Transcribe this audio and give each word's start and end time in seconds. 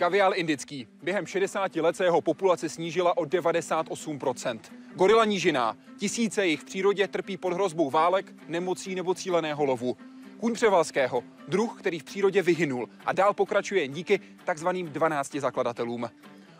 Gavial 0.00 0.32
indický. 0.34 0.86
Během 1.02 1.26
60 1.26 1.76
let 1.76 1.96
se 1.96 2.04
jeho 2.04 2.20
populace 2.20 2.68
snížila 2.68 3.16
o 3.16 3.24
98%. 3.24 4.60
Gorila 4.94 5.24
nížiná. 5.24 5.76
Tisíce 5.98 6.46
jich 6.46 6.60
v 6.60 6.64
přírodě 6.64 7.08
trpí 7.08 7.36
pod 7.36 7.52
hrozbou 7.52 7.90
válek, 7.90 8.32
nemocí 8.48 8.94
nebo 8.94 9.14
cíleného 9.14 9.64
lovu. 9.64 9.96
Kůň 10.38 10.54
převalského, 10.54 11.22
druh, 11.48 11.78
který 11.78 11.98
v 11.98 12.04
přírodě 12.04 12.42
vyhynul 12.42 12.88
a 13.06 13.12
dál 13.12 13.34
pokračuje 13.34 13.88
díky 13.88 14.20
takzvaným 14.44 14.88
12 14.88 15.34
zakladatelům. 15.34 16.10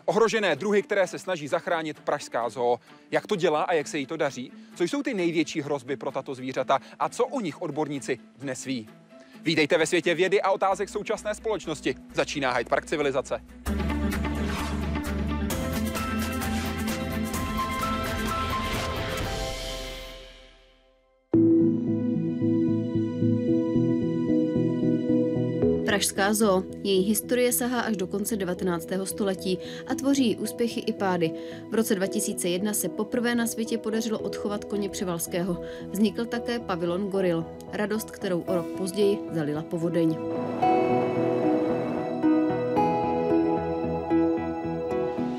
Ohrožené 0.05 0.55
druhy, 0.55 0.81
které 0.81 1.07
se 1.07 1.19
snaží 1.19 1.47
zachránit 1.47 1.99
Pražská 1.99 2.49
zoo. 2.49 2.79
Jak 3.11 3.27
to 3.27 3.35
dělá 3.35 3.63
a 3.63 3.73
jak 3.73 3.87
se 3.87 3.97
jí 3.97 4.05
to 4.05 4.17
daří? 4.17 4.51
Co 4.75 4.83
jsou 4.83 5.03
ty 5.03 5.13
největší 5.13 5.61
hrozby 5.61 5.97
pro 5.97 6.11
tato 6.11 6.35
zvířata 6.35 6.79
a 6.99 7.09
co 7.09 7.25
o 7.25 7.41
nich 7.41 7.61
odborníci 7.61 8.19
dnes 8.37 8.65
ví? 8.65 8.89
Vítejte 9.43 9.77
ve 9.77 9.85
světě 9.85 10.15
vědy 10.15 10.41
a 10.41 10.51
otázek 10.51 10.89
současné 10.89 11.35
společnosti. 11.35 11.95
Začíná 12.13 12.53
Hyde 12.53 12.69
Park 12.69 12.85
civilizace. 12.85 13.41
Pražská 26.01 26.33
zoo. 26.33 26.63
Její 26.83 27.01
historie 27.03 27.53
sahá 27.53 27.81
až 27.81 27.97
do 27.97 28.07
konce 28.07 28.35
19. 28.35 28.87
století 29.03 29.57
a 29.87 29.95
tvoří 29.95 30.37
úspěchy 30.37 30.79
i 30.79 30.93
pády. 30.93 31.31
V 31.71 31.75
roce 31.75 31.95
2001 31.95 32.73
se 32.73 32.89
poprvé 32.89 33.35
na 33.35 33.47
světě 33.47 33.77
podařilo 33.77 34.19
odchovat 34.19 34.65
koně 34.65 34.89
Převalského. 34.89 35.61
Vznikl 35.91 36.25
také 36.25 36.59
pavilon 36.59 37.07
Goril. 37.07 37.45
Radost, 37.73 38.11
kterou 38.11 38.39
o 38.41 38.55
rok 38.55 38.67
později 38.67 39.19
zalila 39.33 39.61
povodeň. 39.61 40.17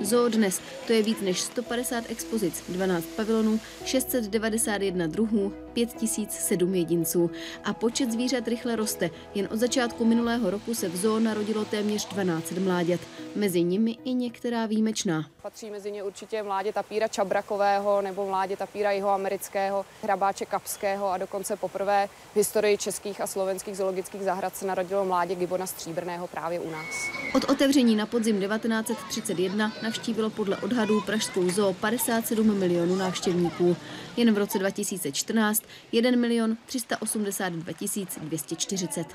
Zoo 0.05 0.29
dnes 0.29 0.61
to 0.87 0.93
je 0.93 1.03
víc 1.03 1.21
než 1.21 1.41
150 1.41 2.05
expozic, 2.11 2.65
12 2.69 3.05
pavilonů, 3.05 3.61
691 3.85 5.07
druhů, 5.07 5.53
5007 5.73 6.75
jedinců. 6.75 7.31
A 7.65 7.73
počet 7.73 8.13
zvířat 8.13 8.49
rychle 8.49 8.77
roste. 8.77 9.11
Jen 9.35 9.49
od 9.53 9.57
začátku 9.57 10.05
minulého 10.05 10.51
roku 10.51 10.75
se 10.75 10.89
v 10.89 10.97
zoo 10.97 11.19
narodilo 11.19 11.65
téměř 11.65 12.09
12 12.09 12.51
mláďat. 12.51 13.01
Mezi 13.37 13.63
nimi 13.63 13.99
i 14.05 14.15
některá 14.15 14.67
výjimečná. 14.67 15.27
Patří 15.43 15.71
mezi 15.71 15.93
ně 15.93 16.03
určitě 16.03 16.43
mládě 16.43 16.73
tapíra 16.73 17.09
čabrakového 17.09 18.03
nebo 18.03 18.27
mládě 18.27 18.57
tapíra 18.57 18.91
jihoamerického, 18.91 19.85
hrabáče 20.03 20.47
kapského 20.47 21.11
a 21.11 21.19
dokonce 21.19 21.57
poprvé 21.57 22.09
v 22.33 22.37
historii 22.37 22.79
českých 22.79 23.21
a 23.21 23.27
slovenských 23.27 23.77
zoologických 23.77 24.23
zahrad 24.23 24.57
se 24.57 24.67
narodilo 24.67 25.05
mládě 25.05 25.35
gibona 25.35 25.67
stříbrného 25.67 26.27
právě 26.27 26.61
u 26.61 26.71
nás. 26.71 26.95
Od 27.35 27.45
otevření 27.45 27.97
na 27.97 28.07
podzim 28.07 28.41
1931 28.41 29.73
navštívilo 29.93 30.31
podle 30.31 30.57
odhadů 30.57 31.01
Pražskou 31.01 31.51
zoo 31.51 31.75
57 31.75 32.59
milionů 32.59 32.97
návštěvníků. 32.97 33.77
Jen 34.17 34.35
v 34.35 34.39
roce 34.39 34.59
2014 34.59 35.63
1 35.93 36.11
milion 36.11 36.57
382 36.67 37.73
240. 38.21 39.07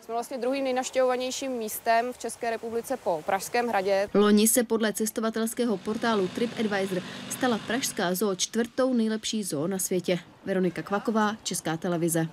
Jsme 0.00 0.14
vlastně 0.14 0.38
druhým 0.38 0.64
nejnaštěvovanějším 0.64 1.52
místem 1.52 2.12
v 2.12 2.18
České 2.18 2.50
republice 2.50 2.96
po 2.96 3.22
Pražském 3.26 3.68
hradě. 3.68 4.08
Loni 4.14 4.48
se 4.48 4.64
podle 4.64 4.92
cestovatelského 4.92 5.76
portálu 5.76 6.28
TripAdvisor 6.28 7.02
stala 7.30 7.60
Pražská 7.66 8.14
zoo 8.14 8.34
čtvrtou 8.34 8.94
nejlepší 8.94 9.44
zoo 9.44 9.66
na 9.66 9.78
světě. 9.78 10.18
Veronika 10.44 10.82
Kvaková, 10.82 11.36
Česká 11.42 11.76
televize. 11.76 12.28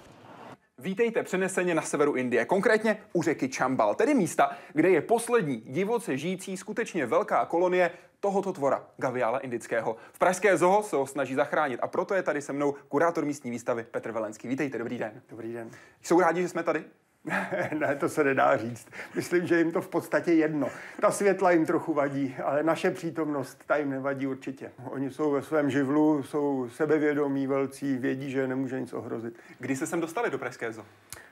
Vítejte 0.83 1.23
přeneseně 1.23 1.75
na 1.75 1.81
severu 1.81 2.13
Indie, 2.13 2.45
konkrétně 2.45 2.97
u 3.13 3.23
řeky 3.23 3.49
Chambal, 3.49 3.95
tedy 3.95 4.13
místa, 4.13 4.51
kde 4.73 4.89
je 4.89 5.01
poslední 5.01 5.61
divoce 5.65 6.17
žijící 6.17 6.57
skutečně 6.57 7.05
velká 7.05 7.45
kolonie 7.45 7.91
tohoto 8.19 8.53
tvora, 8.53 8.87
gaviála 8.97 9.39
indického. 9.39 9.95
V 10.13 10.19
Pražské 10.19 10.57
zoo 10.57 10.83
se 10.83 10.95
ho 10.95 11.07
snaží 11.07 11.35
zachránit 11.35 11.79
a 11.83 11.87
proto 11.87 12.13
je 12.13 12.23
tady 12.23 12.41
se 12.41 12.53
mnou 12.53 12.75
kurátor 12.87 13.25
místní 13.25 13.51
výstavy 13.51 13.85
Petr 13.91 14.11
Velenský. 14.11 14.47
Vítejte, 14.47 14.77
dobrý 14.77 14.97
den. 14.97 15.21
Dobrý 15.29 15.53
den. 15.53 15.71
Jsou 16.01 16.19
rádi, 16.19 16.41
že 16.41 16.49
jsme 16.49 16.63
tady? 16.63 16.83
ne, 17.79 17.95
to 17.95 18.09
se 18.09 18.23
nedá 18.23 18.57
říct. 18.57 18.87
Myslím, 19.15 19.47
že 19.47 19.57
jim 19.57 19.71
to 19.71 19.81
v 19.81 19.87
podstatě 19.87 20.33
jedno. 20.33 20.69
Ta 21.01 21.11
světla 21.11 21.51
jim 21.51 21.65
trochu 21.65 21.93
vadí, 21.93 22.35
ale 22.43 22.63
naše 22.63 22.91
přítomnost, 22.91 23.63
ta 23.67 23.77
jim 23.77 23.89
nevadí 23.89 24.27
určitě. 24.27 24.71
Oni 24.83 25.11
jsou 25.11 25.31
ve 25.31 25.41
svém 25.41 25.69
živlu, 25.69 26.23
jsou 26.23 26.69
sebevědomí 26.69 27.47
velcí, 27.47 27.97
vědí, 27.97 28.31
že 28.31 28.47
nemůže 28.47 28.81
nic 28.81 28.93
ohrozit. 28.93 29.33
Kdy 29.59 29.75
se 29.75 29.87
sem 29.87 30.01
dostali 30.01 30.29
do 30.29 30.37
Pražské 30.37 30.73
zoo? 30.73 30.85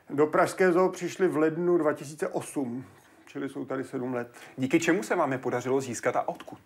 Do 0.10 0.28
Pražské 0.28 0.72
zoo 0.72 0.90
přišli 0.90 1.28
v 1.28 1.38
lednu 1.38 1.78
2008 1.78 2.86
čili 3.32 3.50
jsou 3.50 3.66
tady 3.66 3.84
sedm 3.84 4.14
let. 4.14 4.28
Díky 4.58 4.80
čemu 4.80 5.04
se 5.04 5.16
vám 5.16 5.32
je 5.32 5.38
podařilo 5.38 5.82
získat 5.82 6.16
a 6.16 6.28
odkud? 6.28 6.60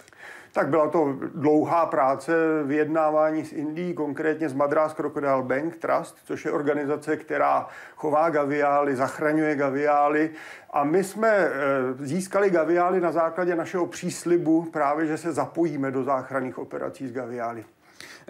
Tak 0.51 0.67
byla 0.67 0.89
to 0.89 1.17
dlouhá 1.35 1.85
práce 1.85 2.33
vyjednávání 2.63 3.45
s 3.45 3.53
Indií, 3.53 3.93
konkrétně 3.93 4.49
s 4.49 4.53
Madras 4.53 4.93
Crocodile 4.93 5.43
Bank 5.43 5.75
Trust, 5.75 6.17
což 6.25 6.45
je 6.45 6.51
organizace, 6.51 7.17
která 7.17 7.67
chová 7.95 8.29
gaviály, 8.29 8.95
zachraňuje 8.95 9.55
gaviály. 9.55 10.29
A 10.69 10.83
my 10.83 11.03
jsme 11.03 11.29
eh, 11.29 11.51
získali 11.99 12.49
gaviály 12.49 13.01
na 13.01 13.11
základě 13.11 13.55
našeho 13.55 13.85
příslibu 13.85 14.63
právě, 14.63 15.07
že 15.07 15.17
se 15.17 15.33
zapojíme 15.33 15.91
do 15.91 16.03
záchranných 16.03 16.57
operací 16.57 17.07
s 17.07 17.11
gaviály. 17.11 17.65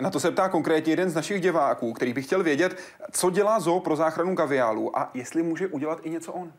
Na 0.02 0.10
to 0.10 0.20
se 0.20 0.32
ptá 0.32 0.50
konkrétně 0.50 0.94
jeden 0.94 1.10
z 1.10 1.16
našich 1.16 1.42
diváků, 1.42 1.94
který 1.94 2.14
by 2.14 2.22
chtěl 2.22 2.44
vědět, 2.44 2.78
co 3.12 3.30
dělá 3.30 3.60
zoo 3.60 3.80
pro 3.80 3.96
záchranu 3.96 4.36
gaviálů 4.36 5.00
a 5.00 5.10
jestli 5.14 5.44
může 5.44 5.68
udělat 5.68 6.00
i 6.04 6.10
něco 6.10 6.34
on. 6.34 6.52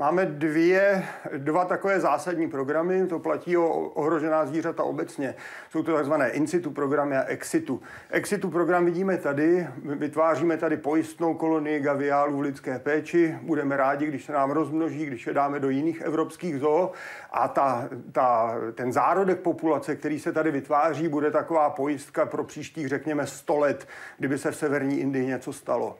Máme 0.00 0.26
dvě, 0.26 1.04
dva 1.36 1.64
takové 1.64 2.00
zásadní 2.00 2.50
programy, 2.50 3.06
to 3.06 3.18
platí 3.18 3.56
o 3.56 3.68
ohrožená 3.70 4.46
zvířata 4.46 4.82
obecně. 4.82 5.34
Jsou 5.70 5.82
to 5.82 5.94
takzvané 5.94 6.30
in 6.30 6.46
situ 6.46 6.70
programy 6.70 7.16
a 7.16 7.24
exitu. 7.24 7.82
Exitu 8.10 8.50
program 8.50 8.84
vidíme 8.84 9.16
tady, 9.16 9.66
vytváříme 9.84 10.56
tady 10.56 10.76
pojistnou 10.76 11.34
kolonii 11.34 11.80
gaviálů 11.80 12.38
v 12.38 12.40
lidské 12.40 12.78
péči. 12.78 13.38
Budeme 13.42 13.76
rádi, 13.76 14.06
když 14.06 14.24
se 14.24 14.32
nám 14.32 14.50
rozmnoží, 14.50 15.06
když 15.06 15.26
je 15.26 15.34
dáme 15.34 15.60
do 15.60 15.70
jiných 15.70 16.00
evropských 16.00 16.58
zoo. 16.58 16.92
A 17.30 17.48
ta, 17.48 17.88
ta, 18.12 18.54
ten 18.74 18.92
zárodek 18.92 19.40
populace, 19.40 19.96
který 19.96 20.20
se 20.20 20.32
tady 20.32 20.50
vytváří, 20.50 21.08
bude 21.08 21.30
taková 21.30 21.70
pojistka 21.70 22.26
pro 22.26 22.44
příštích, 22.44 22.88
řekněme, 22.88 23.26
100 23.26 23.58
let, 23.58 23.88
kdyby 24.18 24.38
se 24.38 24.50
v 24.50 24.56
severní 24.56 25.00
Indii 25.00 25.26
něco 25.26 25.52
stalo. 25.52 25.96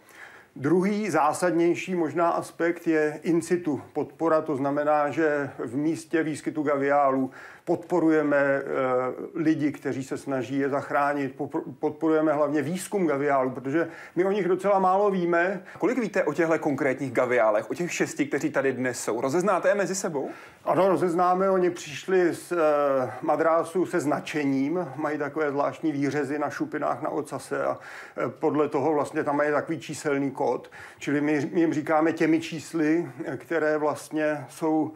Druhý 0.56 1.10
zásadnější 1.10 1.94
možná 1.94 2.30
aspekt 2.30 2.86
je 2.86 3.20
in 3.22 3.42
situ 3.42 3.82
podpora, 3.92 4.42
to 4.42 4.56
znamená, 4.56 5.10
že 5.10 5.50
v 5.58 5.76
místě 5.76 6.22
výskytu 6.22 6.62
gaviálů 6.62 7.30
podporujeme 7.70 8.36
eh, 8.36 8.62
lidi, 9.34 9.72
kteří 9.72 10.04
se 10.04 10.18
snaží 10.18 10.58
je 10.58 10.68
zachránit, 10.68 11.34
podporujeme 11.78 12.32
hlavně 12.32 12.62
výzkum 12.62 13.06
gaviálů, 13.06 13.50
protože 13.50 13.88
my 14.16 14.24
o 14.24 14.32
nich 14.32 14.48
docela 14.48 14.78
málo 14.78 15.10
víme. 15.10 15.62
Kolik 15.78 15.98
víte 15.98 16.24
o 16.24 16.32
těchto 16.32 16.58
konkrétních 16.58 17.12
gaviálech, 17.12 17.70
o 17.70 17.74
těch 17.74 17.92
šesti, 17.92 18.26
kteří 18.26 18.50
tady 18.50 18.72
dnes 18.72 19.00
jsou? 19.00 19.20
Rozeznáte 19.20 19.68
je 19.68 19.74
mezi 19.74 19.94
sebou? 19.94 20.30
Ano, 20.64 20.88
rozeznáme, 20.88 21.50
oni 21.50 21.70
přišli 21.70 22.34
z 22.34 22.52
eh, 22.52 22.56
Madrásu 23.22 23.86
se 23.86 24.00
značením, 24.00 24.86
mají 24.96 25.18
takové 25.18 25.50
zvláštní 25.50 25.92
výřezy 25.92 26.38
na 26.38 26.50
šupinách 26.50 27.02
na 27.02 27.08
ocase 27.08 27.64
a 27.64 27.78
eh, 28.16 28.28
podle 28.28 28.68
toho 28.68 28.92
vlastně 28.92 29.24
tam 29.24 29.36
mají 29.36 29.50
takový 29.50 29.78
číselný 29.78 30.30
kód, 30.30 30.70
čili 30.98 31.20
my, 31.20 31.50
my 31.52 31.60
jim 31.60 31.74
říkáme 31.74 32.12
těmi 32.12 32.40
čísly, 32.40 33.10
které 33.36 33.78
vlastně 33.78 34.44
jsou, 34.48 34.92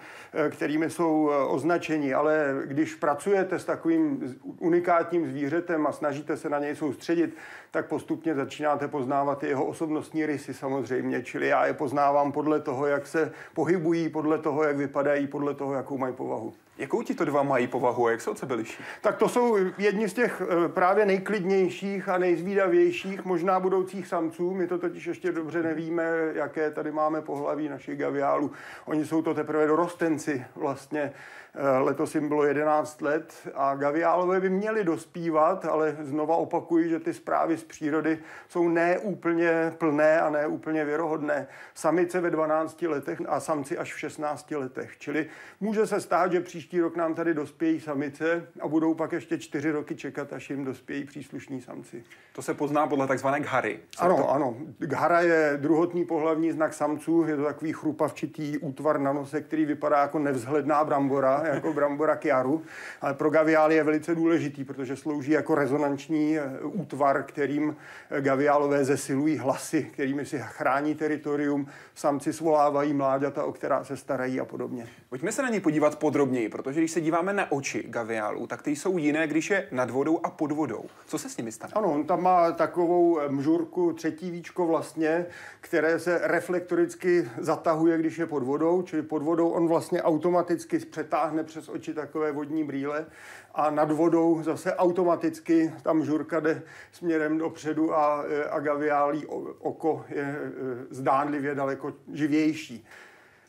kterými 0.51 0.91
jsou 0.91 1.31
označeni, 1.49 2.15
ale 2.15 2.64
když 2.67 2.95
pracujete 2.95 3.59
s 3.59 3.65
takovým 3.65 4.35
unikátním 4.59 5.27
zvířetem 5.27 5.87
a 5.87 5.93
snažíte 5.93 6.37
se 6.37 6.49
na 6.49 6.59
něj 6.59 6.77
soustředit, 6.77 7.37
tak 7.71 7.87
postupně 7.87 8.35
začínáte 8.35 8.89
poznávat 8.89 9.43
jeho 9.43 9.65
osobnostní 9.65 10.27
rysy 10.27 10.55
samozřejmě. 10.55 11.23
Čili 11.23 11.49
já 11.49 11.67
je 11.67 11.75
poznávám 11.75 12.33
podle 12.33 12.61
toho, 12.61 12.87
jak 12.87 13.07
se 13.07 13.33
pohybují, 13.55 14.09
podle 14.09 14.39
toho, 14.39 14.65
jak 14.65 14.77
vypadají, 14.77 15.27
podle 15.27 15.55
toho, 15.55 15.75
jakou 15.75 15.99
mají 15.99 16.15
povahu. 16.15 16.55
Jakou 16.79 17.03
ti 17.03 17.15
to 17.15 17.25
dva 17.25 17.43
mají 17.43 17.67
povahu 17.67 18.07
a 18.07 18.11
jak 18.11 18.21
se 18.21 18.31
od 18.31 18.39
sebe 18.39 18.55
liší? 18.55 18.83
Tak 19.01 19.17
to 19.17 19.29
jsou 19.29 19.57
jedni 19.79 20.09
z 20.09 20.13
těch 20.13 20.43
eh, 20.43 20.69
právě 20.69 21.07
nejklidnějších 21.07 22.09
a 22.09 22.19
nejzvídavějších 22.19 23.25
možná 23.25 23.61
budoucích 23.61 24.07
samců. 24.07 24.55
My 24.55 24.67
to 24.67 24.79
totiž 24.79 25.07
ještě 25.07 25.33
dobře 25.33 25.63
nevíme, 25.63 26.05
jaké 26.35 26.71
tady 26.71 26.93
máme 26.93 27.23
pohlaví 27.23 27.69
našich 27.69 27.99
gaviálů. 27.99 28.51
Oni 28.85 29.07
jsou 29.07 29.23
to 29.23 29.35
teprve 29.35 29.67
dorostenci 29.67 30.45
vlastně. 30.57 31.13
Eh, 31.57 31.79
letos 31.79 32.15
jim 32.15 32.29
bylo 32.29 32.45
11 32.45 33.03
let 33.03 33.35
a 33.55 33.75
gaviálové 33.75 34.41
by 34.41 34.51
měli 34.51 34.85
dospívat, 34.85 35.65
ale 35.65 35.97
znova 36.01 36.37
opakuji, 36.37 36.89
že 36.89 36.99
ty 36.99 37.15
zprávy 37.15 37.57
z 37.57 37.65
přírody 37.65 38.19
jsou 38.49 38.69
neúplně 38.69 39.73
plné 39.79 40.21
a 40.21 40.31
neúplně 40.31 40.85
věrohodné. 40.85 41.47
Samice 41.75 42.21
ve 42.21 42.31
12 42.31 42.83
letech 42.83 43.23
a 43.29 43.41
samci 43.41 43.79
až 43.79 43.95
v 43.95 43.99
16 43.99 44.51
letech. 44.51 44.99
Čili 44.99 45.27
může 45.61 45.87
se 45.87 46.01
stát, 46.01 46.33
že 46.33 46.41
příští 46.41 46.81
rok 46.81 46.97
nám 46.97 47.15
tady 47.15 47.35
dospějí 47.35 47.81
samice 47.81 48.47
a 48.61 48.69
budou 48.69 48.95
pak 48.95 49.13
ještě 49.13 49.39
čtyři 49.39 49.71
roky 49.71 49.97
čekat, 49.97 50.33
až 50.33 50.51
jim 50.51 50.65
dospějí 50.65 51.05
příslušní 51.05 51.61
samci. 51.61 52.05
To 52.33 52.43
se 52.43 52.55
pozná 52.55 52.87
podle 52.87 53.07
takzvané 53.07 53.41
ghary. 53.41 53.81
Ano, 53.99 54.17
to... 54.17 54.31
ano. 54.31 54.57
Ghara 54.79 55.21
je 55.21 55.59
druhotný 55.61 56.05
pohlavní 56.05 56.53
znak 56.53 56.75
samců. 56.75 57.25
Je 57.29 57.37
to 57.37 57.45
takový 57.45 57.73
chrupavčitý 57.73 58.59
útvar 58.59 59.01
na 59.01 59.13
nose, 59.13 59.41
který 59.41 59.65
vypadá 59.65 60.01
jako 60.01 60.19
nevzhledná 60.19 60.85
brambora, 60.85 61.44
jako 61.49 61.73
brambora 61.73 62.17
kiaru. 62.17 62.63
Ale 63.01 63.15
pro 63.15 63.31
gaviály 63.31 63.75
je 63.75 63.85
velice 63.85 64.15
důležitý, 64.15 64.65
protože 64.65 64.97
slouží 64.97 65.31
jako 65.31 65.55
rezonanční 65.55 66.39
eh, 66.39 66.43
útvar, 66.63 67.23
kterým 67.23 67.77
eh, 68.11 68.21
gaviálové 68.21 68.85
zesilují 68.85 69.39
hlasy, 69.39 69.91
kterými 69.93 70.27
si 70.27 70.39
chrání 70.43 70.95
teritorium. 70.95 71.67
Samci 71.95 72.33
svolávají 72.33 72.95
mláďata, 72.95 73.45
o 73.45 73.53
která 73.53 73.85
se 73.85 73.97
starají 73.97 74.41
a 74.41 74.45
podobně. 74.45 74.89
Pojďme 75.09 75.33
se 75.33 75.43
na 75.43 75.49
ně 75.49 75.61
podívat 75.61 75.99
podrobněji, 75.99 76.49
protože 76.49 76.81
když 76.81 76.91
se 76.91 77.01
díváme 77.01 77.33
na 77.33 77.53
oči 77.53 77.85
gaviálů, 77.89 78.47
tak 78.47 78.63
ty 78.63 78.71
jsou 78.71 78.99
jiné, 78.99 79.27
když 79.27 79.51
je 79.51 79.69
nad 79.71 79.91
vodou 79.91 80.21
a 80.23 80.31
pod 80.31 80.53
vodou. 80.53 80.85
Co 81.07 81.19
se 81.19 81.29
s 81.29 81.37
nimi 81.37 81.53
stane? 81.53 81.73
Ano, 81.77 81.93
on 81.93 82.05
tam 82.05 82.23
má 82.23 82.53
takovou 82.53 83.21
mžurku, 83.29 83.93
třetí 83.93 84.31
víčko 84.31 84.67
vlastně, 84.67 85.27
které 85.61 85.99
se 85.99 86.21
reflektoricky 86.23 87.29
zatahuje, 87.39 87.99
když 87.99 88.19
je 88.19 88.27
pod 88.27 88.43
vodou, 88.43 88.83
čili 88.83 89.03
pod 89.03 89.23
vodou 89.23 89.49
on 89.49 89.69
vlastně 89.69 90.03
automaticky 90.03 90.79
přetáhne 90.79 91.34
přes 91.43 91.69
oči 91.69 91.95
takové 91.95 92.33
vodní 92.33 92.65
brýle 92.65 93.07
a 93.55 93.71
nad 93.71 93.91
vodou 93.91 94.43
zase 94.43 94.75
automaticky 94.75 95.75
tam 95.83 96.05
žurka 96.05 96.41
jde 96.41 96.63
směrem 96.93 97.39
dopředu 97.39 97.95
a, 97.95 98.25
a 98.51 98.61
gaviálí 98.61 99.27
oko 99.59 100.05
je 100.09 100.23
e, 100.23 100.51
zdánlivě 100.91 101.55
daleko 101.55 101.93
živější. 102.13 102.87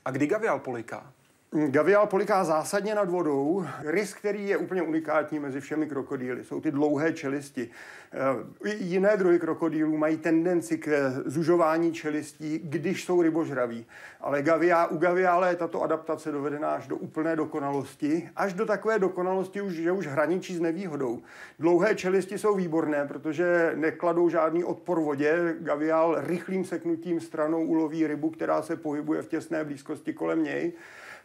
A 0.05 0.11
kdy 0.11 0.27
gaviál 0.27 0.59
poliká? 0.59 1.13
Gavial 1.51 2.07
poliká 2.07 2.43
zásadně 2.43 2.95
nad 2.95 3.09
vodou. 3.09 3.65
Rys, 3.83 4.13
který 4.13 4.49
je 4.49 4.57
úplně 4.57 4.81
unikátní 4.81 5.39
mezi 5.39 5.59
všemi 5.61 5.87
krokodýly, 5.87 6.43
jsou 6.43 6.61
ty 6.61 6.71
dlouhé 6.71 7.13
čelisti. 7.13 7.69
Eh, 8.13 8.75
jiné 8.79 9.17
druhy 9.17 9.39
krokodýlů 9.39 9.97
mají 9.97 10.17
tendenci 10.17 10.77
k 10.77 11.11
zužování 11.25 11.93
čelistí, 11.93 12.59
když 12.63 13.05
jsou 13.05 13.21
rybožraví. 13.21 13.85
Ale 14.21 14.41
gavia, 14.41 14.85
u 14.85 14.97
gaviále 14.97 15.49
je 15.49 15.55
tato 15.55 15.81
adaptace 15.81 16.31
dovedená 16.31 16.69
až 16.69 16.87
do 16.87 16.95
úplné 16.95 17.35
dokonalosti, 17.35 18.29
až 18.35 18.53
do 18.53 18.65
takové 18.65 18.99
dokonalosti, 18.99 19.61
už, 19.61 19.73
že 19.73 19.91
už 19.91 20.07
hraničí 20.07 20.55
s 20.55 20.59
nevýhodou. 20.59 21.21
Dlouhé 21.59 21.95
čelisti 21.95 22.37
jsou 22.37 22.55
výborné, 22.55 23.05
protože 23.07 23.71
nekladou 23.75 24.29
žádný 24.29 24.63
odpor 24.63 24.99
vodě. 24.99 25.55
Gaviál 25.59 26.15
rychlým 26.21 26.65
seknutím 26.65 27.19
stranou 27.19 27.65
uloví 27.65 28.07
rybu, 28.07 28.29
která 28.29 28.61
se 28.61 28.75
pohybuje 28.75 29.21
v 29.21 29.27
těsné 29.27 29.63
blízkosti 29.63 30.13
kolem 30.13 30.43
něj 30.43 30.73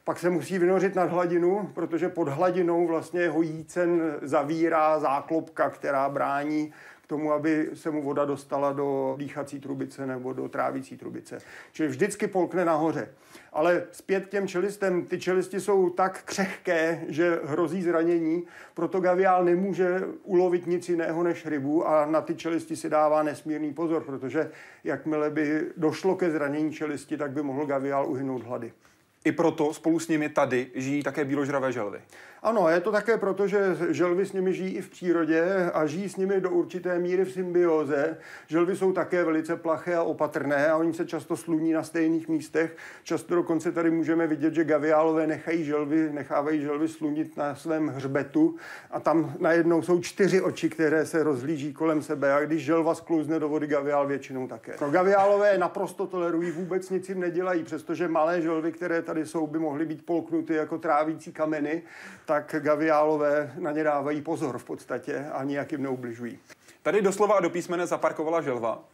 pak 0.05 0.19
se 0.19 0.31
musí 0.31 0.59
vynořit 0.59 0.95
nad 0.95 1.11
hladinu, 1.11 1.71
protože 1.75 2.09
pod 2.09 2.29
hladinou 2.29 2.87
vlastně 2.87 3.21
jeho 3.21 3.43
jícen 3.43 4.19
zavírá 4.23 5.01
záklopka, 5.01 5.71
která 5.71 6.09
brání 6.09 6.73
k 7.03 7.07
tomu, 7.07 7.33
aby 7.33 7.71
se 7.75 7.91
mu 7.91 8.03
voda 8.03 8.25
dostala 8.25 8.73
do 8.73 9.15
dýchací 9.19 9.61
trubice 9.61 10.07
nebo 10.07 10.33
do 10.33 10.49
trávící 10.49 10.97
trubice. 10.97 11.39
Čili 11.73 11.89
vždycky 11.89 12.27
polkne 12.27 12.65
nahoře. 12.65 13.09
Ale 13.53 13.87
zpět 13.91 14.29
těm 14.29 14.49
čelistem, 14.49 15.05
ty 15.05 15.21
čelisti 15.21 15.61
jsou 15.61 15.91
tak 15.91 16.23
křehké, 16.25 17.05
že 17.09 17.41
hrozí 17.45 17.83
zranění, 17.83 18.43
proto 18.75 19.01
gaviál 19.01 19.45
nemůže 19.45 20.01
ulovit 20.23 20.67
nic 20.67 20.89
jiného 20.89 21.23
než 21.23 21.47
rybu 21.47 21.89
a 21.89 22.07
na 22.07 22.21
ty 22.21 22.35
čelisti 22.35 22.77
si 22.77 22.91
dává 22.91 23.23
nesmírný 23.23 23.75
pozor, 23.75 24.05
protože 24.05 24.51
jakmile 24.85 25.31
by 25.31 25.67
došlo 25.77 26.17
ke 26.17 26.31
zranění 26.31 26.73
čelisti, 26.73 27.17
tak 27.17 27.31
by 27.31 27.43
mohl 27.43 27.67
gaviál 27.67 28.07
uhynout 28.07 28.43
hlady. 28.43 28.73
I 29.25 29.33
proto 29.33 29.75
spolu 29.75 30.01
s 30.01 30.09
nimi 30.09 30.29
tady 30.29 30.71
žijí 30.75 31.03
také 31.03 31.25
bíložravé 31.25 31.73
želvy. 31.73 32.01
Ano, 32.43 32.69
je 32.69 32.81
to 32.81 32.93
také 32.93 33.19
proto, 33.19 33.47
že 33.47 33.77
želvy 33.91 34.27
s 34.27 34.33
nimi 34.33 34.55
žijí 34.55 34.75
i 34.75 34.81
v 34.81 34.91
přírodě 34.91 35.71
a 35.75 35.87
žijí 35.87 36.09
s 36.09 36.17
nimi 36.17 36.41
do 36.41 36.51
určité 36.51 36.99
míry 36.99 37.25
v 37.25 37.33
symbioze. 37.33 38.17
Želvy 38.47 38.77
jsou 38.77 38.93
také 38.93 39.25
velice 39.25 39.57
plaché 39.57 39.97
a 39.97 40.03
opatrné 40.03 40.69
a 40.69 40.77
oni 40.77 40.95
se 40.95 41.07
často 41.07 41.37
sluní 41.37 41.73
na 41.73 41.83
stejných 41.83 42.29
místech. 42.29 42.77
Často 43.03 43.35
dokonce 43.35 43.73
tady 43.73 43.91
můžeme 43.91 44.27
vidět, 44.27 44.55
že 44.55 44.65
gaviálové 44.65 45.27
nechají 45.27 45.65
želvy, 45.65 46.11
nechávají 46.13 46.61
želvy 46.61 46.89
slunit 46.89 47.37
na 47.37 47.55
svém 47.55 47.89
hřbetu 47.89 48.57
a 48.91 49.01
tam 49.01 49.35
najednou 49.39 49.83
jsou 49.83 50.01
čtyři 50.01 50.41
oči, 50.41 50.71
které 50.71 51.07
se 51.07 51.23
rozhlíží 51.23 51.73
kolem 51.73 52.03
sebe 52.03 52.35
a 52.35 52.41
když 52.41 52.65
želva 52.65 52.95
sklouzne 52.95 53.41
do 53.41 53.49
vody, 53.49 53.67
gaviál 53.67 54.07
většinou 54.07 54.49
také. 54.49 54.77
No, 54.81 54.91
gaviálové 54.91 55.59
naprosto 55.59 56.07
tolerují, 56.07 56.51
vůbec 56.51 56.91
nic 56.91 57.09
jim 57.09 57.21
nedělají, 57.21 57.63
přestože 57.63 58.09
malé 58.09 58.43
želvy, 58.43 58.73
které 58.73 59.03
tady 59.03 59.27
jsou, 59.27 59.47
by 59.47 59.59
mohly 59.59 59.87
být 59.87 60.07
polknuty 60.07 60.55
jako 60.55 60.79
trávící 60.79 61.33
kameny, 61.33 61.83
tak 62.31 62.55
gaviálové 62.59 63.53
na 63.59 63.73
ně 63.73 63.85
dávají 63.85 64.23
pozor 64.23 64.59
v 64.59 64.65
podstatě 64.65 65.27
a 65.33 65.45
nijak 65.45 65.73
jim 65.73 65.83
neubližují. 65.83 66.39
Tady 66.83 67.03
doslova 67.03 67.35
a 67.35 67.41
do 67.41 67.51
písmene 67.51 67.87
zaparkovala 67.87 68.41
želva. 68.41 68.85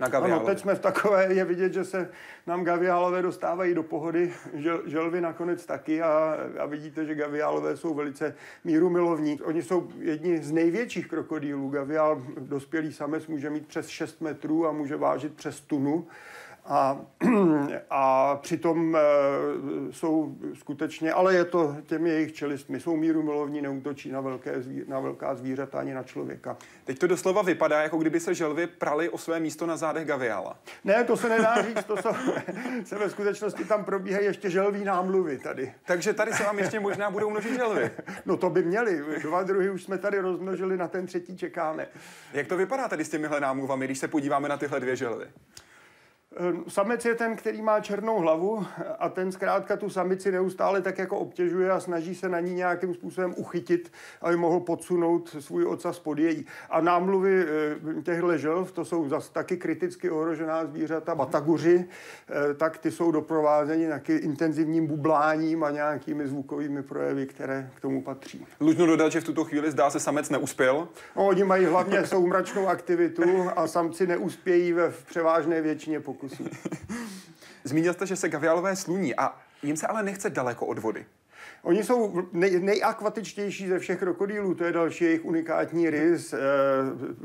Na 0.00 0.06
Ano, 0.06 0.40
teď 0.40 0.58
jsme 0.58 0.74
v 0.74 0.78
takové, 0.78 1.34
je 1.34 1.44
vidět, 1.44 1.72
že 1.72 1.84
se 1.84 2.10
nám 2.46 2.64
gaviálové 2.64 3.22
dostávají 3.22 3.74
do 3.74 3.82
pohody, 3.82 4.32
žel, 4.54 4.82
želvy 4.86 5.20
nakonec 5.20 5.66
taky 5.66 6.02
a, 6.02 6.36
a 6.58 6.66
vidíte, 6.66 7.04
že 7.04 7.14
gaviálové 7.14 7.76
jsou 7.76 7.94
velice 7.94 8.34
míru 8.64 8.90
milovní. 8.90 9.40
Oni 9.40 9.62
jsou 9.62 9.88
jedni 9.98 10.42
z 10.42 10.52
největších 10.52 11.08
krokodýlů. 11.08 11.68
Gaviál, 11.68 12.22
dospělý 12.38 12.92
samec, 12.92 13.26
může 13.26 13.50
mít 13.50 13.66
přes 13.66 13.88
6 13.88 14.20
metrů 14.20 14.66
a 14.66 14.72
může 14.72 14.96
vážit 14.96 15.34
přes 15.34 15.60
tunu. 15.60 16.06
A, 16.64 17.00
a 17.90 18.36
přitom 18.36 18.96
e, 18.96 19.00
jsou 19.90 20.36
skutečně, 20.54 21.12
ale 21.12 21.34
je 21.34 21.44
to 21.44 21.76
těmi 21.86 22.10
jejich 22.10 22.32
čelistmi, 22.32 22.80
jsou 22.80 22.96
míru 22.96 23.22
milovní, 23.22 23.62
neútočí 23.62 24.10
na, 24.12 24.20
velké 24.20 24.62
na 24.86 25.00
velká 25.00 25.34
zvířata 25.34 25.78
ani 25.78 25.94
na 25.94 26.02
člověka. 26.02 26.56
Teď 26.84 26.98
to 26.98 27.06
doslova 27.06 27.42
vypadá, 27.42 27.82
jako 27.82 27.96
kdyby 27.96 28.20
se 28.20 28.34
želvy 28.34 28.66
prali 28.66 29.08
o 29.08 29.18
své 29.18 29.40
místo 29.40 29.66
na 29.66 29.76
zádech 29.76 30.06
gaviála. 30.06 30.58
Ne, 30.84 31.04
to 31.04 31.16
se 31.16 31.28
nedá 31.28 31.62
říct, 31.62 31.84
to 31.84 31.96
jsou, 31.96 32.10
se 32.84 32.98
ve 32.98 33.10
skutečnosti 33.10 33.64
tam 33.64 33.84
probíhají 33.84 34.26
ještě 34.26 34.50
želví 34.50 34.84
námluvy 34.84 35.38
tady. 35.38 35.74
Takže 35.84 36.12
tady 36.12 36.32
se 36.32 36.44
vám 36.44 36.58
ještě 36.58 36.80
možná 36.80 37.10
budou 37.10 37.30
množit 37.30 37.56
želvy. 37.56 37.90
No 38.26 38.36
to 38.36 38.50
by 38.50 38.62
měli, 38.62 39.04
dva 39.22 39.42
druhy 39.42 39.70
už 39.70 39.82
jsme 39.82 39.98
tady 39.98 40.18
rozmnožili, 40.18 40.76
na 40.76 40.88
ten 40.88 41.06
třetí 41.06 41.36
čekáme. 41.36 41.86
Jak 42.32 42.46
to 42.46 42.56
vypadá 42.56 42.88
tady 42.88 43.04
s 43.04 43.08
těmihle 43.08 43.40
námluvami, 43.40 43.84
když 43.84 43.98
se 43.98 44.08
podíváme 44.08 44.48
na 44.48 44.56
tyhle 44.56 44.80
dvě 44.80 44.96
želvy? 44.96 45.26
Ehm, 46.36 46.64
samec 46.68 47.04
je 47.04 47.14
ten, 47.14 47.36
který 47.36 47.62
má 47.62 47.80
černou 47.80 48.18
hlavu 48.18 48.66
a 48.98 49.08
ten 49.08 49.32
zkrátka 49.32 49.76
tu 49.76 49.90
samici 49.90 50.32
neustále 50.32 50.82
tak 50.82 50.98
jako 50.98 51.18
obtěžuje 51.18 51.70
a 51.70 51.80
snaží 51.80 52.14
se 52.14 52.28
na 52.28 52.40
ní 52.40 52.54
nějakým 52.54 52.94
způsobem 52.94 53.34
uchytit, 53.36 53.92
aby 54.20 54.36
mohl 54.36 54.60
podsunout 54.60 55.36
svůj 55.38 55.66
ocas 55.66 55.98
pod 55.98 56.18
její. 56.18 56.46
A 56.70 56.80
námluvy 56.80 57.44
ehm, 57.84 58.02
těchto 58.02 58.36
želv, 58.36 58.72
to 58.72 58.84
jsou 58.84 59.08
zase 59.08 59.32
taky 59.32 59.56
kriticky 59.56 60.10
ohrožená 60.10 60.66
zvířata, 60.66 61.14
bataguři, 61.14 61.84
tak 62.56 62.78
ty 62.78 62.90
jsou 62.90 63.10
doprovázeni 63.10 63.88
taky 63.88 64.16
intenzivním 64.16 64.86
bubláním 64.86 65.64
a 65.64 65.70
nějakými 65.70 66.26
zvukovými 66.26 66.82
projevy, 66.82 67.26
které 67.26 67.70
k 67.74 67.80
tomu 67.80 68.02
patří. 68.02 68.46
Dlužno 68.60 68.86
dodat, 68.86 69.12
že 69.12 69.20
v 69.20 69.24
tuto 69.24 69.44
chvíli 69.44 69.70
zdá 69.70 69.90
se 69.90 70.00
samec 70.00 70.30
neuspěl. 70.30 70.88
No, 71.16 71.26
oni 71.26 71.44
mají 71.44 71.64
hlavně 71.64 72.06
soumračnou 72.06 72.68
aktivitu 72.68 73.22
a 73.56 73.66
samci 73.66 74.06
neuspějí 74.06 74.72
ve 74.72 74.90
převážné 74.90 75.60
většině 75.60 76.00
pokusů 76.00 76.21
pokusů. 76.22 76.44
Zmínil 77.64 77.92
jste, 77.92 78.06
že 78.06 78.16
se 78.16 78.28
gavialové 78.28 78.76
sluní 78.76 79.14
a 79.14 79.36
jim 79.62 79.76
se 79.76 79.86
ale 79.86 80.02
nechce 80.02 80.30
daleko 80.30 80.66
od 80.66 80.78
vody. 80.78 81.06
Oni 81.62 81.84
jsou 81.84 82.22
nej, 82.32 82.60
nejakvatičtější 82.60 83.68
ze 83.68 83.78
všech 83.78 83.98
krokodýlů, 83.98 84.54
to 84.54 84.64
je 84.64 84.72
další 84.72 85.04
jejich 85.04 85.24
unikátní 85.24 85.90
rys. 85.90 86.32
Eh, 86.32 86.38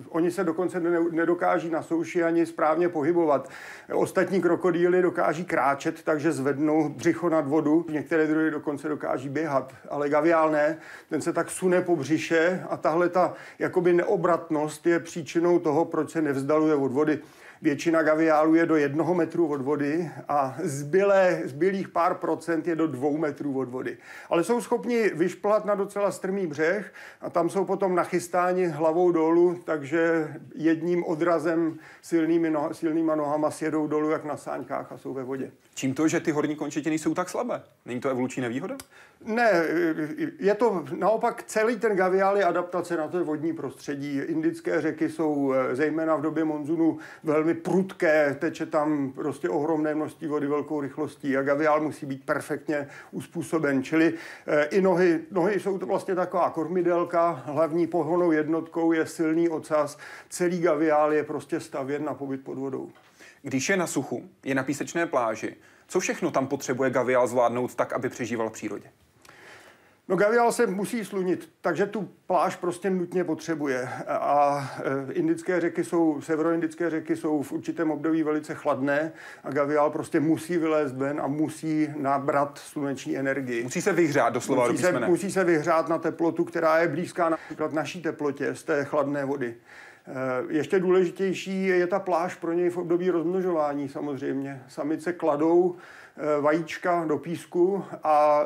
oni 0.09 0.31
se 0.31 0.43
dokonce 0.43 0.79
ne, 0.79 0.99
nedokáží 1.11 1.69
na 1.69 1.83
souši 1.83 2.23
ani 2.23 2.45
správně 2.45 2.89
pohybovat. 2.89 3.49
Ostatní 3.93 4.41
krokodýly 4.41 5.01
dokáží 5.01 5.45
kráčet, 5.45 6.03
takže 6.03 6.31
zvednou 6.31 6.89
břicho 6.89 7.29
nad 7.29 7.47
vodu. 7.47 7.85
Některé 7.89 8.27
druhy 8.27 8.51
dokonce 8.51 8.89
dokáží 8.89 9.29
běhat, 9.29 9.73
ale 9.89 10.09
gaviál 10.09 10.51
ne. 10.51 10.77
Ten 11.09 11.21
se 11.21 11.33
tak 11.33 11.49
sune 11.49 11.81
po 11.81 11.95
břiše 11.95 12.65
a 12.69 12.77
tahle 12.77 13.09
ta 13.09 13.33
jakoby 13.59 13.93
neobratnost 13.93 14.85
je 14.85 14.99
příčinou 14.99 15.59
toho, 15.59 15.85
proč 15.85 16.11
se 16.11 16.21
nevzdaluje 16.21 16.75
od 16.75 16.91
vody. 16.91 17.19
Většina 17.61 18.03
gaviálů 18.03 18.55
je 18.55 18.65
do 18.65 18.75
jednoho 18.75 19.13
metru 19.13 19.47
od 19.47 19.61
vody 19.61 20.11
a 20.27 20.57
zbylé, 20.63 21.41
zbylých 21.45 21.89
pár 21.89 22.15
procent 22.15 22.67
je 22.67 22.75
do 22.75 22.87
dvou 22.87 23.17
metrů 23.17 23.59
od 23.59 23.69
vody. 23.69 23.97
Ale 24.29 24.43
jsou 24.43 24.61
schopni 24.61 25.09
vyšplat 25.09 25.65
na 25.65 25.75
docela 25.75 26.11
strmý 26.11 26.47
břeh 26.47 26.93
a 27.21 27.29
tam 27.29 27.49
jsou 27.49 27.65
potom 27.65 27.95
nachystáni 27.95 28.65
hlavou 28.65 29.11
dolů, 29.11 29.61
takže 29.63 30.27
jedním 30.55 31.03
odrazem 31.03 31.79
silnými 32.01 32.49
no, 32.49 32.73
silnýma 32.73 33.15
nohama 33.15 33.51
sjedou 33.51 33.87
dolů 33.87 34.09
jak 34.09 34.25
na 34.25 34.37
sáňkách 34.37 34.91
a 34.91 34.97
jsou 34.97 35.13
ve 35.13 35.23
vodě. 35.23 35.51
Čím 35.77 35.93
to, 35.93 36.07
že 36.07 36.19
ty 36.19 36.31
horní 36.31 36.55
končetiny 36.55 36.99
jsou 36.99 37.13
tak 37.13 37.29
slabé? 37.29 37.61
Není 37.85 37.99
to 37.99 38.09
evoluční 38.09 38.41
nevýhoda? 38.41 38.77
Ne, 39.25 39.51
je 40.39 40.55
to 40.55 40.85
naopak 40.95 41.43
celý 41.43 41.79
ten 41.79 41.95
gaviál 41.95 42.37
je 42.37 42.43
adaptace 42.43 42.97
na 42.97 43.07
to 43.07 43.25
vodní 43.25 43.53
prostředí. 43.53 44.17
Indické 44.17 44.81
řeky 44.81 45.09
jsou 45.09 45.53
eh, 45.53 45.75
zejména 45.75 46.15
v 46.15 46.21
době 46.21 46.43
monzunu 46.43 46.97
velmi 47.23 47.53
prudké, 47.53 48.35
teče 48.39 48.65
tam 48.65 49.11
prostě 49.11 49.49
ohromné 49.49 49.95
množství 49.95 50.27
vody 50.27 50.47
velkou 50.47 50.81
rychlostí 50.81 51.37
a 51.37 51.43
gaviál 51.43 51.81
musí 51.81 52.05
být 52.05 52.25
perfektně 52.25 52.87
uspůsoben. 53.11 53.83
Čili 53.83 54.13
eh, 54.47 54.63
i 54.63 54.81
nohy, 54.81 55.19
nohy 55.31 55.59
jsou 55.59 55.77
to 55.77 55.85
vlastně 55.85 56.15
taková 56.15 56.49
kormidelka, 56.49 57.43
hlavní 57.45 57.87
pohonou 57.87 58.31
jednotkou 58.31 58.91
je 58.91 59.05
silný 59.05 59.49
ocas, 59.49 59.97
celý 60.29 60.59
gaviál 60.59 61.13
je 61.13 61.23
prostě 61.23 61.59
stavěn 61.59 62.03
na 62.05 62.13
pobyt 62.13 62.43
pod 62.43 62.57
vodou. 62.57 62.91
Když 63.47 63.69
je 63.69 63.77
na 63.77 63.87
suchu, 63.87 64.29
je 64.45 64.55
na 64.55 64.63
písečné 64.63 65.05
pláži, 65.05 65.55
co 65.87 65.99
všechno 65.99 66.31
tam 66.31 66.47
potřebuje 66.47 66.89
gavial 66.89 67.27
zvládnout 67.27 67.75
tak, 67.75 67.93
aby 67.93 68.09
přežíval 68.09 68.49
v 68.49 68.53
přírodě? 68.53 68.89
No 70.07 70.15
gavial 70.15 70.51
se 70.51 70.67
musí 70.67 71.05
slunit, 71.05 71.49
takže 71.61 71.85
tu 71.85 72.09
pláž 72.25 72.55
prostě 72.55 72.89
nutně 72.89 73.23
potřebuje. 73.23 73.89
A 74.07 74.71
e, 75.09 75.13
indické 75.13 75.61
řeky 75.61 75.83
jsou, 75.83 76.21
severoindické 76.21 76.89
řeky 76.89 77.15
jsou 77.15 77.41
v 77.41 77.51
určitém 77.51 77.91
období 77.91 78.23
velice 78.23 78.55
chladné 78.55 79.11
a 79.43 79.51
gavial 79.51 79.89
prostě 79.89 80.19
musí 80.19 80.57
vylézt 80.57 80.95
ven 80.95 81.21
a 81.21 81.27
musí 81.27 81.89
nabrat 81.97 82.57
sluneční 82.57 83.17
energii. 83.17 83.63
Musí 83.63 83.81
se 83.81 83.93
vyhřát 83.93 84.33
doslova 84.33 84.67
musí 84.71 84.83
do 84.83 84.89
se, 84.89 85.07
musí 85.07 85.31
se 85.31 85.43
vyhřát 85.43 85.89
na 85.89 85.97
teplotu, 85.97 86.43
která 86.43 86.79
je 86.79 86.87
blízká 86.87 87.29
například 87.29 87.73
naší 87.73 88.01
teplotě 88.01 88.55
z 88.55 88.63
té 88.63 88.85
chladné 88.85 89.25
vody. 89.25 89.55
Eh, 90.07 90.45
ještě 90.49 90.79
důležitější 90.79 91.65
je 91.65 91.87
ta 91.87 91.99
pláž 91.99 92.35
pro 92.35 92.53
něj 92.53 92.69
v 92.69 92.77
období 92.77 93.09
rozmnožování 93.09 93.89
samozřejmě. 93.89 94.63
Samice 94.67 95.13
kladou 95.13 95.75
eh, 96.17 96.41
vajíčka 96.41 97.05
do 97.05 97.17
písku 97.17 97.83
a 98.03 98.45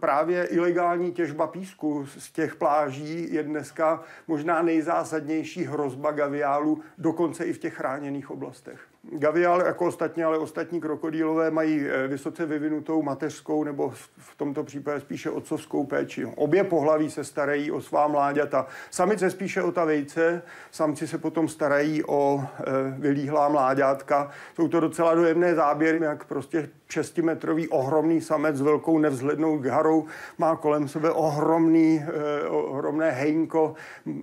právě 0.00 0.44
ilegální 0.44 1.12
těžba 1.12 1.46
písku 1.46 2.06
z 2.18 2.32
těch 2.32 2.56
pláží 2.56 3.34
je 3.34 3.42
dneska 3.42 4.02
možná 4.26 4.62
nejzásadnější 4.62 5.64
hrozba 5.64 6.12
gaviálu, 6.12 6.80
dokonce 6.98 7.44
i 7.44 7.52
v 7.52 7.58
těch 7.58 7.74
chráněných 7.74 8.30
oblastech. 8.30 8.87
Gavial 9.10 9.60
jako 9.60 9.86
ostatně, 9.86 10.24
ale 10.24 10.38
ostatní 10.38 10.80
krokodýlové 10.80 11.50
mají 11.50 11.86
eh, 11.86 12.08
vysoce 12.08 12.46
vyvinutou 12.46 13.02
mateřskou 13.02 13.64
nebo 13.64 13.92
v 14.18 14.36
tomto 14.36 14.64
případě 14.64 15.00
spíše 15.00 15.30
otcovskou 15.30 15.84
péči. 15.84 16.24
Obě 16.24 16.64
pohlaví 16.64 17.10
se 17.10 17.24
starají 17.24 17.70
o 17.70 17.80
svá 17.80 18.08
mláďata. 18.08 18.66
Samice 18.90 19.30
spíše 19.30 19.62
o 19.62 19.72
ta 19.72 19.84
vejce, 19.84 20.42
samci 20.70 21.08
se 21.08 21.18
potom 21.18 21.48
starají 21.48 22.04
o 22.04 22.44
e, 22.44 22.62
vylíhlá 22.98 23.48
mláďátka. 23.48 24.30
Jsou 24.54 24.68
to 24.68 24.80
docela 24.80 25.14
dojemné 25.14 25.54
záběry, 25.54 25.98
jak 26.02 26.24
prostě 26.24 26.68
6-metrový 26.90 27.68
ohromný 27.70 28.20
samec 28.20 28.56
s 28.56 28.60
velkou 28.60 28.98
nevzhlednou 28.98 29.58
garou 29.58 30.06
má 30.38 30.56
kolem 30.56 30.88
sebe 30.88 31.10
ohromný, 31.10 32.04
eh, 32.04 32.48
ohromné 32.48 33.10
hejnko, 33.10 33.74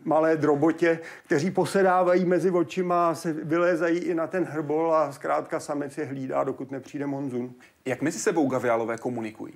malé 0.03 0.37
drobotě, 0.37 0.99
kteří 1.25 1.51
posedávají 1.51 2.25
mezi 2.25 2.51
očima 2.51 3.09
a 3.09 3.15
se 3.15 3.33
vylézají 3.33 3.97
i 3.97 4.15
na 4.15 4.27
ten 4.27 4.43
hrbol 4.75 4.95
a 4.95 5.11
zkrátka 5.11 5.59
samec 5.59 5.97
je 5.97 6.05
hlídá, 6.05 6.43
dokud 6.43 6.71
nepřijde 6.71 7.05
monzun. 7.05 7.53
Jak 7.85 8.01
mezi 8.01 8.19
sebou 8.19 8.47
gavialové 8.47 8.97
komunikují? 8.97 9.53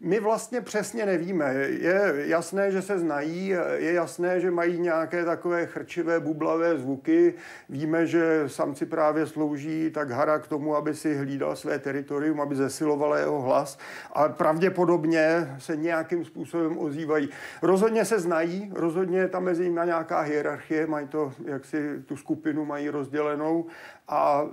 My 0.00 0.20
vlastně 0.20 0.60
přesně 0.60 1.06
nevíme. 1.06 1.54
Je 1.54 2.12
jasné, 2.14 2.72
že 2.72 2.82
se 2.82 2.98
znají, 2.98 3.48
je 3.74 3.92
jasné, 3.92 4.40
že 4.40 4.50
mají 4.50 4.78
nějaké 4.78 5.24
takové 5.24 5.66
chrčivé, 5.66 6.20
bublavé 6.20 6.78
zvuky. 6.78 7.34
Víme, 7.68 8.06
že 8.06 8.44
samci 8.46 8.86
právě 8.86 9.26
slouží 9.26 9.90
tak 9.90 10.10
hara 10.10 10.38
k 10.38 10.46
tomu, 10.46 10.76
aby 10.76 10.94
si 10.94 11.14
hlídal 11.14 11.56
své 11.56 11.78
teritorium, 11.78 12.40
aby 12.40 12.56
zesiloval 12.56 13.14
jeho 13.14 13.42
hlas 13.42 13.78
a 14.12 14.28
pravděpodobně 14.28 15.56
se 15.58 15.76
nějakým 15.76 16.24
způsobem 16.24 16.78
ozývají. 16.78 17.28
Rozhodně 17.62 18.04
se 18.04 18.20
znají, 18.20 18.72
rozhodně 18.74 19.18
je 19.18 19.28
tam 19.28 19.44
mezi 19.44 19.62
nimi 19.62 19.80
nějaká 19.84 20.20
hierarchie, 20.20 20.86
mají 20.86 21.08
to, 21.08 21.32
jak 21.44 21.64
si 21.64 22.02
tu 22.06 22.16
skupinu 22.16 22.64
mají 22.64 22.88
rozdělenou 22.88 23.66
a 24.08 24.44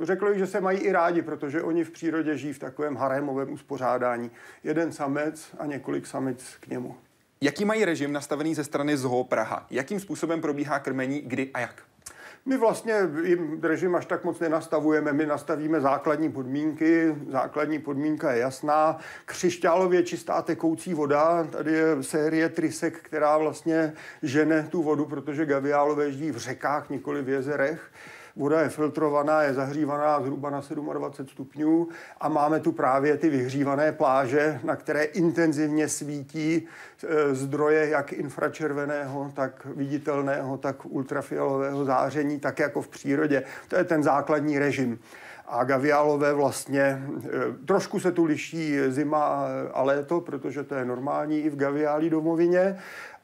řekl 0.00 0.28
bych, 0.28 0.38
že 0.38 0.46
se 0.46 0.60
mají 0.60 0.78
i 0.78 0.92
rádi, 0.92 1.22
protože 1.22 1.62
oni 1.62 1.84
v 1.84 1.90
přírodě 1.90 2.36
žijí 2.36 2.52
v 2.52 2.58
takovém 2.58 2.96
harémovém 2.96 3.52
uspořádání. 3.52 4.30
Jeden 4.64 4.92
samec 4.92 5.54
a 5.58 5.66
několik 5.66 6.06
samic 6.06 6.56
k 6.60 6.66
němu. 6.66 6.94
Jaký 7.40 7.64
mají 7.64 7.84
režim 7.84 8.12
nastavený 8.12 8.54
ze 8.54 8.64
strany 8.64 8.96
ZHO 8.96 9.24
Praha? 9.24 9.66
Jakým 9.70 10.00
způsobem 10.00 10.40
probíhá 10.40 10.78
krmení, 10.78 11.20
kdy 11.20 11.50
a 11.54 11.60
jak? 11.60 11.82
My 12.46 12.56
vlastně 12.56 12.94
jim 13.24 13.60
režim 13.62 13.94
až 13.94 14.06
tak 14.06 14.24
moc 14.24 14.40
nenastavujeme, 14.40 15.12
my 15.12 15.26
nastavíme 15.26 15.80
základní 15.80 16.32
podmínky, 16.32 17.16
základní 17.30 17.78
podmínka 17.78 18.32
je 18.32 18.40
jasná, 18.40 18.98
křišťálově 19.24 20.02
čistá 20.02 20.42
tekoucí 20.42 20.94
voda, 20.94 21.44
tady 21.44 21.72
je 21.72 22.02
série 22.02 22.48
trysek, 22.48 22.98
která 23.02 23.38
vlastně 23.38 23.92
žene 24.22 24.68
tu 24.70 24.82
vodu, 24.82 25.04
protože 25.04 25.46
gaviálové 25.46 26.12
žijí 26.12 26.30
v 26.30 26.36
řekách, 26.36 26.90
nikoli 26.90 27.22
v 27.22 27.28
jezerech. 27.28 27.90
Voda 28.36 28.60
je 28.60 28.68
filtrovaná, 28.68 29.42
je 29.42 29.54
zahřívaná 29.54 30.20
zhruba 30.20 30.50
na 30.50 30.60
27 30.92 31.28
stupňů 31.28 31.88
a 32.20 32.28
máme 32.28 32.60
tu 32.60 32.72
právě 32.72 33.16
ty 33.16 33.28
vyhřívané 33.28 33.92
pláže, 33.92 34.60
na 34.64 34.76
které 34.76 35.04
intenzivně 35.04 35.88
svítí 35.88 36.68
e, 37.08 37.34
zdroje 37.34 37.88
jak 37.88 38.12
infračerveného, 38.12 39.32
tak 39.34 39.66
viditelného, 39.76 40.58
tak 40.58 40.86
ultrafialového 40.86 41.84
záření, 41.84 42.40
tak 42.40 42.58
jako 42.58 42.82
v 42.82 42.88
přírodě. 42.88 43.42
To 43.68 43.76
je 43.76 43.84
ten 43.84 44.02
základní 44.02 44.58
režim 44.58 44.98
a 45.46 45.64
gaviálové 45.64 46.34
vlastně, 46.34 46.82
e, 46.82 47.02
trošku 47.66 48.00
se 48.00 48.12
tu 48.12 48.24
liší 48.24 48.78
zima 48.88 49.48
a 49.72 49.82
léto, 49.82 50.20
protože 50.20 50.62
to 50.62 50.74
je 50.74 50.84
normální 50.84 51.40
i 51.40 51.50
v 51.50 51.56
gaviálí 51.56 52.10
domovině, 52.10 52.76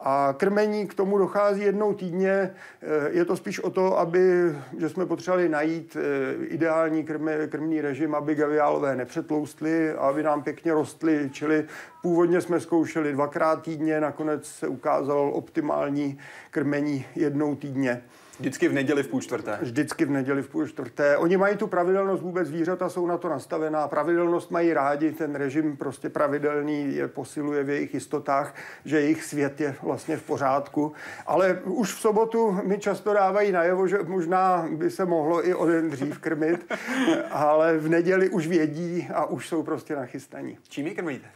a 0.03 0.35
krmení 0.37 0.87
k 0.87 0.95
tomu 0.95 1.19
dochází 1.19 1.63
jednou 1.63 1.95
týdně. 1.95 2.31
Eh, 2.31 3.09
je 3.11 3.25
to 3.25 3.37
spíš 3.37 3.61
o 3.61 3.71
to, 3.71 3.99
aby, 3.99 4.53
že 4.79 4.89
jsme 4.89 5.07
potřebovali 5.07 5.49
najít 5.49 5.97
eh, 5.97 6.45
ideální 6.45 7.05
krmy, 7.05 7.33
krmný 7.49 7.81
režim, 7.81 8.15
aby 8.15 8.35
gaviálové 8.35 8.97
nepřetloustly 8.97 9.93
a 9.93 10.01
aby 10.01 10.23
nám 10.23 10.43
pěkně 10.43 10.73
rostly. 10.73 11.31
Čili 11.33 11.65
původně 12.03 12.41
jsme 12.41 12.61
zkoušeli 12.61 13.13
dvakrát 13.13 13.63
týdně, 13.63 14.01
nakonec 14.01 14.47
se 14.47 14.69
ukázalo 14.69 15.31
optimální 15.31 16.19
krmení 16.51 17.05
jednou 17.15 17.55
týdně. 17.55 18.03
Vždycky 18.41 18.69
v 18.69 18.73
neděli 18.73 19.03
v 19.03 19.09
půl 19.09 19.21
čtvrté. 19.21 19.59
Vždycky 19.63 20.05
v 20.05 20.11
neděli 20.11 20.43
v 20.43 20.49
půl 20.49 20.67
čtvrté. 20.67 21.17
Oni 21.17 21.37
mají 21.37 21.57
tu 21.57 21.67
pravidelnost, 21.67 22.23
vůbec 22.23 22.49
zvířata 22.49 22.89
jsou 22.89 23.07
na 23.07 23.19
to 23.19 23.29
nastavená. 23.29 23.89
Pravidelnost 23.89 24.51
mají 24.51 24.73
rádi, 24.73 25.13
ten 25.13 25.35
režim 25.35 25.77
prostě 25.77 26.09
pravidelný 26.09 26.95
je 26.95 27.09
posiluje 27.09 27.65
v 27.65 27.71
jejich 27.71 27.95
jistotách, 27.95 28.55
že 28.85 29.01
jejich 29.01 29.25
svět 29.25 29.61
je 29.61 29.75
vlastně 29.83 30.17
v 30.17 30.23
pořádku. 30.23 30.93
Ale 31.27 31.61
už 31.65 31.95
v 31.95 32.01
sobotu 32.01 32.59
mi 32.65 32.79
často 32.79 33.13
dávají 33.13 33.53
najevo, 33.53 33.87
že 33.87 33.99
možná 34.07 34.69
by 34.71 34.91
se 34.91 35.05
mohlo 35.05 35.49
i 35.49 35.55
o 35.55 35.67
den 35.67 35.91
dřív 35.91 36.19
krmit, 36.19 36.73
ale 37.31 37.79
v 37.79 37.89
neděli 37.89 38.29
už 38.29 38.47
vědí 38.47 39.09
a 39.15 39.25
už 39.25 39.49
jsou 39.49 39.63
prostě 39.63 39.97
nachystaní. 39.97 40.59
Čím 40.69 40.87
je 40.87 40.95
krmíte? 40.95 41.27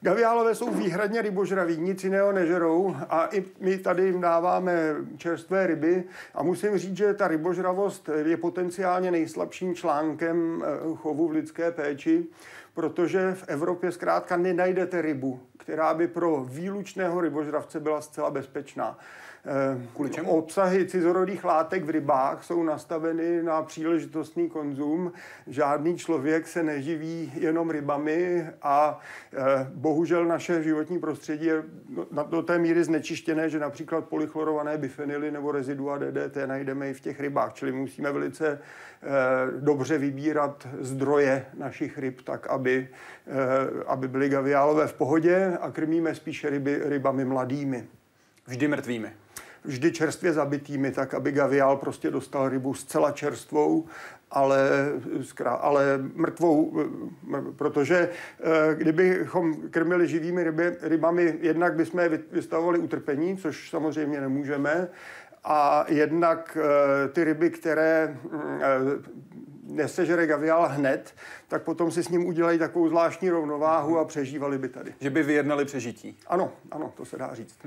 Gaviálové 0.00 0.54
jsou 0.54 0.70
výhradně 0.70 1.22
rybožraví, 1.22 1.76
nic 1.76 2.04
jiného 2.04 2.32
nežerou 2.32 2.96
a 3.08 3.28
i 3.34 3.44
my 3.60 3.78
tady 3.78 4.04
jim 4.04 4.20
dáváme 4.20 4.94
čerstvé 5.16 5.66
ryby 5.66 6.04
a 6.34 6.42
musím 6.42 6.78
říct, 6.78 6.96
že 6.96 7.14
ta 7.14 7.28
rybožravost 7.28 8.10
je 8.24 8.36
potenciálně 8.36 9.10
nejslabším 9.10 9.74
článkem 9.74 10.64
eh, 10.64 10.96
chovu 10.96 11.28
v 11.28 11.30
lidské 11.30 11.72
péči, 11.72 12.26
protože 12.74 13.34
v 13.34 13.44
Evropě 13.48 13.92
zkrátka 13.92 14.36
nenajdete 14.36 15.02
rybu, 15.02 15.40
která 15.58 15.94
by 15.94 16.08
pro 16.08 16.44
výlučného 16.44 17.20
rybožravce 17.20 17.80
byla 17.80 18.00
zcela 18.00 18.30
bezpečná. 18.30 18.98
Eh, 19.50 19.80
Kvůli 19.94 20.10
čemu? 20.10 20.30
Obsahy 20.30 20.86
cizorodých 20.86 21.44
látek 21.44 21.84
v 21.84 21.90
rybách 21.90 22.44
jsou 22.44 22.62
nastaveny 22.62 23.42
na 23.42 23.62
příležitostný 23.62 24.48
konzum. 24.48 25.12
Žádný 25.46 25.98
člověk 25.98 26.48
se 26.48 26.62
neživí 26.62 27.32
jenom 27.36 27.70
rybami 27.70 28.46
a 28.62 29.00
eh, 29.32 29.70
bohužel 29.74 30.24
naše 30.24 30.62
životní 30.62 30.98
prostředí 30.98 31.46
je 31.46 31.62
do 32.30 32.42
té 32.42 32.58
míry 32.58 32.84
znečištěné, 32.84 33.50
že 33.50 33.58
například 33.58 34.04
polychlorované 34.04 34.78
bifenily 34.78 35.30
nebo 35.30 35.52
rezidua 35.52 35.98
DDT 35.98 36.36
najdeme 36.46 36.90
i 36.90 36.94
v 36.94 37.00
těch 37.00 37.20
rybách. 37.20 37.54
Čili 37.54 37.72
musíme 37.72 38.12
velice 38.12 38.48
eh, 38.48 39.06
dobře 39.60 39.98
vybírat 39.98 40.68
zdroje 40.80 41.46
našich 41.58 41.98
ryb 41.98 42.22
tak, 42.22 42.46
aby, 42.46 42.88
aby 43.86 44.08
byly 44.08 44.28
gaviálové 44.28 44.86
v 44.86 44.94
pohodě 44.94 45.58
a 45.60 45.70
krmíme 45.70 46.14
spíše 46.14 46.50
ryby 46.50 46.80
rybami 46.84 47.24
mladými. 47.24 47.84
Vždy 48.46 48.68
mrtvými 48.68 49.12
vždy 49.68 49.92
čerstvě 49.92 50.32
zabitými, 50.32 50.90
tak 50.90 51.14
aby 51.14 51.32
gaviál 51.32 51.76
prostě 51.76 52.10
dostal 52.10 52.48
rybu 52.48 52.74
zcela 52.74 53.12
čerstvou, 53.12 53.86
ale, 54.30 54.68
ale 55.46 55.84
mrtvou, 56.14 56.84
protože 57.56 58.08
eh, 58.08 58.74
kdybychom 58.74 59.54
krmili 59.70 60.08
živými 60.08 60.44
ryby, 60.44 60.76
rybami, 60.80 61.38
jednak 61.40 61.74
bychom 61.74 62.00
je 62.00 62.20
vystavovali 62.32 62.78
utrpení, 62.78 63.36
což 63.36 63.70
samozřejmě 63.70 64.20
nemůžeme, 64.20 64.88
a 65.44 65.84
jednak 65.88 66.58
eh, 66.60 67.08
ty 67.08 67.24
ryby, 67.24 67.50
které 67.50 68.16
mm, 68.22 68.60
eh, 68.60 69.18
nesežere 69.68 70.26
gaviál 70.26 70.68
hned, 70.68 71.14
tak 71.48 71.62
potom 71.62 71.90
si 71.90 72.02
s 72.02 72.08
ním 72.08 72.26
udělají 72.26 72.58
takovou 72.58 72.88
zvláštní 72.88 73.30
rovnováhu 73.30 73.98
a 73.98 74.04
přežívali 74.04 74.58
by 74.58 74.68
tady. 74.68 74.94
Že 75.00 75.10
by 75.10 75.22
vyjednali 75.22 75.64
přežití. 75.64 76.18
Ano, 76.26 76.52
ano, 76.70 76.92
to 76.96 77.04
se 77.04 77.18
dá 77.18 77.34
říct. 77.34 77.58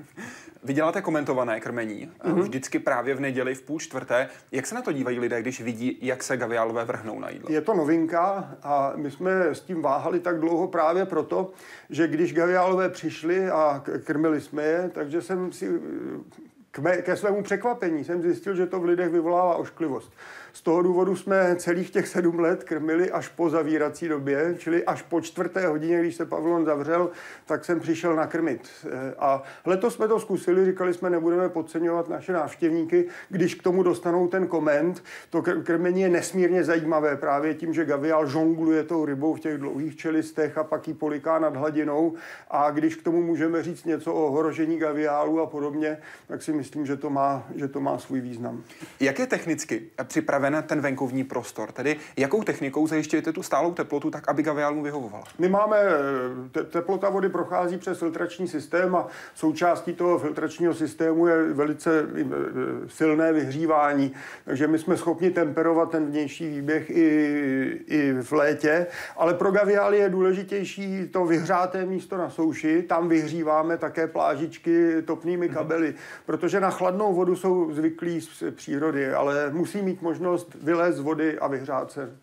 Vy 0.64 0.74
děláte 0.74 1.02
komentované 1.02 1.60
krmení, 1.60 2.12
mm-hmm. 2.24 2.42
vždycky 2.42 2.80
právě 2.80 3.16
v 3.16 3.20
neděli 3.20 3.56
v 3.56 3.62
půl 3.62 3.80
čtvrté. 3.80 4.30
Jak 4.52 4.68
se 4.68 4.76
na 4.76 4.82
to 4.82 4.92
dívají 4.92 5.20
lidé, 5.20 5.42
když 5.42 5.62
vidí, 5.62 5.98
jak 6.02 6.24
se 6.24 6.38
gaviálové 6.38 6.86
vrhnou 6.86 7.20
na 7.20 7.30
jídlo? 7.30 7.50
Je 7.52 7.62
to 7.62 7.74
novinka 7.74 8.56
a 8.64 8.94
my 8.96 9.12
jsme 9.12 9.46
s 9.46 9.60
tím 9.60 9.82
váhali 9.82 10.20
tak 10.20 10.40
dlouho 10.40 10.68
právě 10.68 11.06
proto, 11.06 11.52
že 11.90 12.08
když 12.08 12.34
gaviálové 12.34 12.90
přišli 12.90 13.50
a 13.50 13.84
krmili 14.04 14.42
jsme 14.42 14.64
je, 14.64 14.92
takže 14.94 15.22
jsem 15.22 15.52
si 15.52 15.82
k 16.72 16.80
mé, 16.80 16.98
ke 16.98 17.16
svému 17.16 17.44
překvapení 17.44 18.04
jsem 18.04 18.22
zjistil, 18.22 18.56
že 18.56 18.66
to 18.66 18.80
v 18.80 18.86
lidech 18.86 19.10
vyvolává 19.10 19.56
ošklivost. 19.56 20.14
Z 20.54 20.62
toho 20.62 20.82
důvodu 20.82 21.16
jsme 21.16 21.56
celých 21.56 21.90
těch 21.90 22.08
sedm 22.08 22.40
let 22.40 22.64
krmili 22.64 23.12
až 23.12 23.28
po 23.28 23.50
zavírací 23.50 24.08
době, 24.08 24.56
čili 24.58 24.86
až 24.86 25.02
po 25.02 25.22
čtvrté 25.22 25.68
hodině, 25.68 26.00
když 26.00 26.16
se 26.16 26.26
pavilon 26.26 26.66
zavřel, 26.66 27.10
tak 27.46 27.66
jsem 27.66 27.80
přišel 27.80 28.16
nakrmit. 28.16 28.70
Eh, 28.86 29.14
a 29.20 29.44
letos 29.66 29.96
jsme 29.96 30.08
to 30.08 30.20
zkusili, 30.20 30.66
říkali 30.66 30.94
jsme, 30.94 31.10
nebudeme 31.10 31.50
podceňovat 31.50 32.10
naše 32.10 32.34
návštěvníky, 32.34 33.06
když 33.30 33.56
k 33.56 33.64
tomu 33.64 33.84
dostanou 33.84 34.28
ten 34.28 34.48
koment. 34.48 35.04
To 35.30 35.42
krmení 35.42 36.02
je 36.02 36.10
nesmírně 36.10 36.64
zajímavé 36.64 37.18
právě 37.18 37.54
tím, 37.54 37.74
že 37.74 37.86
gavial 37.86 38.28
žongluje 38.28 38.84
tou 38.84 39.06
rybou 39.06 39.34
v 39.34 39.40
těch 39.40 39.58
dlouhých 39.58 39.96
čelistech 39.96 40.58
a 40.58 40.64
pak 40.64 40.88
ji 40.88 40.94
poliká 40.94 41.40
nad 41.40 41.56
hladinou. 41.56 42.14
A 42.50 42.72
když 42.72 42.96
k 42.96 43.04
tomu 43.04 43.22
můžeme 43.22 43.64
říct 43.64 43.86
něco 43.86 44.14
o 44.14 44.28
ohrožení 44.28 44.78
gaviálu 44.78 45.40
a 45.40 45.46
podobně, 45.46 45.98
tak 46.28 46.44
si 46.44 46.54
myslím, 46.54 46.86
že 46.86 46.98
to 46.98 47.10
má, 47.10 47.48
že 47.56 47.68
to 47.68 47.80
má 47.80 47.98
svůj 47.98 48.22
význam. 48.22 48.64
Jak 49.00 49.20
je 49.20 49.28
technicky 49.28 49.82
připraven 50.04 50.41
připraven 50.42 50.64
ten 50.68 50.82
venkovní 50.82 51.24
prostor? 51.24 51.72
Tedy 51.72 51.96
jakou 52.18 52.44
technikou 52.44 52.88
zajišťujete 52.88 53.34
tu 53.34 53.44
stálou 53.44 53.74
teplotu 53.74 54.12
tak, 54.12 54.30
aby 54.30 54.44
gaviálům 54.44 54.84
vyhovovala? 54.84 55.24
My 55.40 55.50
máme, 55.50 55.78
te- 56.52 56.64
teplota 56.64 57.10
vody 57.10 57.30
prochází 57.30 57.78
přes 57.78 58.00
filtrační 58.00 58.48
systém 58.48 58.96
a 58.96 59.08
součástí 59.36 59.94
toho 59.94 60.20
filtračního 60.20 60.74
systému 60.74 61.28
je 61.28 61.54
velice 61.54 62.00
e, 62.00 62.26
silné 62.88 63.34
vyhřívání. 63.34 64.14
Takže 64.46 64.68
my 64.68 64.80
jsme 64.80 64.98
schopni 64.98 65.32
temperovat 65.32 65.92
ten 65.92 66.06
vnější 66.06 66.50
výběh 66.50 66.90
i, 66.90 67.06
i 67.88 68.14
v 68.22 68.32
létě, 68.32 68.88
ale 69.18 69.34
pro 69.34 69.52
gaviály 69.52 69.98
je 69.98 70.10
důležitější 70.10 71.08
to 71.08 71.26
vyhřáté 71.26 71.86
místo 71.86 72.18
na 72.18 72.30
souši. 72.30 72.82
Tam 72.82 73.10
vyhříváme 73.10 73.78
také 73.78 74.08
plážičky 74.08 75.02
topnými 75.06 75.50
kabely, 75.50 75.94
protože 76.26 76.60
na 76.60 76.70
chladnou 76.70 77.14
vodu 77.14 77.36
jsou 77.36 77.74
zvyklí 77.74 78.22
z 78.22 78.44
přírody, 78.52 79.14
ale 79.14 79.50
musí 79.52 79.82
mít 79.82 80.02
možnost 80.02 80.31
možnost 80.32 80.56
vylézt 80.64 80.98
z 80.98 81.02
vody 81.02 81.40
a 81.40 81.48
vyhřát 81.48 81.92
se 81.92 82.18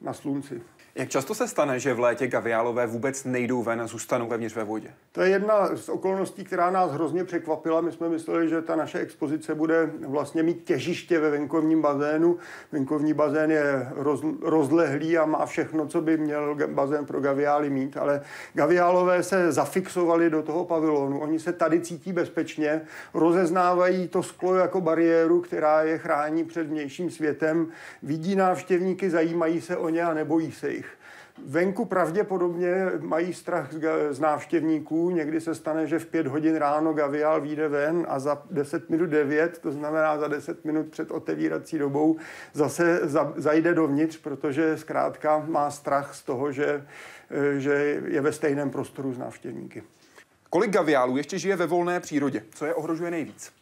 na 0.00 0.12
slunci. 0.12 0.62
Jak 0.94 1.08
často 1.08 1.34
se 1.34 1.48
stane, 1.48 1.78
že 1.78 1.94
v 1.94 2.00
létě 2.00 2.26
gaviálové 2.26 2.86
vůbec 2.86 3.24
nejdou 3.24 3.62
ven 3.62 3.80
a 3.80 3.86
zůstanou 3.86 4.28
vevnitř 4.28 4.56
ve 4.56 4.64
vodě? 4.64 4.88
To 5.12 5.20
je 5.20 5.30
jedna 5.30 5.76
z 5.76 5.88
okolností, 5.88 6.44
která 6.44 6.70
nás 6.70 6.90
hrozně 6.90 7.24
překvapila. 7.24 7.80
My 7.80 7.92
jsme 7.92 8.08
mysleli, 8.08 8.48
že 8.48 8.62
ta 8.62 8.76
naše 8.76 8.98
expozice 8.98 9.54
bude 9.54 9.90
vlastně 10.06 10.42
mít 10.42 10.64
těžiště 10.64 11.20
ve 11.20 11.30
venkovním 11.30 11.82
bazénu. 11.82 12.36
Venkovní 12.72 13.12
bazén 13.12 13.50
je 13.50 13.88
roz, 13.90 14.20
rozlehlý 14.42 15.18
a 15.18 15.26
má 15.26 15.46
všechno, 15.46 15.86
co 15.86 16.00
by 16.00 16.16
měl 16.16 16.56
bazén 16.66 17.06
pro 17.06 17.20
gaviály 17.20 17.70
mít, 17.70 17.96
ale 17.96 18.20
gaviálové 18.54 19.22
se 19.22 19.52
zafixovali 19.52 20.30
do 20.30 20.42
toho 20.42 20.64
pavilonu. 20.64 21.20
Oni 21.20 21.38
se 21.38 21.52
tady 21.52 21.80
cítí 21.80 22.12
bezpečně, 22.12 22.80
rozeznávají 23.14 24.08
to 24.08 24.22
sklo 24.22 24.54
jako 24.54 24.80
bariéru, 24.80 25.40
která 25.40 25.82
je 25.82 25.98
chrání 25.98 26.44
před 26.44 26.66
vnějším 26.66 27.10
světem, 27.10 27.68
vidí 28.02 28.36
návštěvníky, 28.36 29.10
zajímají 29.10 29.60
se 29.60 29.76
o 29.76 29.88
ně 29.88 30.02
a 30.02 30.14
nebojí 30.14 30.52
se 30.52 30.72
jich. 30.72 30.81
Venku 31.46 31.84
pravděpodobně 31.84 32.74
mají 33.00 33.34
strach 33.34 33.70
z 34.10 34.20
návštěvníků. 34.20 35.10
Někdy 35.10 35.40
se 35.40 35.54
stane, 35.54 35.86
že 35.86 35.98
v 35.98 36.06
pět 36.06 36.26
hodin 36.26 36.56
ráno 36.56 36.92
gaviál 36.92 37.40
vyjde 37.40 37.68
ven 37.68 38.06
a 38.08 38.18
za 38.18 38.42
10 38.50 38.90
minut 38.90 39.06
9, 39.06 39.58
to 39.58 39.72
znamená 39.72 40.18
za 40.18 40.28
10 40.28 40.64
minut 40.64 40.88
před 40.88 41.10
otevírací 41.10 41.78
dobou, 41.78 42.16
zase 42.52 43.00
zajde 43.36 43.74
dovnitř, 43.74 44.16
protože 44.16 44.78
zkrátka 44.78 45.44
má 45.46 45.70
strach 45.70 46.14
z 46.14 46.22
toho, 46.22 46.52
že, 46.52 46.86
že 47.58 48.00
je 48.06 48.20
ve 48.20 48.32
stejném 48.32 48.70
prostoru 48.70 49.12
s 49.12 49.18
návštěvníky. 49.18 49.82
Kolik 50.50 50.70
gaviálů 50.70 51.16
ještě 51.16 51.38
žije 51.38 51.56
ve 51.56 51.66
volné 51.66 52.00
přírodě? 52.00 52.44
Co 52.54 52.66
je 52.66 52.74
ohrožuje 52.74 53.10
nejvíc? 53.10 53.52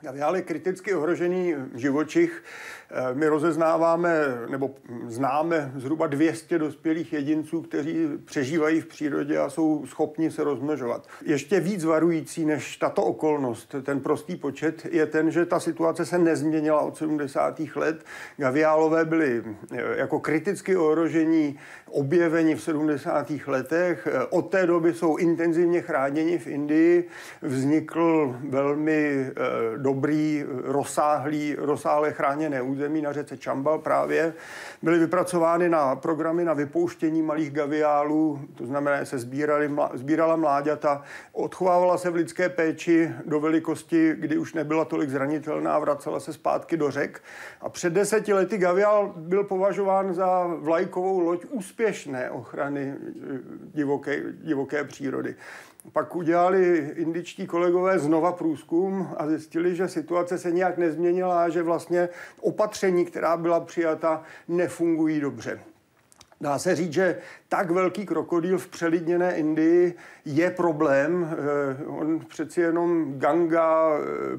Gaviál 0.00 0.36
je 0.36 0.42
kriticky 0.42 0.94
ohrožený 0.94 1.54
živočich. 1.74 2.42
Eh, 2.90 3.14
my 3.14 3.26
rozeznáváme 3.26 4.10
nebo 4.50 4.70
známe 5.06 5.72
zhruba 5.76 6.06
200 6.06 6.58
dospělých 6.58 7.12
jedinců, 7.12 7.62
kteří 7.62 8.08
přežívají 8.24 8.80
v 8.80 8.86
přírodě 8.86 9.38
a 9.38 9.50
jsou 9.50 9.86
schopni 9.86 10.30
se 10.30 10.44
rozmnožovat. 10.44 11.08
Ještě 11.24 11.60
víc 11.60 11.84
varující 11.84 12.44
než 12.44 12.76
tato 12.76 13.02
okolnost, 13.02 13.74
ten 13.82 14.00
prostý 14.00 14.36
počet, 14.36 14.86
je 14.90 15.06
ten, 15.06 15.30
že 15.30 15.46
ta 15.46 15.60
situace 15.60 16.06
se 16.06 16.18
nezměnila 16.18 16.80
od 16.80 16.96
70. 16.96 17.60
let. 17.76 18.04
Gaviálové 18.36 19.04
byli 19.04 19.44
eh, 19.72 19.82
jako 19.96 20.20
kriticky 20.20 20.76
ohrožení 20.76 21.58
objeveni 21.90 22.54
v 22.54 22.62
70. 22.62 23.32
letech. 23.46 24.08
Eh, 24.10 24.26
od 24.30 24.50
té 24.50 24.66
doby 24.66 24.94
jsou 24.94 25.16
intenzivně 25.16 25.80
chráněni 25.80 26.38
v 26.38 26.46
Indii. 26.46 27.08
Vznikl 27.42 28.36
velmi 28.48 29.30
dobrý, 29.76 30.44
rozsáhlý, 30.64 31.56
rozsáhle 31.58 32.12
chráněné 32.12 32.62
území 32.62 32.75
území 32.76 33.02
na 33.02 33.12
řece 33.12 33.36
Čambal 33.36 33.78
právě. 33.78 34.34
Byly 34.82 34.98
vypracovány 34.98 35.68
na 35.68 35.96
programy 35.96 36.44
na 36.44 36.52
vypouštění 36.52 37.22
malých 37.22 37.50
gaviálů, 37.50 38.40
to 38.54 38.66
znamená, 38.66 38.98
že 39.00 39.06
se 39.06 39.18
sbírali, 39.18 39.70
sbírala 39.94 40.36
mláďata, 40.36 41.02
odchovávala 41.32 41.98
se 41.98 42.10
v 42.10 42.14
lidské 42.14 42.48
péči 42.48 43.10
do 43.26 43.40
velikosti, 43.40 44.14
kdy 44.18 44.38
už 44.38 44.54
nebyla 44.54 44.84
tolik 44.84 45.10
zranitelná, 45.10 45.78
vracela 45.78 46.20
se 46.20 46.32
zpátky 46.32 46.76
do 46.76 46.90
řek. 46.90 47.22
A 47.60 47.68
před 47.68 47.92
deseti 47.92 48.32
lety 48.32 48.58
gaviál 48.58 49.12
byl 49.16 49.44
považován 49.44 50.14
za 50.14 50.46
vlajkovou 50.46 51.20
loď 51.20 51.44
úspěšné 51.50 52.30
ochrany 52.30 52.94
eh, 52.94 53.38
divoké, 53.74 54.22
divoké 54.32 54.84
přírody. 54.84 55.34
Pak 55.92 56.16
udělali 56.16 56.92
indičtí 56.96 57.46
kolegové 57.46 57.98
znova 57.98 58.32
průzkum 58.32 59.08
a 59.16 59.26
zjistili, 59.26 59.76
že 59.76 59.88
situace 59.88 60.38
se 60.38 60.50
nějak 60.50 60.78
nezměnila 60.78 61.44
a 61.44 61.48
že 61.48 61.62
vlastně 61.62 62.08
opatření, 62.40 63.04
která 63.04 63.36
byla 63.36 63.60
přijata, 63.60 64.22
nefungují 64.48 65.20
dobře. 65.20 65.60
Dá 66.40 66.58
se 66.58 66.76
říct, 66.76 66.92
že 66.92 67.18
tak 67.48 67.70
velký 67.70 68.06
krokodýl 68.06 68.58
v 68.58 68.68
přelidněné 68.68 69.36
Indii 69.36 69.94
je 70.24 70.50
problém. 70.50 71.28
Eh, 71.80 71.84
on 71.86 72.20
přeci 72.20 72.60
jenom 72.60 73.18
Ganga 73.18 73.90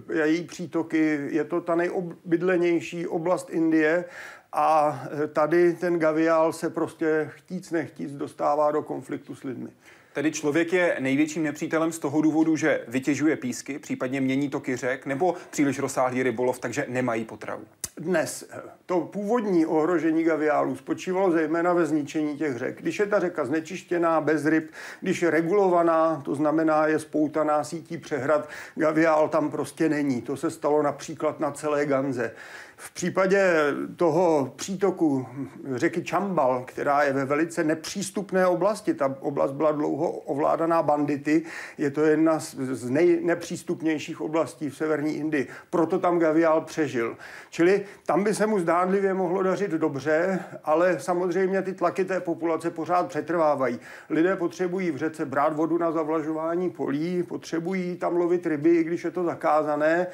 eh, 0.10 0.28
její 0.28 0.44
přítoky, 0.44 1.20
je 1.30 1.44
to 1.44 1.62
ta 1.62 1.76
nejobydlenější 1.76 3.08
oblast 3.08 3.50
Indie 3.50 4.06
a 4.54 5.04
eh, 5.24 5.28
tady 5.28 5.74
ten 5.74 6.00
gaviál 6.00 6.54
se 6.54 6.70
prostě 6.70 7.30
chtíc 7.34 7.72
nechtíc 7.72 8.12
dostává 8.12 8.72
do 8.72 8.82
konfliktu 8.82 9.36
s 9.36 9.44
lidmi. 9.44 9.70
Tedy 10.18 10.32
člověk 10.32 10.74
je 10.74 10.98
největším 11.00 11.44
nepřítelem 11.44 11.92
z 11.92 12.00
toho 12.00 12.22
důvodu, 12.22 12.56
že 12.56 12.82
vytěžuje 12.88 13.36
písky, 13.36 13.80
případně 13.80 14.22
mění 14.22 14.50
toky 14.50 14.76
řek, 14.76 15.06
nebo 15.06 15.36
příliš 15.50 15.80
rozsáhlý 15.80 16.24
rybolov, 16.24 16.60
takže 16.60 16.86
nemají 16.88 17.26
potravu. 17.26 17.64
Dnes 17.98 18.50
to 18.86 19.00
původní 19.00 19.66
ohrožení 19.66 20.24
gaviálů 20.24 20.76
spočívalo 20.76 21.32
zejména 21.32 21.74
ve 21.74 21.86
zničení 21.86 22.38
těch 22.38 22.58
řek. 22.58 22.82
Když 22.82 23.00
je 23.00 23.06
ta 23.06 23.20
řeka 23.20 23.46
znečištěná, 23.46 24.22
bez 24.22 24.46
ryb, 24.46 24.72
když 25.02 25.22
je 25.22 25.30
regulovaná, 25.30 26.22
to 26.26 26.36
znamená 26.36 26.88
je 26.88 27.00
spoutaná 27.00 27.64
sítí 27.64 27.98
přehrad, 27.98 28.50
gaviál 28.76 29.30
tam 29.30 29.52
prostě 29.52 29.90
není. 29.90 30.22
To 30.22 30.38
se 30.38 30.52
stalo 30.52 30.84
například 30.84 31.40
na 31.40 31.52
celé 31.52 31.86
Ganze. 31.86 32.32
V 32.80 32.94
případě 32.94 33.54
toho 33.96 34.54
přítoku 34.56 35.28
řeky 35.74 36.04
Čambal, 36.04 36.64
která 36.68 37.04
je 37.04 37.14
ve 37.14 37.26
velice 37.26 37.64
nepřístupné 37.64 38.48
oblasti, 38.48 38.94
ta 38.94 39.16
oblast 39.20 39.52
byla 39.52 39.72
dlouho 39.72 40.12
ovládaná 40.12 40.84
bandity, 40.84 41.44
je 41.78 41.92
to 41.92 42.02
jedna 42.02 42.40
z 42.40 42.90
nejnepřístupnějších 42.90 44.22
oblastí 44.22 44.70
v 44.70 44.78
severní 44.78 45.16
Indii, 45.16 45.48
proto 45.70 46.00
tam 46.00 46.20
Gavial 46.20 46.62
přežil. 46.62 47.18
Čili 47.50 47.86
tam 48.06 48.24
by 48.24 48.34
se 48.34 48.46
mu 48.46 48.60
zdánlivě 48.60 49.14
mohlo 49.14 49.44
dařit 49.44 49.72
dobře, 49.72 50.40
ale 50.64 51.00
samozřejmě 51.00 51.62
ty 51.62 51.74
tlaky 51.74 52.06
té 52.06 52.20
populace 52.20 52.72
pořád 52.72 53.08
přetrvávají. 53.08 53.80
Lidé 54.10 54.36
potřebují 54.36 54.92
v 54.92 54.98
řece 54.98 55.26
brát 55.26 55.56
vodu 55.56 55.78
na 55.78 55.92
zavlažování 55.92 56.70
polí, 56.70 57.24
potřebují 57.24 57.96
tam 57.96 58.16
lovit 58.16 58.46
ryby, 58.46 58.76
i 58.76 58.84
když 58.84 59.04
je 59.04 59.12
to 59.12 59.24
zakázané. 59.24 60.08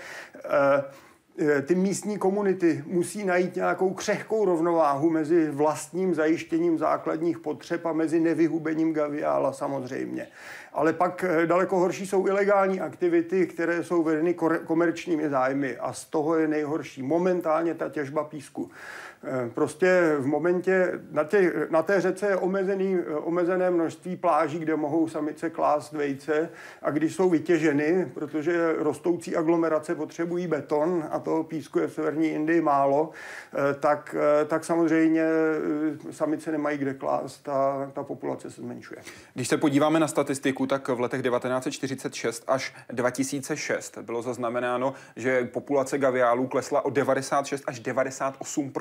Eh, 0.46 0.84
ty 1.66 1.76
místní 1.76 2.18
komunity 2.18 2.84
musí 2.88 3.26
najít 3.26 3.56
nějakou 3.56 3.94
křehkou 3.94 4.46
rovnováhu 4.46 5.10
mezi 5.10 5.50
vlastním 5.50 6.14
zajištěním 6.14 6.78
základních 6.78 7.40
potřeb 7.40 7.86
a 7.86 7.94
mezi 7.94 8.20
nevyhubením 8.20 8.94
gaviála 8.94 9.54
samozřejmě. 9.54 10.28
Ale 10.74 10.94
pak 10.94 11.24
eh, 11.24 11.48
daleko 11.48 11.80
horší 11.80 12.08
jsou 12.08 12.28
ilegální 12.28 12.82
aktivity, 12.82 13.48
které 13.48 13.84
jsou 13.84 14.04
vedeny 14.04 14.36
komerčními 14.66 15.30
zájmy 15.30 15.78
a 15.78 15.94
z 15.94 16.06
toho 16.06 16.36
je 16.36 16.48
nejhorší 16.48 17.04
momentálně 17.04 17.74
ta 17.74 17.90
těžba 17.90 18.24
písku. 18.24 18.72
Eh, 19.26 19.50
prostě 19.54 20.16
v 20.20 20.26
momentě, 20.26 21.00
na, 21.12 21.24
tě, 21.24 21.54
na 21.70 21.84
té 21.84 22.02
řece 22.02 22.28
je 22.28 22.38
omezený, 22.38 23.00
omezené 23.24 23.72
množství 23.72 24.16
pláží, 24.16 24.60
kde 24.60 24.76
mohou 24.76 25.08
samice 25.08 25.50
klást 25.50 25.94
vejce 25.94 26.50
a 26.82 26.92
když 26.92 27.16
jsou 27.16 27.30
vytěženy, 27.30 28.12
protože 28.14 28.74
rostoucí 28.78 29.36
aglomerace 29.36 29.96
potřebují 29.96 30.48
beton 30.48 31.08
a 31.12 31.20
toho 31.20 31.44
písku 31.44 31.80
je 31.80 31.88
v 31.88 31.94
severní 31.94 32.28
Indii 32.28 32.62
málo, 32.62 33.10
eh, 33.54 33.74
tak, 33.74 34.16
eh, 34.42 34.46
tak 34.46 34.66
samozřejmě 34.66 35.26
samice 36.12 36.52
nemají 36.52 36.78
kde 36.78 36.94
klást 36.94 37.50
a 37.50 37.92
ta 37.94 38.04
populace 38.04 38.52
se 38.52 38.62
zmenšuje. 38.62 39.02
Když 39.34 39.48
se 39.48 39.58
podíváme 39.58 40.00
na 40.00 40.08
statistiku, 40.08 40.68
tak 40.68 40.88
v 40.88 41.00
letech 41.00 41.22
1946 41.22 42.44
až 42.48 42.76
2006 42.92 43.98
bylo 44.02 44.22
zaznamenáno, 44.22 44.94
že 45.16 45.46
populace 45.46 45.98
gaviálů 45.98 46.48
klesla 46.48 46.86
o 46.86 46.90
96 46.90 47.64
až 47.68 47.80
98 47.80 48.72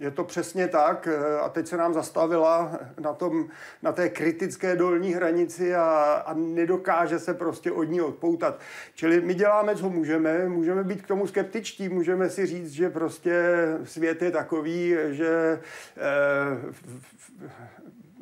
je 0.00 0.10
to 0.10 0.24
přesně 0.24 0.68
tak 0.68 1.08
a 1.42 1.48
teď 1.48 1.66
se 1.66 1.76
nám 1.76 1.94
zastavila 1.94 2.78
na, 3.00 3.12
tom, 3.12 3.48
na 3.82 3.92
té 3.92 4.08
kritické 4.08 4.76
dolní 4.76 5.12
hranici 5.12 5.74
a, 5.74 6.22
a 6.26 6.34
nedokáže 6.34 7.18
se 7.18 7.34
prostě 7.34 7.72
od 7.72 7.84
ní 7.84 8.00
odpoutat. 8.00 8.60
Čili 8.94 9.20
my 9.20 9.34
děláme, 9.34 9.76
co 9.76 9.88
můžeme, 9.88 10.48
můžeme 10.48 10.84
být 10.84 11.02
k 11.02 11.06
tomu 11.06 11.26
skeptičtí, 11.26 11.88
můžeme 11.88 12.30
si 12.30 12.46
říct, 12.46 12.70
že 12.70 12.90
prostě 12.90 13.32
svět 13.84 14.22
je 14.22 14.30
takový, 14.30 14.96
že 15.10 15.60
eh, 15.96 16.74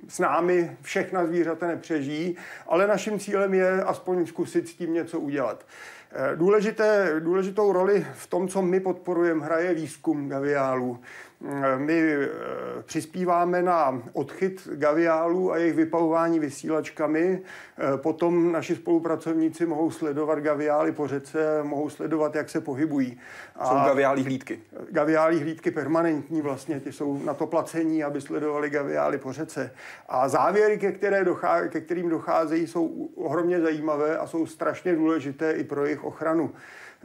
s 0.08 0.18
námi 0.18 0.76
všechna 0.82 1.26
zvířata 1.26 1.66
nepřežijí, 1.66 2.36
ale 2.66 2.86
naším 2.86 3.18
cílem 3.18 3.54
je 3.54 3.82
aspoň 3.82 4.26
zkusit 4.26 4.68
s 4.68 4.74
tím 4.74 4.94
něco 4.94 5.20
udělat. 5.20 5.66
Eh, 5.66 5.97
důležité, 6.34 7.14
důležitou 7.20 7.72
roli 7.72 8.06
v 8.14 8.26
tom, 8.26 8.48
co 8.48 8.62
my 8.62 8.80
podporujeme, 8.80 9.44
hraje 9.44 9.74
výzkum 9.74 10.28
gaviálů. 10.28 11.00
My 11.76 12.00
eh, 12.00 12.28
přispíváme 12.82 13.62
na 13.62 14.02
odchyt 14.12 14.68
gaviálů 14.72 15.52
a 15.52 15.56
jejich 15.56 15.74
vypavování 15.74 16.38
vysílačkami. 16.38 17.40
Eh, 17.78 17.96
potom 17.96 18.52
naši 18.52 18.76
spolupracovníci 18.76 19.66
mohou 19.66 19.90
sledovat 19.90 20.38
gaviály 20.38 20.92
po 20.92 21.06
řece, 21.06 21.62
mohou 21.62 21.90
sledovat, 21.90 22.34
jak 22.34 22.50
se 22.50 22.60
pohybují. 22.60 23.20
Jsou 23.68 23.74
gaviály 23.74 24.22
hlídky? 24.22 24.60
Gaviály 24.90 25.40
hlídky 25.40 25.70
permanentní 25.70 26.42
vlastně, 26.42 26.80
ty 26.80 26.92
jsou 26.92 27.22
na 27.24 27.34
to 27.34 27.46
placení, 27.46 28.04
aby 28.04 28.20
sledovali 28.20 28.70
gaviály 28.70 29.18
po 29.18 29.32
řece. 29.32 29.70
A 30.08 30.28
závěry, 30.28 30.78
ke, 30.78 30.92
které 30.92 31.24
dochá, 31.24 31.68
ke 31.68 31.80
kterým 31.80 32.08
docházejí, 32.08 32.66
jsou 32.66 33.08
ohromně 33.16 33.60
zajímavé 33.60 34.18
a 34.18 34.26
jsou 34.26 34.46
strašně 34.46 34.94
důležité 34.94 35.52
i 35.52 35.64
pro 35.64 35.84
jejich 35.84 36.04
ochranu. 36.04 36.52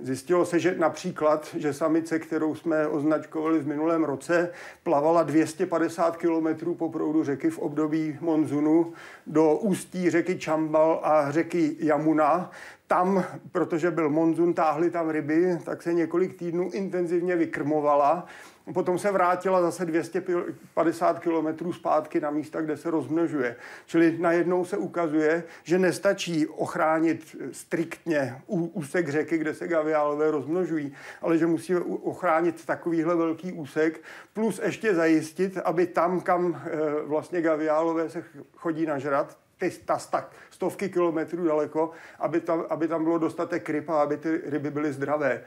Zjistilo 0.02 0.46
se, 0.46 0.60
že 0.60 0.76
například, 0.78 1.56
že 1.58 1.74
samice, 1.74 2.20
kterou 2.20 2.56
jsme 2.56 2.88
označkovali 2.88 3.60
v 3.60 3.68
minulém 3.68 4.04
roce, 4.04 4.52
plavala 4.84 5.24
250 5.24 6.18
km 6.18 6.76
po 6.76 6.90
proudu 6.90 7.24
řeky 7.24 7.50
v 7.50 7.60
období 7.60 8.18
monzunu 8.22 8.94
do 9.28 9.56
ústí 9.56 10.10
řeky 10.10 10.40
Čambal 10.40 11.00
a 11.04 11.32
řeky 11.32 11.76
Jamuna. 11.80 12.52
Tam, 12.88 13.24
protože 13.52 13.92
byl 13.92 14.10
monzun, 14.10 14.54
táhly 14.54 14.92
tam 14.92 15.10
ryby, 15.10 15.58
tak 15.66 15.82
se 15.82 15.94
několik 15.94 16.38
týdnů 16.38 16.70
intenzivně 16.74 17.36
vykrmovala 17.36 18.26
Potom 18.74 19.00
se 19.00 19.12
vrátila 19.12 19.62
zase 19.62 19.86
250 19.86 21.20
kilometrů 21.20 21.74
zpátky 21.74 22.20
na 22.22 22.32
místa, 22.32 22.62
kde 22.62 22.78
se 22.78 22.92
rozmnožuje. 22.92 23.56
Čili 23.86 24.18
najednou 24.20 24.66
se 24.66 24.78
ukazuje, 24.78 25.44
že 25.64 25.80
nestačí 25.80 26.48
ochránit 26.48 27.36
striktně 27.52 28.42
úsek 28.48 29.10
řeky, 29.10 29.38
kde 29.38 29.54
se 29.54 29.68
gaviálové 29.68 30.32
rozmnožují, 30.32 30.94
ale 31.22 31.38
že 31.38 31.46
musíme 31.46 31.80
ochránit 31.80 32.66
takovýhle 32.66 33.16
velký 33.16 33.52
úsek, 33.52 34.02
plus 34.34 34.62
ještě 34.64 34.96
zajistit, 34.96 35.58
aby 35.58 35.88
tam, 35.88 36.22
kam 36.22 36.62
eh, 36.66 36.70
vlastně 37.04 37.42
gaviálové 37.42 38.10
se 38.10 38.24
chodí 38.56 38.86
nažrat, 38.86 39.38
ty 39.58 39.70
ta 39.86 40.00
stak, 40.00 40.32
stovky 40.50 40.90
kilometrů 40.90 41.46
daleko, 41.46 41.92
aby 42.20 42.40
tam, 42.40 42.66
aby 42.70 42.88
tam 42.88 43.04
bylo 43.04 43.18
dostatek 43.18 43.70
ryb 43.70 43.90
a 43.90 44.02
aby 44.02 44.18
ty 44.18 44.42
ryby 44.46 44.72
byly 44.72 44.94
zdravé. 44.94 45.44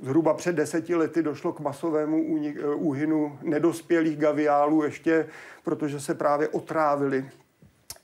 Zhruba 0.00 0.34
před 0.34 0.54
deseti 0.54 0.94
lety 0.94 1.22
došlo 1.22 1.52
k 1.52 1.60
masovému 1.60 2.40
eh, 2.46 2.66
úhynu 2.74 3.38
nedospělých 3.42 4.16
gaviálů 4.16 4.82
ještě, 4.82 5.28
protože 5.64 6.00
se 6.00 6.14
právě 6.14 6.48
otrávili 6.48 7.30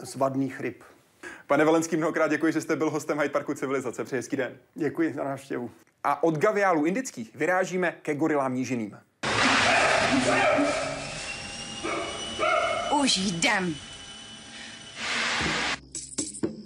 z 0.02 0.16
vadných 0.16 0.60
ryb. 0.60 0.84
Pane 1.46 1.64
Valenský, 1.64 1.96
mnohokrát 1.96 2.28
děkuji, 2.28 2.52
že 2.52 2.60
jste 2.60 2.76
byl 2.76 2.90
hostem 2.90 3.18
Hyde 3.18 3.32
Parku 3.32 3.54
Civilizace. 3.54 4.04
Přeji 4.04 4.18
hezký 4.18 4.36
den. 4.36 4.56
Děkuji 4.74 5.14
za 5.14 5.24
návštěvu. 5.24 5.70
A 6.04 6.22
od 6.22 6.38
gaviálů 6.38 6.84
indických 6.84 7.36
vyrážíme 7.36 7.94
ke 8.02 8.14
gorilám 8.14 8.54
nížiným. 8.54 8.98
Už 13.02 13.16
jdem. 13.16 13.74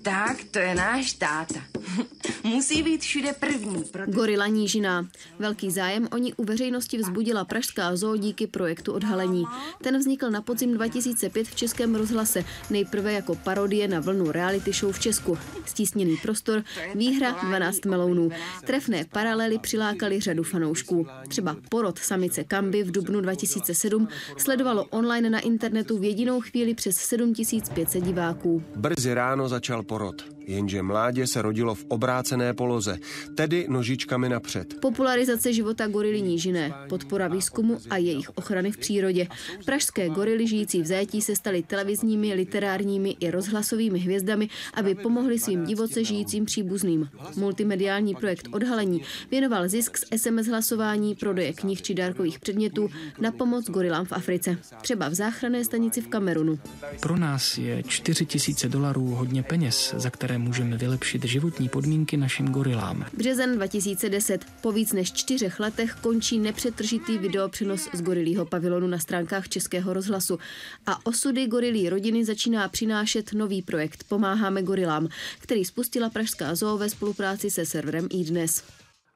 Tak, 0.08 0.36
to 0.50 0.58
je 0.58 0.74
náš 0.74 1.12
táta. 1.12 1.60
Musí 2.44 2.82
být 2.82 3.00
všude 3.00 3.32
první. 3.32 3.84
Proto... 3.84 4.12
Gorila 4.12 4.46
Nížiná. 4.46 5.06
Velký 5.38 5.70
zájem 5.70 6.08
o 6.12 6.18
ní 6.18 6.34
u 6.34 6.44
veřejnosti 6.44 6.98
vzbudila 6.98 7.44
Pražská 7.44 7.96
zoo 7.96 8.16
díky 8.16 8.46
projektu 8.46 8.92
Odhalení. 8.92 9.44
Ten 9.82 9.98
vznikl 9.98 10.30
na 10.30 10.42
podzim 10.42 10.74
2005 10.74 11.48
v 11.48 11.54
Českém 11.54 11.94
rozhlase, 11.94 12.44
nejprve 12.70 13.12
jako 13.12 13.34
parodie 13.34 13.88
na 13.88 14.00
vlnu 14.00 14.32
reality 14.32 14.72
show 14.72 14.92
v 14.92 14.98
Česku. 14.98 15.38
Stísněný 15.66 16.16
prostor, 16.16 16.62
výhra 16.94 17.30
12 17.30 17.84
melounů. 17.84 18.30
Trefné 18.64 19.04
paralely 19.12 19.58
přilákali 19.58 20.20
řadu 20.20 20.42
fanoušků. 20.42 21.06
Třeba 21.28 21.56
porod 21.68 21.98
samice 21.98 22.44
Kamby 22.44 22.82
v 22.82 22.90
dubnu 22.90 23.20
2007 23.20 24.08
sledovalo 24.38 24.84
online 24.84 25.30
na 25.30 25.40
internetu 25.40 25.98
v 25.98 26.04
jedinou 26.04 26.40
chvíli 26.40 26.74
přes 26.74 26.96
7500 26.96 28.04
diváků. 28.04 28.62
Brzy 28.76 29.14
ráno 29.14 29.48
začal 29.48 29.82
porod 29.82 29.97
рот. 29.98 30.37
Jenže 30.48 30.82
mládě 30.82 31.26
se 31.26 31.42
rodilo 31.42 31.74
v 31.74 31.84
obrácené 31.88 32.54
poloze, 32.54 32.98
tedy 33.34 33.66
nožičkami 33.68 34.28
napřed. 34.28 34.80
Popularizace 34.80 35.52
života 35.52 35.86
gorily 35.86 36.22
nížiné, 36.22 36.74
podpora 36.88 37.28
výzkumu 37.28 37.78
a 37.90 37.96
jejich 37.96 38.30
ochrany 38.34 38.72
v 38.72 38.76
přírodě. 38.76 39.26
Pražské 39.64 40.08
gorily 40.08 40.46
žijící 40.46 40.82
v 40.82 40.86
zajetí 40.86 41.22
se 41.22 41.36
staly 41.36 41.62
televizními, 41.62 42.34
literárními 42.34 43.16
i 43.20 43.30
rozhlasovými 43.30 43.98
hvězdami, 43.98 44.48
aby 44.74 44.94
pomohli 44.94 45.38
svým 45.38 45.64
divoce 45.64 46.04
žijícím 46.04 46.44
příbuzným. 46.44 47.08
Multimediální 47.36 48.14
projekt 48.14 48.48
Odhalení 48.52 49.02
věnoval 49.30 49.68
zisk 49.68 49.98
z 49.98 50.04
SMS 50.16 50.46
hlasování, 50.46 51.14
prodeje 51.14 51.52
knih 51.52 51.82
či 51.82 51.94
dárkových 51.94 52.38
předmětů 52.38 52.88
na 53.20 53.32
pomoc 53.32 53.70
gorilám 53.70 54.06
v 54.06 54.12
Africe. 54.12 54.58
Třeba 54.82 55.08
v 55.08 55.14
záchranné 55.14 55.64
stanici 55.64 56.00
v 56.00 56.08
Kamerunu. 56.08 56.58
Pro 57.00 57.16
nás 57.16 57.58
je 57.58 57.82
4 57.82 58.26
tisíce 58.26 58.68
dolarů 58.68 59.06
hodně 59.06 59.42
peněz, 59.42 59.94
za 59.96 60.10
které 60.10 60.37
můžeme 60.38 60.76
vylepšit 60.76 61.24
životní 61.24 61.68
podmínky 61.68 62.16
našim 62.16 62.48
gorilám. 62.48 63.04
Březen 63.12 63.56
2010. 63.56 64.44
Po 64.60 64.72
víc 64.72 64.92
než 64.92 65.12
čtyřech 65.12 65.60
letech 65.60 65.94
končí 65.94 66.38
nepřetržitý 66.38 67.18
videopřenos 67.18 67.88
z 67.92 68.02
gorilího 68.02 68.46
pavilonu 68.46 68.86
na 68.86 68.98
stránkách 68.98 69.48
Českého 69.48 69.92
rozhlasu. 69.92 70.38
A 70.86 71.06
osudy 71.06 71.46
gorilí 71.46 71.90
rodiny 71.90 72.24
začíná 72.24 72.68
přinášet 72.68 73.32
nový 73.32 73.62
projekt 73.62 74.04
Pomáháme 74.08 74.62
gorilám, 74.62 75.08
který 75.38 75.64
spustila 75.64 76.10
Pražská 76.10 76.54
zoo 76.54 76.78
ve 76.78 76.90
spolupráci 76.90 77.50
se 77.50 77.66
serverem 77.66 78.08
iDnes. 78.10 78.64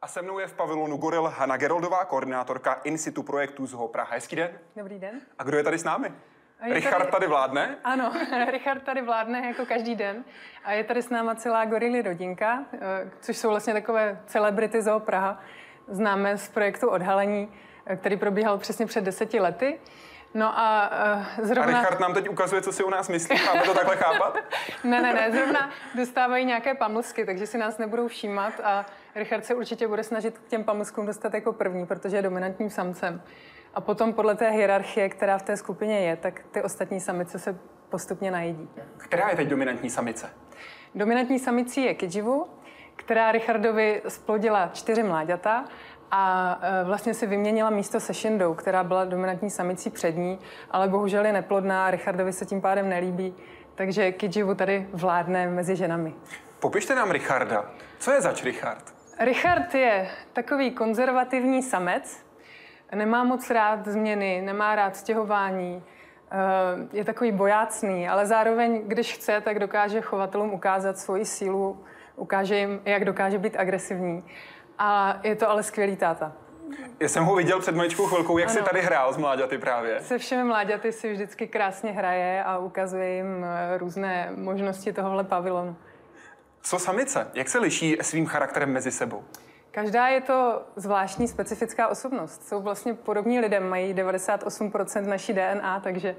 A 0.03 0.09
se 0.09 0.23
mnou 0.23 0.39
je 0.39 0.47
v 0.47 0.53
pavilonu 0.53 0.97
Goril 0.97 1.23
Hanna 1.23 1.57
Geroldová, 1.57 2.05
koordinátorka 2.05 2.73
In 2.73 2.99
situ 2.99 3.23
projektu 3.23 3.67
Zoo 3.67 3.89
Praha. 3.89 4.15
Hezký 4.15 4.37
den. 4.37 4.51
Dobrý 4.77 4.99
den. 4.99 5.21
A 5.39 5.45
kdo 5.45 5.57
je 5.57 5.65
tady 5.65 5.79
s 5.79 5.85
námi? 5.85 6.13
Richard 6.71 6.99
tady, 6.99 7.11
tady 7.11 7.27
vládne? 7.27 7.77
Ano, 7.85 8.13
Richard 8.51 8.83
tady 8.83 9.03
vládne 9.03 9.47
jako 9.47 9.67
každý 9.67 9.95
den. 9.95 10.25
A 10.65 10.73
je 10.73 10.85
tady 10.85 11.03
s 11.03 11.11
náma 11.11 11.35
celá 11.35 11.65
gorily 11.65 12.03
rodinka, 12.03 12.65
eh, 12.73 13.11
což 13.21 13.37
jsou 13.37 13.49
vlastně 13.49 13.73
takové 13.73 14.21
celebrity 14.27 14.83
Zoo 14.83 15.01
Praha. 15.01 15.41
Známe 15.89 16.39
z 16.39 16.49
projektu 16.49 16.89
Odhalení, 16.89 17.53
eh, 17.87 17.97
který 17.97 18.17
probíhal 18.17 18.59
přesně 18.59 18.87
před 18.87 19.05
deseti 19.05 19.41
lety. 19.41 19.79
No 20.35 20.59
a 20.59 20.91
uh, 21.39 21.45
zrovna... 21.45 21.79
A 21.79 21.81
Richard 21.81 22.01
nám 22.01 22.15
teď 22.15 22.29
ukazuje, 22.29 22.63
co 22.63 22.73
si 22.73 22.85
u 22.85 22.91
nás 22.91 23.09
myslí. 23.09 23.37
Máme 23.47 23.63
to 23.63 23.75
takhle 23.75 23.97
chápat? 23.97 24.39
ne, 24.85 25.03
ne, 25.03 25.13
ne. 25.13 25.33
Zrovna 25.33 25.71
dostávají 25.95 26.45
nějaké 26.45 26.75
pamlsky, 26.75 27.25
takže 27.27 27.47
si 27.47 27.59
nás 27.59 27.79
nebudou 27.79 28.09
všímat 28.09 28.53
a 28.65 28.87
Richard 29.15 29.45
se 29.45 29.55
určitě 29.55 29.89
bude 29.89 30.05
snažit 30.05 30.39
k 30.39 30.49
těm 30.49 30.65
pamlskům 30.65 31.07
dostat 31.07 31.35
jako 31.35 31.53
první, 31.53 31.87
protože 31.87 32.17
je 32.17 32.23
dominantním 32.23 32.71
samcem. 32.71 33.23
A 33.75 33.81
potom 33.81 34.13
podle 34.13 34.35
té 34.35 34.51
hierarchie, 34.51 35.09
která 35.09 35.39
v 35.39 35.43
té 35.43 35.57
skupině 35.57 36.01
je, 36.01 36.17
tak 36.17 36.41
ty 36.51 36.63
ostatní 36.63 37.01
samice 37.01 37.39
se 37.39 37.59
postupně 37.89 38.31
najedí. 38.31 38.69
Která 38.97 39.29
je 39.29 39.37
teď 39.37 39.49
dominantní 39.49 39.91
samice? 39.91 40.31
Dominantní 40.95 41.39
samicí 41.39 41.85
je 41.85 41.95
Kijivu, 41.95 42.47
která 42.97 43.33
Richardovi 43.33 44.03
splodila 44.09 44.71
čtyři 44.73 45.03
mláďata 45.03 45.65
a 46.11 46.59
e, 46.63 46.85
vlastně 46.85 47.15
si 47.15 47.27
vyměnila 47.27 47.71
místo 47.71 48.01
se 48.01 48.13
Shindou, 48.13 48.55
která 48.55 48.85
byla 48.85 49.05
dominantní 49.05 49.51
samicí 49.51 49.91
před 49.91 50.17
ní, 50.17 50.39
ale 50.71 50.89
bohužel 50.89 51.27
je 51.27 51.33
neplodná 51.33 51.87
a 51.87 51.91
Richardovi 51.91 52.33
se 52.33 52.47
tím 52.47 52.61
pádem 52.61 52.89
nelíbí, 52.89 53.35
takže 53.75 54.13
Kijivu 54.13 54.55
tady 54.55 54.89
vládne 54.93 55.47
mezi 55.47 55.77
ženami. 55.77 56.15
Popište 56.61 56.95
nám 56.95 57.11
Richarda. 57.11 57.71
Co 57.99 58.13
je 58.13 58.21
zač 58.21 58.45
Richard? 58.45 58.95
Richard 59.19 59.75
je 59.75 60.11
takový 60.33 60.71
konzervativní 60.71 61.63
samec, 61.63 62.25
Nemá 62.95 63.25
moc 63.25 63.51
rád 63.51 63.89
změny, 63.89 64.43
nemá 64.45 64.75
rád 64.75 64.97
stěhování, 64.97 65.83
eh, 66.31 66.37
je 66.93 67.05
takový 67.05 67.33
bojácný, 67.33 68.09
ale 68.09 68.27
zároveň, 68.27 68.83
když 68.87 69.15
chce, 69.15 69.41
tak 69.41 69.59
dokáže 69.59 70.01
chovatelům 70.01 70.53
ukázat 70.53 70.99
svoji 70.99 71.25
sílu, 71.25 71.85
ukáže 72.17 72.57
jim, 72.57 72.81
jak 72.85 73.05
dokáže 73.05 73.39
být 73.39 73.57
agresivní. 73.57 74.25
A 74.79 75.21
je 75.23 75.37
to 75.37 75.51
ale 75.51 75.63
skvělý 75.63 75.97
táta. 75.97 76.33
Já 77.01 77.09
jsem 77.09 77.25
ho 77.25 77.37
viděl 77.37 77.61
před 77.61 77.75
maličkou 77.75 78.07
chvilkou, 78.07 78.39
jak 78.39 78.49
ano. 78.49 78.59
si 78.59 78.65
tady 78.65 78.83
hrál 78.83 79.13
s 79.13 79.17
mláďaty 79.17 79.59
právě. 79.59 80.01
Se 80.01 80.19
všemi 80.19 80.45
mláďaty 80.45 80.93
si 80.93 81.13
vždycky 81.13 81.47
krásně 81.49 81.93
hraje 81.93 82.45
a 82.45 82.59
ukazuje 82.59 83.15
jim 83.15 83.45
eh, 83.45 83.79
různé 83.79 84.31
možnosti 84.37 84.93
tohohle 84.93 85.25
pavilonu. 85.25 85.77
Co 86.63 86.79
samice? 86.79 87.31
Jak 87.35 87.49
se 87.49 87.59
liší 87.59 87.97
svým 88.03 88.27
charakterem 88.27 88.73
mezi 88.73 88.91
sebou? 88.91 89.25
Každá 89.73 90.07
je 90.07 90.21
to 90.21 90.63
zvláštní 90.77 91.29
specifická 91.29 91.89
osobnost. 91.89 92.49
Jsou 92.49 92.61
vlastně 92.61 92.95
podobní 92.95 93.41
lidem, 93.41 93.69
mají 93.69 93.95
98% 93.95 95.07
naší 95.07 95.33
DNA, 95.33 95.81
takže 95.81 96.17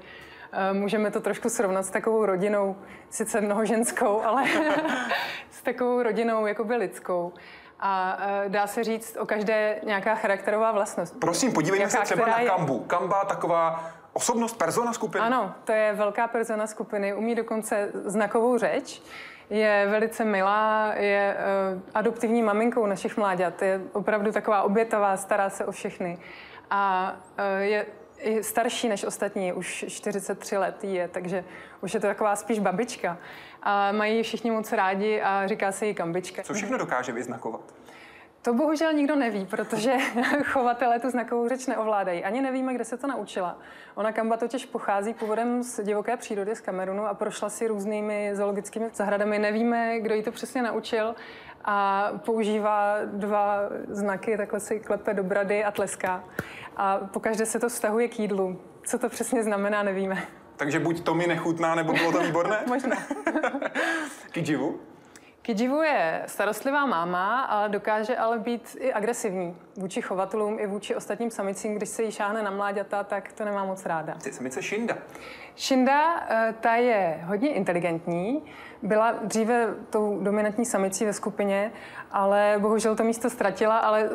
uh, 0.72 0.76
můžeme 0.76 1.10
to 1.10 1.20
trošku 1.20 1.48
srovnat 1.48 1.82
s 1.82 1.90
takovou 1.90 2.26
rodinou, 2.26 2.76
sice 3.10 3.40
mnohoženskou, 3.40 4.22
ale 4.24 4.44
s 5.50 5.62
takovou 5.62 6.02
rodinou 6.02 6.46
jakoby 6.46 6.76
lidskou. 6.76 7.32
A 7.80 8.18
uh, 8.18 8.52
dá 8.52 8.66
se 8.66 8.84
říct 8.84 9.16
o 9.16 9.26
každé 9.26 9.80
nějaká 9.84 10.14
charakterová 10.14 10.72
vlastnost. 10.72 11.20
Prosím, 11.20 11.52
podívejme 11.52 11.90
se 11.90 11.98
třeba 11.98 12.26
na 12.26 12.44
Kambu. 12.44 12.78
Je... 12.82 12.88
Kamba 12.88 13.24
taková 13.24 13.90
osobnost, 14.12 14.58
persona 14.58 14.92
skupiny? 14.92 15.24
Ano, 15.24 15.54
to 15.64 15.72
je 15.72 15.92
velká 15.92 16.28
persona 16.28 16.66
skupiny. 16.66 17.14
Umí 17.14 17.34
dokonce 17.34 17.90
znakovou 17.94 18.58
řeč 18.58 19.02
je 19.50 19.86
velice 19.90 20.24
milá, 20.24 20.94
je 20.96 21.36
uh, 21.74 21.80
adoptivní 21.94 22.42
maminkou 22.42 22.86
našich 22.86 23.16
mláďat, 23.16 23.62
je 23.62 23.80
opravdu 23.92 24.32
taková 24.32 24.62
obětavá, 24.62 25.16
stará 25.16 25.50
se 25.50 25.64
o 25.64 25.72
všechny. 25.72 26.18
A 26.70 27.12
uh, 27.38 27.62
je 27.62 27.86
i 28.18 28.42
starší 28.42 28.88
než 28.88 29.04
ostatní, 29.04 29.52
už 29.52 29.84
43 29.88 30.56
let 30.56 30.84
je, 30.84 31.08
takže 31.08 31.44
už 31.80 31.94
je 31.94 32.00
to 32.00 32.06
taková 32.06 32.36
spíš 32.36 32.58
babička. 32.58 33.18
A 33.62 33.92
mají 33.92 34.22
všichni 34.22 34.50
moc 34.50 34.72
rádi 34.72 35.22
a 35.22 35.46
říká 35.46 35.72
se 35.72 35.86
jí 35.86 35.94
kambička. 35.94 36.42
Co 36.42 36.54
všechno 36.54 36.78
dokáže 36.78 37.12
vyznakovat? 37.12 37.74
To 38.44 38.54
bohužel 38.54 38.92
nikdo 38.92 39.16
neví, 39.16 39.46
protože 39.46 39.92
chovatelé 40.44 41.00
tu 41.00 41.10
znakovou 41.10 41.48
řeč 41.48 41.66
neovládají. 41.66 42.24
Ani 42.24 42.40
nevíme, 42.40 42.74
kde 42.74 42.84
se 42.84 42.96
to 42.96 43.06
naučila. 43.06 43.58
Ona 43.94 44.12
Kamba 44.12 44.36
totiž 44.36 44.66
pochází 44.66 45.14
původem 45.14 45.62
z 45.62 45.84
divoké 45.84 46.16
přírody 46.16 46.56
z 46.56 46.60
Kamerunu 46.60 47.06
a 47.06 47.14
prošla 47.14 47.50
si 47.50 47.66
různými 47.66 48.30
zoologickými 48.34 48.86
zahradami. 48.94 49.38
Nevíme, 49.38 50.00
kdo 50.00 50.14
jí 50.14 50.22
to 50.22 50.32
přesně 50.32 50.62
naučil 50.62 51.14
a 51.64 52.08
používá 52.24 52.96
dva 53.04 53.58
znaky, 53.88 54.36
takhle 54.36 54.60
si 54.60 54.80
klepe 54.80 55.14
do 55.14 55.24
brady 55.24 55.64
a 55.64 55.70
tleská. 55.70 56.24
A 56.76 56.98
pokaždé 56.98 57.46
se 57.46 57.58
to 57.58 57.68
vztahuje 57.68 58.08
k 58.08 58.18
jídlu. 58.18 58.60
Co 58.86 58.98
to 58.98 59.08
přesně 59.08 59.42
znamená, 59.42 59.82
nevíme. 59.82 60.22
Takže 60.56 60.80
buď 60.80 61.00
to 61.00 61.14
mi 61.14 61.26
nechutná, 61.26 61.74
nebo 61.74 61.92
bylo 61.92 62.12
to 62.12 62.20
výborné? 62.20 62.64
Možná. 62.68 62.96
K? 64.32 64.42
Kijivu 65.44 65.82
je 65.82 66.22
starostlivá 66.26 66.86
máma, 66.86 67.40
ale 67.40 67.68
dokáže 67.68 68.16
ale 68.16 68.38
být 68.38 68.76
i 68.80 68.92
agresivní 68.92 69.56
vůči 69.76 70.02
chovatelům 70.02 70.58
i 70.60 70.66
vůči 70.66 70.94
ostatním 70.94 71.30
samicím. 71.30 71.74
Když 71.74 71.88
se 71.88 72.02
jí 72.02 72.12
šáhne 72.12 72.42
na 72.42 72.50
mláďata, 72.50 73.04
tak 73.04 73.32
to 73.32 73.44
nemá 73.44 73.64
moc 73.64 73.86
ráda. 73.86 74.14
Ty 74.22 74.32
samice 74.32 74.62
Shinda. 74.62 74.96
Shinda, 75.56 76.26
eh, 76.28 76.54
ta 76.60 76.74
je 76.74 77.20
hodně 77.24 77.52
inteligentní, 77.54 78.42
byla 78.82 79.12
dříve 79.12 79.74
tou 79.90 80.20
dominantní 80.22 80.64
samicí 80.64 81.04
ve 81.04 81.12
skupině, 81.12 81.72
ale 82.14 82.54
bohužel 82.58 82.96
to 82.96 83.04
místo 83.04 83.30
ztratila, 83.30 83.78
ale 83.78 84.08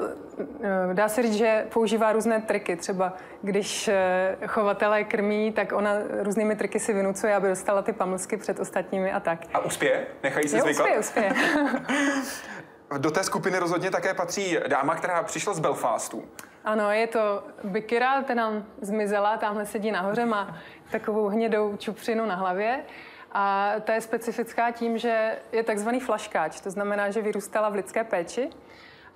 eh, 0.62 0.94
dá 0.94 1.10
se 1.10 1.22
říct, 1.22 1.34
že 1.34 1.66
používá 1.74 2.14
různé 2.14 2.42
triky. 2.42 2.76
Třeba 2.76 3.14
když 3.42 3.88
eh, 3.88 4.38
chovatelé 4.48 5.04
krmí, 5.04 5.52
tak 5.52 5.72
ona 5.72 5.92
různými 6.20 6.56
triky 6.56 6.80
si 6.80 6.94
vynucuje, 6.94 7.36
aby 7.36 7.48
dostala 7.48 7.82
ty 7.82 7.94
pamlsky 7.94 8.38
před 8.38 8.60
ostatními 8.60 9.12
a 9.12 9.20
tak. 9.20 9.40
A 9.54 9.60
uspěje? 9.60 10.08
Nechají 10.24 10.48
se 10.48 10.62
zvyklat? 10.62 10.90
Uspěje, 11.00 11.00
uspěje. 11.00 11.34
Do 12.98 13.12
té 13.12 13.24
skupiny 13.24 13.58
rozhodně 13.58 13.92
také 13.92 14.14
patří 14.14 14.58
dáma, 14.68 14.96
která 14.96 15.24
přišla 15.24 15.54
z 15.54 15.60
Belfastu. 15.60 16.24
Ano, 16.66 16.92
je 16.92 17.08
to 17.08 17.44
Bikira, 17.64 18.24
která 18.24 18.52
zmizela, 18.82 19.38
tamhle 19.38 19.66
sedí 19.66 19.92
nahoře, 19.92 20.26
má 20.26 20.58
takovou 20.92 21.28
hnědou 21.28 21.78
čupřinu 21.78 22.26
na 22.26 22.36
hlavě. 22.36 22.84
A 23.32 23.74
ta 23.84 23.94
je 23.94 24.02
specifická 24.02 24.72
tím, 24.72 24.98
že 24.98 25.38
je 25.52 25.64
takzvaný 25.64 26.00
flaškáč, 26.00 26.62
to 26.62 26.72
znamená, 26.72 27.12
že 27.12 27.22
vyrůstala 27.22 27.70
v 27.70 27.74
lidské 27.74 28.04
péči 28.04 28.50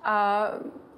a 0.04 0.48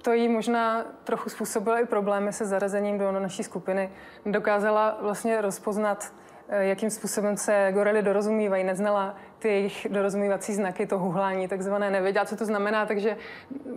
to 0.01 0.13
jí 0.13 0.29
možná 0.29 0.85
trochu 1.03 1.29
způsobilo 1.29 1.79
i 1.79 1.85
problémy 1.85 2.33
se 2.33 2.45
zarazením 2.45 2.97
do 2.97 3.11
naší 3.11 3.43
skupiny. 3.43 3.89
Dokázala 4.25 4.97
vlastně 5.01 5.41
rozpoznat, 5.41 6.13
eh, 6.49 6.65
jakým 6.65 6.89
způsobem 6.89 7.37
se 7.37 7.71
gorily 7.73 8.01
dorozumívají, 8.01 8.63
neznala 8.63 9.15
ty 9.39 9.47
jejich 9.47 9.87
dorozumívací 9.89 10.53
znaky, 10.53 10.87
to 10.87 10.99
huhlání 10.99 11.47
takzvané, 11.47 11.89
nevěděla, 11.89 12.25
co 12.25 12.37
to 12.37 12.45
znamená, 12.45 12.85
takže 12.85 13.17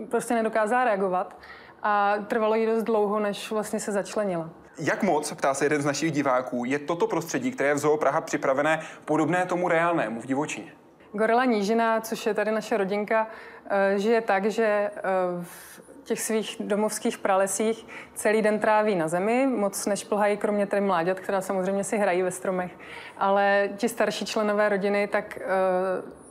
prostě 0.09 0.33
nedokázala 0.33 0.83
reagovat 0.83 1.35
a 1.83 2.15
trvalo 2.27 2.55
jí 2.55 2.65
dost 2.65 2.83
dlouho, 2.83 3.19
než 3.19 3.51
vlastně 3.51 3.79
se 3.79 3.91
začlenila. 3.91 4.49
Jak 4.79 5.03
moc, 5.03 5.33
ptá 5.33 5.53
se 5.53 5.65
jeden 5.65 5.81
z 5.81 5.85
našich 5.85 6.11
diváků, 6.11 6.65
je 6.65 6.79
toto 6.79 7.07
prostředí, 7.07 7.51
které 7.51 7.69
je 7.69 7.75
v 7.75 7.77
Zoo 7.77 7.97
Praha 7.97 8.21
připravené, 8.21 8.81
podobné 9.05 9.45
tomu 9.45 9.67
reálnému 9.67 10.21
v 10.21 10.25
divočině? 10.25 10.73
Gorila 11.13 11.45
Nížina, 11.45 12.01
což 12.01 12.25
je 12.25 12.33
tady 12.33 12.51
naše 12.51 12.77
rodinka, 12.77 13.27
eh, 13.69 13.99
žije 13.99 14.21
tak, 14.21 14.45
že 14.45 14.65
eh, 14.65 15.01
v 15.41 15.81
těch 16.03 16.21
svých 16.21 16.57
domovských 16.59 17.17
pralesích 17.17 17.87
celý 18.13 18.41
den 18.41 18.59
tráví 18.59 18.95
na 18.95 19.07
zemi, 19.07 19.47
moc 19.47 19.85
nešplhají, 19.85 20.37
kromě 20.37 20.65
tedy 20.65 20.81
mláďat, 20.81 21.19
která 21.19 21.41
samozřejmě 21.41 21.83
si 21.83 21.97
hrají 21.97 22.21
ve 22.21 22.31
stromech. 22.31 22.71
Ale 23.17 23.69
ti 23.77 23.89
starší 23.89 24.25
členové 24.25 24.69
rodiny 24.69 25.07
tak 25.07 25.39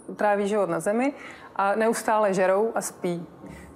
uh, 0.08 0.16
tráví 0.16 0.48
život 0.48 0.70
na 0.70 0.80
zemi 0.80 1.12
a 1.56 1.74
neustále 1.74 2.34
žerou 2.34 2.72
a 2.74 2.80
spí. 2.80 3.26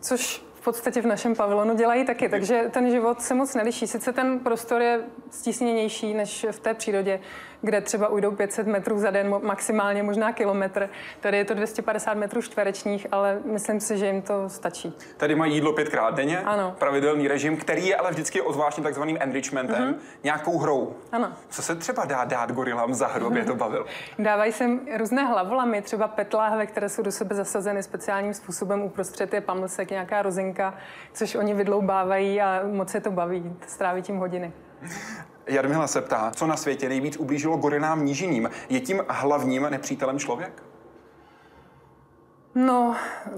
Což 0.00 0.44
podstatě 0.64 1.02
v 1.02 1.06
našem 1.06 1.34
pavilonu 1.34 1.76
dělají 1.76 2.04
taky, 2.04 2.28
takže 2.28 2.70
ten 2.70 2.90
život 2.90 3.22
se 3.22 3.34
moc 3.34 3.54
neliší. 3.54 3.86
Sice 3.86 4.12
ten 4.12 4.38
prostor 4.38 4.82
je 4.82 5.00
stísněnější 5.30 6.14
než 6.14 6.46
v 6.50 6.60
té 6.60 6.74
přírodě, 6.74 7.20
kde 7.64 7.80
třeba 7.80 8.08
ujdou 8.08 8.30
500 8.30 8.66
metrů 8.66 8.98
za 8.98 9.10
den, 9.10 9.34
maximálně 9.42 10.02
možná 10.02 10.32
kilometr. 10.32 10.88
Tady 11.20 11.36
je 11.36 11.44
to 11.44 11.54
250 11.54 12.14
metrů 12.14 12.42
čtverečních, 12.42 13.06
ale 13.12 13.38
myslím 13.44 13.80
si, 13.80 13.98
že 13.98 14.06
jim 14.06 14.22
to 14.22 14.48
stačí. 14.48 14.96
Tady 15.16 15.34
mají 15.34 15.54
jídlo 15.54 15.72
pětkrát 15.72 16.14
denně, 16.14 16.40
ano. 16.40 16.76
pravidelný 16.78 17.28
režim, 17.28 17.56
který 17.56 17.86
je 17.86 17.96
ale 17.96 18.10
vždycky 18.10 18.40
ozvláštně 18.40 18.82
takzvaným 18.82 19.18
enrichmentem, 19.20 19.94
mm-hmm. 19.94 20.22
nějakou 20.24 20.58
hrou. 20.58 20.96
Ano. 21.12 21.32
Co 21.48 21.62
se 21.62 21.74
třeba 21.74 22.04
dá 22.04 22.24
dát 22.24 22.52
gorilám 22.52 22.94
za 22.94 23.06
hru, 23.06 23.32
to 23.46 23.54
bavilo? 23.54 23.84
Dávají 24.18 24.52
se 24.52 24.70
různé 24.96 25.24
hlavolamy, 25.24 25.82
třeba 25.82 26.08
petláhve, 26.08 26.66
které 26.66 26.88
jsou 26.88 27.02
do 27.02 27.12
sebe 27.12 27.34
zasazeny 27.34 27.82
speciálním 27.82 28.34
způsobem. 28.34 28.82
Uprostřed 28.82 29.34
je 29.34 29.40
pamlsek, 29.40 29.90
nějaká 29.90 30.22
rozinka, 30.22 30.74
což 31.12 31.34
oni 31.34 31.54
vydloubávají 31.54 32.40
a 32.40 32.62
moc 32.72 32.94
je 32.94 33.00
to 33.00 33.10
baví, 33.10 33.56
stráví 33.66 34.02
tím 34.02 34.16
hodiny. 34.16 34.52
Jarmila 35.46 35.86
se 35.86 36.00
ptá, 36.00 36.30
co 36.34 36.46
na 36.46 36.56
světě 36.56 36.88
nejvíc 36.88 37.16
ublížilo 37.16 37.56
gorilám 37.56 38.04
nížiným. 38.04 38.50
Je 38.68 38.80
tím 38.80 39.02
hlavním 39.08 39.66
nepřítelem 39.70 40.18
člověk? 40.18 40.62
No, 42.54 42.96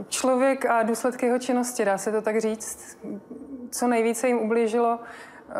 člověk 0.08 0.66
a 0.66 0.82
důsledky 0.82 1.26
jeho 1.26 1.38
činnosti, 1.38 1.84
dá 1.84 1.98
se 1.98 2.12
to 2.12 2.22
tak 2.22 2.40
říct. 2.40 2.98
Co 3.70 3.88
nejvíce 3.88 4.28
jim 4.28 4.38
ublížilo, 4.38 4.98
eh, 5.00 5.54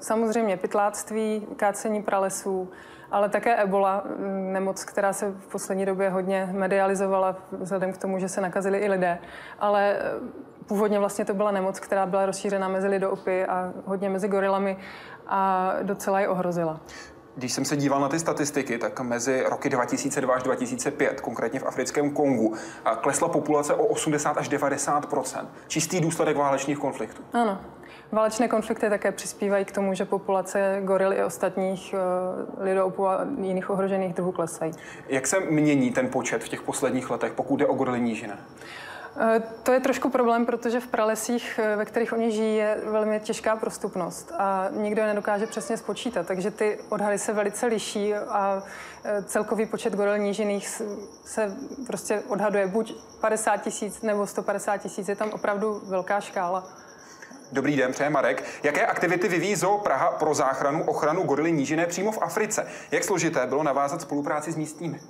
samozřejmě 0.00 0.56
pytláctví, 0.56 1.46
kácení 1.56 2.02
pralesů, 2.02 2.70
ale 3.10 3.28
také 3.28 3.56
ebola, 3.56 4.04
mm, 4.18 4.52
nemoc, 4.52 4.84
která 4.84 5.12
se 5.12 5.30
v 5.30 5.46
poslední 5.46 5.86
době 5.86 6.10
hodně 6.10 6.48
medializovala 6.52 7.36
vzhledem 7.52 7.92
k 7.92 7.98
tomu, 7.98 8.18
že 8.18 8.28
se 8.28 8.40
nakazili 8.40 8.78
i 8.78 8.88
lidé. 8.88 9.18
Ale 9.58 9.96
eh, 9.98 10.02
původně 10.66 10.98
vlastně 10.98 11.24
to 11.24 11.34
byla 11.34 11.50
nemoc, 11.50 11.80
která 11.80 12.06
byla 12.06 12.26
rozšířena 12.26 12.68
mezi 12.68 12.88
lidopy 12.88 13.44
a 13.44 13.72
hodně 13.84 14.08
mezi 14.08 14.28
gorilami 14.28 14.76
a 15.28 15.72
docela 15.82 16.20
je 16.20 16.28
ohrozila. 16.28 16.80
Když 17.36 17.52
jsem 17.52 17.64
se 17.64 17.76
díval 17.76 18.00
na 18.00 18.08
ty 18.08 18.18
statistiky, 18.18 18.78
tak 18.78 19.00
mezi 19.00 19.44
roky 19.48 19.68
2002 19.70 20.34
až 20.34 20.42
2005, 20.42 21.20
konkrétně 21.20 21.60
v 21.60 21.66
africkém 21.66 22.10
Kongu, 22.10 22.54
klesla 23.00 23.28
populace 23.28 23.74
o 23.74 23.84
80 23.84 24.38
až 24.38 24.50
90% 24.50 25.46
Čistý 25.68 26.00
důsledek 26.00 26.36
válečných 26.36 26.78
konfliktů. 26.78 27.22
Ano. 27.32 27.58
Válečné 28.12 28.48
konflikty 28.48 28.90
také 28.90 29.12
přispívají 29.12 29.64
k 29.64 29.72
tomu, 29.72 29.94
že 29.94 30.04
populace 30.04 30.80
goril 30.84 31.12
i 31.12 31.24
ostatních 31.24 31.94
uh, 31.94 32.64
lidoopů 32.64 33.08
a 33.08 33.26
jiných 33.40 33.70
ohrožených 33.70 34.14
druhů 34.14 34.32
klesají. 34.32 34.72
Jak 35.08 35.26
se 35.26 35.40
mění 35.40 35.90
ten 35.90 36.08
počet 36.08 36.44
v 36.44 36.48
těch 36.48 36.62
posledních 36.62 37.10
letech, 37.10 37.32
pokud 37.32 37.56
jde 37.56 37.66
o 37.66 37.74
gorily 37.74 38.00
nížina? 38.00 38.38
Eh, 39.18 39.42
to 39.62 39.72
je 39.72 39.80
trošku 39.80 40.10
problém, 40.10 40.46
protože 40.46 40.80
v 40.80 40.86
pralesích, 40.86 41.60
eh, 41.62 41.76
ve 41.76 41.84
kterých 41.84 42.12
oni 42.12 42.30
žijí, 42.30 42.56
je 42.56 42.80
velmi 42.84 43.20
těžká 43.20 43.56
prostupnost 43.56 44.32
a 44.38 44.68
nikdo 44.70 45.00
je 45.00 45.06
nedokáže 45.06 45.46
přesně 45.46 45.76
spočítat, 45.76 46.26
takže 46.26 46.50
ty 46.50 46.78
odhady 46.88 47.18
se 47.18 47.32
velice 47.32 47.66
liší 47.66 48.14
a 48.14 48.62
eh, 49.04 49.22
celkový 49.22 49.66
počet 49.66 49.94
goril 49.94 50.18
nížiných 50.18 50.68
se 51.24 51.56
prostě 51.86 52.22
odhaduje 52.28 52.66
buď 52.66 52.94
50 53.20 53.56
tisíc 53.56 54.02
nebo 54.02 54.26
150 54.26 54.76
tisíc, 54.76 55.08
je 55.08 55.16
tam 55.16 55.30
opravdu 55.30 55.82
velká 55.84 56.20
škála. 56.20 56.64
Dobrý 57.52 57.76
den, 57.76 57.92
přeje 57.92 58.10
Marek. 58.10 58.44
Jaké 58.62 58.86
aktivity 58.86 59.28
vyvíjí 59.28 59.56
Zoo 59.56 59.78
Praha 59.78 60.10
pro 60.10 60.34
záchranu 60.34 60.84
ochranu 60.84 61.22
gorily 61.22 61.52
nížiné 61.52 61.86
přímo 61.86 62.12
v 62.12 62.22
Africe? 62.22 62.66
Jak 62.90 63.04
složité 63.04 63.46
bylo 63.46 63.62
navázat 63.62 64.00
spolupráci 64.00 64.52
s 64.52 64.56
místními? 64.56 65.00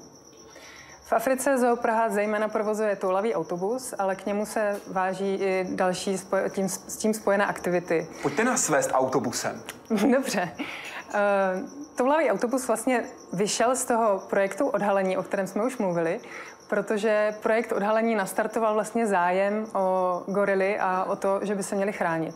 V 1.06 1.12
Africe 1.12 1.58
Zoo 1.58 1.76
Praha 1.76 2.08
zejména 2.08 2.48
provozuje 2.48 2.96
toulavý 2.96 3.34
autobus, 3.34 3.94
ale 3.98 4.16
k 4.16 4.26
němu 4.26 4.46
se 4.46 4.80
váží 4.86 5.34
i 5.34 5.66
další 5.70 6.16
spoj- 6.16 6.50
tím, 6.50 6.68
s 6.68 6.96
tím 6.96 7.14
spojené 7.14 7.46
aktivity. 7.46 8.08
Pojďte 8.22 8.44
nás 8.44 8.64
svést 8.64 8.90
autobusem. 8.92 9.62
Dobře. 10.12 10.50
Uh, 10.56 11.68
toulavý 11.96 12.30
autobus 12.30 12.66
vlastně 12.66 13.04
vyšel 13.32 13.76
z 13.76 13.84
toho 13.84 14.22
projektu 14.30 14.66
odhalení, 14.66 15.16
o 15.16 15.22
kterém 15.22 15.46
jsme 15.46 15.64
už 15.64 15.78
mluvili, 15.78 16.20
protože 16.68 17.34
projekt 17.42 17.72
odhalení 17.72 18.14
nastartoval 18.14 18.74
vlastně 18.74 19.06
zájem 19.06 19.66
o 19.74 20.22
gorily 20.26 20.78
a 20.78 21.04
o 21.04 21.16
to, 21.16 21.40
že 21.42 21.54
by 21.54 21.62
se 21.62 21.74
měly 21.74 21.92
chránit. 21.92 22.34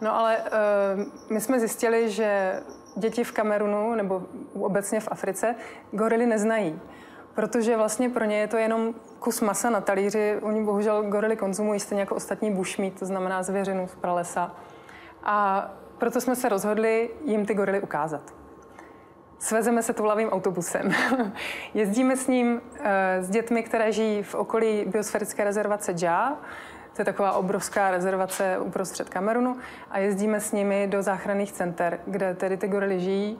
No 0.00 0.14
ale 0.16 0.36
uh, 0.36 1.32
my 1.32 1.40
jsme 1.40 1.60
zjistili, 1.60 2.10
že 2.10 2.60
děti 2.96 3.24
v 3.24 3.32
Kamerunu 3.32 3.94
nebo 3.94 4.22
obecně 4.54 5.00
v 5.00 5.08
Africe 5.10 5.54
gorily 5.92 6.26
neznají 6.26 6.80
protože 7.38 7.76
vlastně 7.76 8.08
pro 8.08 8.24
ně 8.24 8.38
je 8.38 8.46
to 8.46 8.56
jenom 8.56 8.94
kus 9.18 9.40
masa 9.40 9.70
na 9.70 9.80
talíři. 9.80 10.38
Oni 10.42 10.64
bohužel 10.64 11.02
gorily 11.02 11.36
konzumují 11.36 11.80
stejně 11.80 12.00
jako 12.00 12.14
ostatní 12.14 12.50
bušmít, 12.50 12.98
to 12.98 13.06
znamená 13.06 13.42
zvěřinu 13.42 13.88
z 13.88 13.94
pralesa. 13.94 14.54
A 15.22 15.70
proto 15.98 16.20
jsme 16.20 16.36
se 16.36 16.48
rozhodli 16.48 17.10
jim 17.24 17.46
ty 17.46 17.54
gorily 17.54 17.80
ukázat. 17.80 18.34
Svezeme 19.38 19.82
se 19.82 19.92
toulavým 19.92 20.28
autobusem. 20.28 20.92
Jezdíme 21.74 22.16
s 22.16 22.26
ním 22.26 22.60
e, 22.80 23.22
s 23.22 23.30
dětmi, 23.30 23.62
které 23.62 23.92
žijí 23.92 24.22
v 24.22 24.34
okolí 24.34 24.84
biosférické 24.86 25.44
rezervace 25.44 25.92
Džá. 25.92 26.38
To 26.92 27.00
je 27.00 27.04
taková 27.04 27.32
obrovská 27.32 27.90
rezervace 27.90 28.58
uprostřed 28.58 29.08
Kamerunu. 29.08 29.56
A 29.90 29.98
jezdíme 29.98 30.40
s 30.40 30.52
nimi 30.52 30.86
do 30.86 31.02
záchranných 31.02 31.52
center, 31.52 32.00
kde 32.06 32.34
tedy 32.34 32.56
ty 32.56 32.68
gorily 32.68 33.00
žijí 33.00 33.38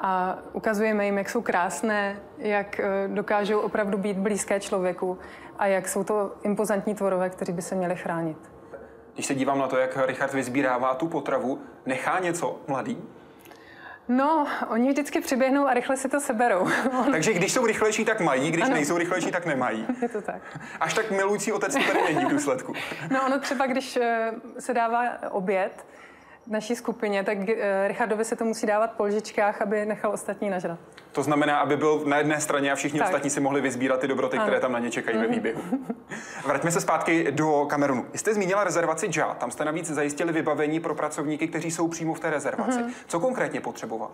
a 0.00 0.38
ukazujeme 0.52 1.04
jim, 1.04 1.18
jak 1.18 1.30
jsou 1.30 1.42
krásné, 1.42 2.16
jak 2.38 2.80
eh, 2.80 3.08
dokážou 3.08 3.60
opravdu 3.60 3.98
být 3.98 4.16
blízké 4.16 4.60
člověku 4.60 5.18
a 5.58 5.66
jak 5.66 5.88
jsou 5.88 6.04
to 6.04 6.34
impozantní 6.42 6.94
tvorové, 6.94 7.30
kteří 7.30 7.52
by 7.52 7.62
se 7.62 7.74
měli 7.74 7.96
chránit. 7.96 8.36
Když 9.14 9.26
se 9.26 9.34
dívám 9.34 9.58
na 9.58 9.68
to, 9.68 9.76
jak 9.76 10.06
Richard 10.06 10.32
vyzbírává 10.32 10.94
tu 10.94 11.08
potravu, 11.08 11.58
nechá 11.86 12.18
něco 12.18 12.60
mladý? 12.68 12.98
No, 14.08 14.46
oni 14.68 14.88
vždycky 14.88 15.20
přiběhnou 15.20 15.66
a 15.66 15.74
rychle 15.74 15.96
si 15.96 16.08
to 16.08 16.20
seberou. 16.20 16.68
Takže 17.10 17.32
když 17.32 17.52
jsou 17.52 17.66
rychlejší, 17.66 18.04
tak 18.04 18.20
mají, 18.20 18.50
když 18.50 18.64
ano. 18.64 18.74
nejsou 18.74 18.98
rychlejší, 18.98 19.30
tak 19.30 19.46
nemají. 19.46 19.86
Je 20.02 20.08
to 20.08 20.22
tak. 20.22 20.42
Až 20.80 20.94
tak 20.94 21.10
milující 21.10 21.52
otec 21.52 21.74
to 21.74 21.92
tady 21.92 22.14
není 22.14 22.24
v 22.24 22.28
důsledku. 22.28 22.74
No 23.10 23.26
ono 23.26 23.40
třeba, 23.40 23.66
když 23.66 23.96
eh, 23.96 24.32
se 24.58 24.74
dává 24.74 25.02
oběd, 25.30 25.86
naší 26.46 26.76
skupině, 26.76 27.24
tak 27.24 27.38
eh, 27.48 27.88
Richardovi 27.88 28.24
se 28.24 28.36
to 28.36 28.44
musí 28.44 28.66
dávat 28.66 28.90
po 28.92 29.04
lžičkách, 29.04 29.62
aby 29.62 29.86
nechal 29.86 30.12
ostatní 30.12 30.50
nažrat. 30.50 30.78
To 31.12 31.22
znamená, 31.22 31.58
aby 31.58 31.76
byl 31.76 32.02
na 32.04 32.16
jedné 32.16 32.40
straně 32.40 32.72
a 32.72 32.74
všichni 32.74 32.98
tak. 32.98 33.08
ostatní 33.08 33.30
si 33.30 33.40
mohli 33.40 33.60
vyzbírat 33.60 34.00
ty 34.00 34.08
dobroty, 34.08 34.36
ano. 34.36 34.46
které 34.46 34.60
tam 34.60 34.72
na 34.72 34.78
ně 34.78 34.90
čekají 34.90 35.16
mm. 35.16 35.22
ve 35.22 35.28
mhm. 35.28 35.34
výběhu. 35.34 35.62
Vraťme 36.46 36.70
se 36.70 36.80
zpátky 36.80 37.32
do 37.32 37.66
Kamerunu. 37.68 38.06
Jste 38.14 38.34
zmínila 38.34 38.64
rezervaci 38.64 39.10
JA, 39.16 39.34
tam 39.34 39.50
jste 39.50 39.64
navíc 39.64 39.90
zajistili 39.90 40.32
vybavení 40.32 40.80
pro 40.80 40.94
pracovníky, 40.94 41.48
kteří 41.48 41.70
jsou 41.70 41.88
přímo 41.88 42.14
v 42.14 42.20
té 42.20 42.30
rezervaci. 42.30 42.82
Mm. 42.82 42.90
Co 43.06 43.20
konkrétně 43.20 43.60
potřebovali? 43.60 44.12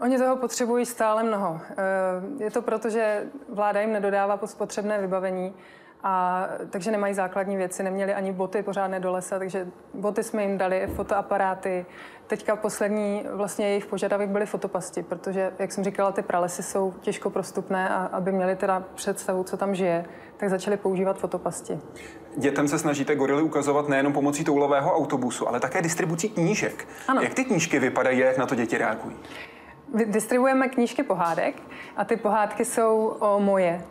Oni 0.00 0.18
toho 0.18 0.36
potřebují 0.36 0.86
stále 0.86 1.22
mnoho. 1.22 1.60
Eh, 1.70 2.44
je 2.44 2.50
to 2.50 2.62
proto, 2.62 2.90
že 2.90 3.26
vláda 3.48 3.80
jim 3.80 3.92
nedodává 3.92 4.36
potřebné 4.36 5.00
vybavení 5.00 5.54
a, 6.02 6.46
takže 6.70 6.90
nemají 6.90 7.14
základní 7.14 7.56
věci, 7.56 7.82
neměli 7.82 8.14
ani 8.14 8.32
boty 8.32 8.62
pořádné 8.62 9.00
do 9.00 9.12
lesa, 9.12 9.38
takže 9.38 9.66
boty 9.94 10.22
jsme 10.22 10.42
jim 10.42 10.58
dali, 10.58 10.86
fotoaparáty. 10.94 11.86
Teďka 12.26 12.56
poslední 12.56 13.24
vlastně 13.32 13.68
jejich 13.68 13.86
požadavek 13.86 14.30
byly 14.30 14.46
fotopasti, 14.46 15.02
protože, 15.02 15.52
jak 15.58 15.72
jsem 15.72 15.84
říkala, 15.84 16.12
ty 16.12 16.22
pralesy 16.22 16.62
jsou 16.62 16.94
těžko 17.00 17.30
prostupné 17.30 17.88
a 17.88 18.04
aby 18.12 18.32
měli 18.32 18.56
teda 18.56 18.82
představu, 18.94 19.44
co 19.44 19.56
tam 19.56 19.74
žije, 19.74 20.04
tak 20.36 20.50
začali 20.50 20.76
používat 20.76 21.18
fotopasti. 21.18 21.80
Dětem 22.36 22.68
se 22.68 22.78
snažíte 22.78 23.14
gorily 23.14 23.42
ukazovat 23.42 23.88
nejenom 23.88 24.12
pomocí 24.12 24.44
toulového 24.44 24.96
autobusu, 24.96 25.48
ale 25.48 25.60
také 25.60 25.82
distribucí 25.82 26.28
knížek. 26.28 26.88
Ano. 27.08 27.22
Jak 27.22 27.34
ty 27.34 27.44
knížky 27.44 27.78
vypadají, 27.78 28.18
jak 28.18 28.38
na 28.38 28.46
to 28.46 28.54
děti 28.54 28.78
reagují? 28.78 29.16
Distribuujeme 30.04 30.68
knížky 30.68 31.02
pohádek 31.02 31.54
a 31.96 32.04
ty 32.04 32.16
pohádky 32.16 32.64
jsou 32.64 33.16
o 33.18 33.40
moje, 33.40 33.84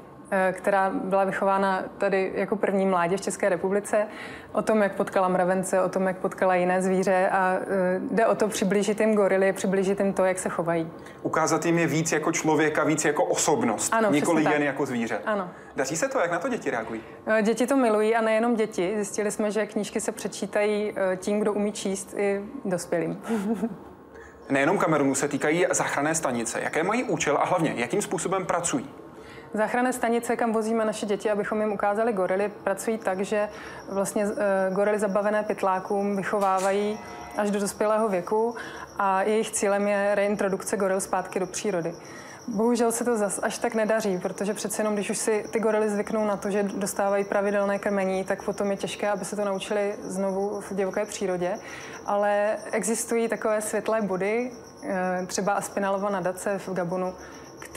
která 0.52 0.90
byla 0.90 1.24
vychována 1.24 1.84
tady 1.98 2.32
jako 2.36 2.56
první 2.56 2.86
mládě 2.86 3.18
v 3.18 3.22
České 3.22 3.50
republice, 3.50 4.08
o 4.52 4.62
tom, 4.62 4.82
jak 4.82 4.96
potkala 4.96 5.28
mravence, 5.28 5.82
o 5.82 5.90
tom, 5.90 6.08
jak 6.08 6.18
potkala 6.18 6.56
jiné 6.56 6.82
zvíře 6.82 7.30
a 7.32 7.58
eh, 7.62 7.66
jde 8.12 8.28
o 8.28 8.36
to 8.36 8.48
přiblížit 8.48 9.00
jim 9.00 9.16
gorily, 9.16 9.54
přiblížit 9.54 10.00
jim 10.00 10.14
to, 10.14 10.26
jak 10.26 10.40
se 10.40 10.50
chovají. 10.50 10.92
Ukázat 11.22 11.66
jim 11.66 11.78
je 11.78 11.88
víc 11.88 12.12
jako 12.12 12.32
člověka, 12.32 12.84
víc 12.84 13.06
jako 13.06 13.24
osobnost, 13.24 13.94
ano, 13.94 14.12
nikoli 14.12 14.44
jen 14.44 14.52
tak. 14.52 14.62
jako 14.62 14.86
zvíře. 14.86 15.20
Ano. 15.26 15.50
Daří 15.76 15.98
se 15.98 16.08
to? 16.08 16.20
Jak 16.20 16.32
na 16.32 16.40
to 16.40 16.50
děti 16.50 16.72
reagují? 16.72 17.02
Eh, 17.28 17.42
děti 17.42 17.68
to 17.68 17.78
milují 17.78 18.16
a 18.16 18.22
nejenom 18.22 18.56
děti. 18.56 18.92
Zjistili 18.96 19.32
jsme, 19.32 19.52
že 19.52 19.66
knížky 19.66 20.02
se 20.02 20.12
přečítají 20.12 20.94
tím, 21.16 21.40
kdo 21.40 21.54
umí 21.54 21.72
číst 21.72 22.14
i 22.18 22.42
dospělým. 22.66 23.22
Nejenom 24.50 24.78
Kamerunu 24.78 25.16
se 25.16 25.28
týkají 25.28 25.66
záchranné 25.72 26.16
stanice. 26.16 26.62
Jaké 26.62 26.84
mají 26.84 27.04
účel 27.04 27.38
a 27.38 27.46
hlavně, 27.46 27.74
jakým 27.78 28.02
způsobem 28.02 28.46
pracují? 28.46 28.90
Záchranné 29.54 29.94
stanice, 29.94 30.36
kam 30.36 30.54
vozíme 30.54 30.86
naše 30.86 31.06
děti, 31.06 31.32
abychom 31.32 31.62
jim 31.62 31.72
ukázali 31.72 32.14
gorily, 32.14 32.52
pracují 32.64 32.98
tak, 32.98 33.22
že 33.22 33.50
vlastně 33.90 34.26
eh, 34.26 34.74
gorily 34.74 35.00
zabavené 35.00 35.44
pytlákům 35.44 36.16
vychovávají 36.16 37.00
až 37.38 37.52
do 37.52 37.60
dospělého 37.60 38.10
věku 38.10 38.56
a 38.98 39.24
jejich 39.24 39.52
cílem 39.52 39.88
je 39.88 40.16
reintrodukce 40.16 40.78
goril 40.78 41.02
zpátky 41.02 41.40
do 41.40 41.48
přírody. 41.48 41.94
Bohužel 42.48 42.92
se 42.92 43.04
to 43.04 43.18
zas 43.18 43.40
až 43.44 43.58
tak 43.58 43.76
nedaří, 43.76 44.18
protože 44.18 44.54
přece 44.54 44.82
jenom, 44.82 44.94
když 44.94 45.10
už 45.10 45.18
si 45.18 45.46
ty 45.52 45.60
gorily 45.60 45.90
zvyknou 45.90 46.26
na 46.26 46.38
to, 46.38 46.52
že 46.52 46.64
dostávají 46.64 47.26
pravidelné 47.26 47.80
krmení, 47.80 48.24
tak 48.24 48.44
potom 48.44 48.72
je 48.72 48.78
těžké, 48.78 49.10
aby 49.10 49.26
se 49.26 49.36
to 49.36 49.46
naučili 49.46 49.96
znovu 50.02 50.62
v 50.62 50.76
divoké 50.76 51.06
přírodě. 51.06 51.54
Ale 52.06 52.58
existují 52.72 53.28
takové 53.28 53.62
světlé 53.62 54.02
body, 54.02 54.52
eh, 54.84 55.26
třeba 55.28 55.54
Aspinalova 55.54 56.10
nadace 56.10 56.60
v 56.60 56.74
Gabonu, 56.74 57.14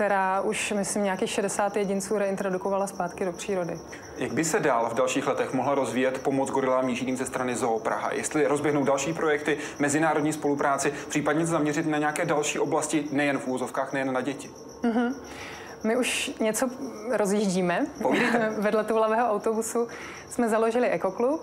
která 0.01 0.41
už, 0.41 0.73
myslím, 0.77 1.05
nějakých 1.05 1.31
60 1.31 1.77
jedinců 1.77 2.19
reintrodukovala 2.19 2.87
zpátky 2.87 3.25
do 3.25 3.33
přírody. 3.33 3.79
Jak 4.17 4.33
by 4.33 4.45
se 4.45 4.61
dál 4.61 4.91
v 4.91 4.95
dalších 4.95 5.27
letech 5.27 5.53
mohla 5.53 5.75
rozvíjet 5.75 6.23
pomoc 6.23 6.51
gorilám 6.51 6.89
nížiným 6.89 7.17
ze 7.17 7.27
strany 7.27 7.57
Zoo 7.57 7.79
Praha? 7.79 8.13
Jestli 8.13 8.47
rozběhnou 8.47 8.85
další 8.85 9.13
projekty, 9.13 9.59
mezinárodní 9.79 10.33
spolupráci, 10.33 10.93
případně 11.09 11.47
se 11.47 11.53
zaměřit 11.53 11.87
na 11.87 11.99
nějaké 11.99 12.25
další 12.25 12.59
oblasti, 12.59 13.05
nejen 13.13 13.39
v 13.39 13.49
úzovkách, 13.49 13.93
nejen 13.93 14.13
na 14.13 14.21
děti? 14.21 14.51
Mm-hmm. 14.83 15.15
My 15.85 15.97
už 15.97 16.31
něco 16.41 16.69
rozjíždíme. 17.13 17.87
Vedle 18.59 18.85
toulavého 18.85 19.31
autobusu 19.31 19.89
jsme 20.31 20.49
založili 20.49 20.89
ekoklub, 20.89 21.41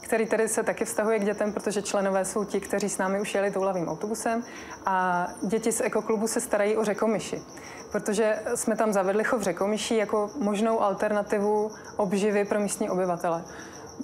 který 0.00 0.26
tedy 0.26 0.48
se 0.48 0.62
taky 0.62 0.84
vztahuje 0.84 1.18
k 1.18 1.24
dětem, 1.24 1.52
protože 1.52 1.82
členové 1.82 2.24
jsou 2.24 2.44
ti, 2.44 2.60
kteří 2.60 2.88
s 2.88 2.98
námi 2.98 3.20
už 3.20 3.34
jeli 3.34 3.50
toulavým 3.50 3.88
autobusem 3.88 4.44
a 4.86 5.26
děti 5.42 5.72
z 5.72 5.80
ekoklubu 5.80 6.26
se 6.26 6.40
starají 6.40 6.76
o 6.76 6.84
řekomyši 6.84 7.42
protože 7.92 8.38
jsme 8.54 8.76
tam 8.76 8.92
zavedli 8.92 9.24
chov 9.24 9.42
řekomyší 9.42 9.96
jako 9.96 10.30
možnou 10.38 10.82
alternativu 10.82 11.70
obživy 11.96 12.44
pro 12.44 12.60
místní 12.60 12.90
obyvatele. 12.90 13.44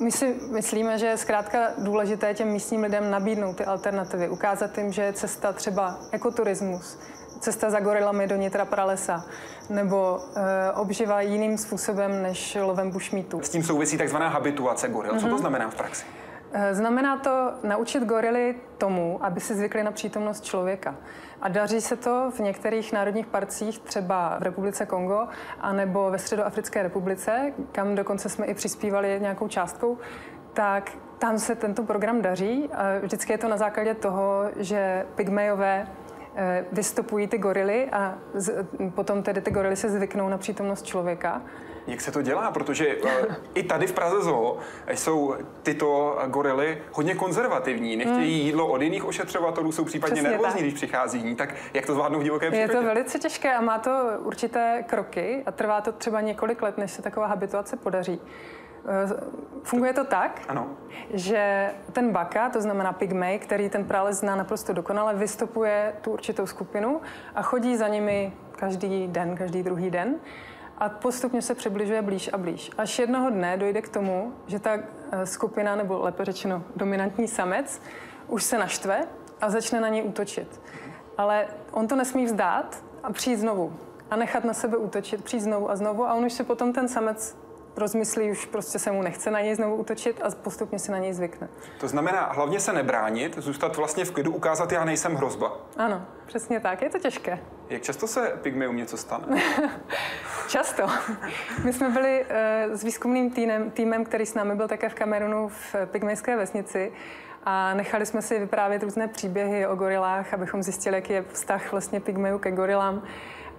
My 0.01 0.13
si 0.13 0.35
myslíme, 0.53 0.99
že 0.99 1.07
je 1.07 1.17
zkrátka 1.17 1.59
důležité 1.79 2.35
těm 2.35 2.49
místním 2.49 2.83
lidem 2.83 3.11
nabídnout 3.11 3.57
ty 3.57 3.65
alternativy, 3.65 4.29
ukázat 4.29 4.79
jim, 4.79 4.93
že 4.93 5.03
je 5.03 5.13
cesta 5.13 5.53
třeba 5.53 5.99
ekoturismus, 6.13 6.99
cesta 7.41 7.71
za 7.71 7.81
gorilami 7.81 8.27
do 8.27 8.37
nitra 8.37 8.65
pralesa, 8.65 9.25
nebo 9.71 10.21
e, 10.37 10.73
obživa 10.73 11.21
jiným 11.21 11.59
způsobem 11.59 12.23
než 12.23 12.59
lovem 12.61 12.91
bušmítu. 12.91 13.41
S 13.43 13.49
tím 13.49 13.63
souvisí 13.63 13.99
takzvaná 13.99 14.29
habituace 14.29 14.89
goril. 14.89 15.13
Mm-hmm. 15.13 15.21
Co 15.21 15.27
to 15.27 15.33
mhm. 15.33 15.39
znamená 15.39 15.71
v 15.71 15.75
praxi? 15.75 16.05
Eh, 16.53 16.75
znamená 16.75 17.17
to 17.17 17.53
naučit 17.63 18.05
gorily 18.05 18.55
tomu, 18.79 19.19
aby 19.25 19.41
si 19.41 19.55
zvykli 19.55 19.83
na 19.83 19.93
přítomnost 19.93 20.45
člověka. 20.45 20.95
A 21.43 21.49
daří 21.49 21.81
se 21.81 21.97
to 21.97 22.31
v 22.31 22.39
některých 22.39 22.93
národních 22.93 23.27
parcích, 23.27 23.79
třeba 23.79 24.39
v 24.39 24.43
Republice 24.43 24.87
Kongo, 24.87 25.29
anebo 25.61 26.11
ve 26.11 26.19
Středoafrické 26.19 26.83
republice, 26.83 27.53
kam 27.73 27.95
dokonce 27.95 28.29
jsme 28.29 28.47
i 28.47 28.55
přispívali 28.55 29.19
nějakou 29.21 29.49
částkou, 29.49 29.99
tak 30.53 30.93
tam 31.19 31.39
se 31.39 31.55
tento 31.55 31.83
program 31.83 32.23
daří. 32.23 32.71
Vždycky 33.03 33.33
je 33.33 33.39
to 33.39 33.49
na 33.49 33.57
základě 33.57 33.95
toho, 33.95 34.45
že 34.57 35.07
pygmejové 35.15 35.87
eh, 36.37 36.65
vystupují 36.73 37.27
ty 37.27 37.39
gorily 37.39 37.89
a 37.93 38.19
potom 38.95 39.23
tedy 39.23 39.41
ty 39.41 39.51
gorily 39.51 39.77
se 39.77 39.91
zvyknou 39.91 40.29
na 40.29 40.39
přítomnost 40.39 40.87
člověka. 40.87 41.43
Jak 41.89 42.01
se 42.01 42.13
to 42.13 42.23
dělá? 42.23 42.51
Protože 42.51 42.97
uh, 42.97 43.11
i 43.55 43.63
tady 43.63 43.87
v 43.87 43.93
Praze 43.93 44.21
Zoo 44.21 44.59
jsou 44.95 45.35
tyto 45.63 46.19
gorily 46.27 46.79
hodně 46.93 47.15
konzervativní. 47.15 47.97
Nechtějí 47.97 48.39
hmm. 48.39 48.47
jídlo 48.47 48.67
od 48.67 48.83
jiných 48.83 49.05
ošetřovatelů, 49.05 49.73
jsou 49.73 49.85
případně 49.85 50.15
Přesně 50.15 50.31
nervózní, 50.31 50.53
tak. 50.53 50.63
když 50.63 50.75
přichází. 50.75 51.35
Tak 51.35 51.55
jak 51.75 51.87
to 51.87 51.95
zvládnou 51.95 52.19
v 52.19 52.23
divoké 52.23 52.51
přírodě? 52.51 52.73
Je 52.73 52.79
to 52.79 52.87
velice 52.87 53.19
těžké 53.19 53.55
a 53.55 53.61
má 53.61 53.79
to 53.79 53.91
určité 54.19 54.85
kroky 54.89 55.43
a 55.47 55.53
trvá 55.53 55.81
to 55.81 55.93
třeba 55.93 56.21
několik 56.21 56.63
let, 56.63 56.79
než 56.79 56.91
se 56.91 57.03
taková 57.03 57.27
habituace 57.27 57.77
podaří. 57.77 58.21
Funguje 59.63 59.93
to 59.93 60.05
tak, 60.05 60.41
ano. 60.49 60.67
že 61.15 61.71
ten 61.93 62.13
baka, 62.13 62.49
to 62.51 62.61
znamená 62.61 62.93
pygmej, 62.93 63.39
který 63.39 63.69
ten 63.69 63.85
prales 63.85 64.17
zná 64.17 64.37
naprosto 64.37 64.73
dokonale, 64.73 65.15
vystupuje 65.15 65.95
tu 66.01 66.11
určitou 66.11 66.47
skupinu 66.47 67.01
a 67.35 67.43
chodí 67.43 67.77
za 67.77 67.89
nimi 67.89 68.33
každý 68.57 69.09
den, 69.09 69.37
každý 69.37 69.63
druhý 69.63 69.91
den 69.91 70.15
a 70.79 70.89
postupně 70.89 71.43
se 71.43 71.55
přibližuje 71.55 72.03
blíž 72.03 72.31
a 72.33 72.39
blíž. 72.39 72.71
Až 72.79 72.99
jednoho 72.99 73.31
dne 73.31 73.57
dojde 73.57 73.83
k 73.83 73.89
tomu, 73.89 74.33
že 74.47 74.59
ta 74.59 74.71
eh, 75.13 75.27
skupina, 75.27 75.77
nebo 75.77 75.99
lépe 76.03 76.25
řečeno 76.25 76.63
dominantní 76.77 77.29
samec, 77.29 77.81
už 78.29 78.45
se 78.45 78.59
naštve 78.59 79.07
a 79.41 79.51
začne 79.51 79.81
na 79.81 79.89
něj 79.89 80.05
útočit. 80.05 80.61
Ale 81.19 81.47
on 81.71 81.89
to 81.89 81.97
nesmí 81.97 82.25
vzdát 82.25 82.85
a 83.03 83.13
přijít 83.13 83.37
znovu. 83.37 83.77
A 84.11 84.17
nechat 84.17 84.45
na 84.45 84.55
sebe 84.55 84.77
útočit, 84.77 85.25
přijít 85.25 85.41
znovu 85.41 85.71
a 85.71 85.77
znovu 85.77 86.05
a 86.05 86.15
on 86.15 86.25
už 86.25 86.33
se 86.33 86.45
potom 86.45 86.73
ten 86.73 86.89
samec 86.89 87.37
rozmyslí, 87.79 88.31
už 88.31 88.47
prostě 88.47 88.79
se 88.79 88.93
mu 88.93 89.03
nechce 89.03 89.31
na 89.31 89.41
něj 89.41 89.55
znovu 89.55 89.77
útočit 89.77 90.21
a 90.23 90.31
postupně 90.31 90.79
si 90.79 90.93
na 90.93 90.99
něj 90.99 91.13
zvykne. 91.13 91.49
To 91.81 91.89
znamená 91.89 92.33
hlavně 92.33 92.61
se 92.61 92.73
nebránit, 92.73 93.39
zůstat 93.39 93.77
vlastně 93.77 94.05
v 94.05 94.11
klidu, 94.11 94.33
ukázat, 94.33 94.73
já 94.73 94.85
nejsem 94.85 95.15
hrozba. 95.15 95.57
Ano, 95.77 96.03
přesně 96.27 96.61
tak. 96.61 96.83
Je 96.83 96.91
to 96.91 96.99
těžké. 96.99 97.39
Jak 97.69 97.83
často 97.83 98.07
se 98.07 98.33
pygmeum 98.43 98.77
něco 98.77 98.97
stane? 98.97 99.27
často. 100.49 100.87
My 101.65 101.73
jsme 101.73 101.89
byli 101.89 102.25
uh, 102.69 102.75
s 102.75 102.85
výzkumným 102.85 103.31
týmem, 103.31 103.71
týmem, 103.71 104.05
který 104.05 104.27
s 104.27 104.35
námi 104.35 104.55
byl 104.55 104.69
také 104.69 104.89
v 104.89 104.95
Kamerunu 104.95 105.49
v 105.49 105.77
pygmejské 105.87 106.37
vesnici 106.37 106.93
a 107.45 107.75
nechali 107.75 108.07
jsme 108.07 108.23
si 108.23 108.39
vyprávět 108.39 108.83
různé 108.83 109.09
příběhy 109.09 109.67
o 109.67 109.77
gorilách, 109.77 110.35
abychom 110.35 110.63
zjistili, 110.63 110.97
jaký 110.97 111.13
je 111.13 111.25
vztah 111.33 111.73
vlastně 111.73 112.01
pygmeju 112.01 112.39
ke 112.39 112.51
gorilám. 112.51 113.03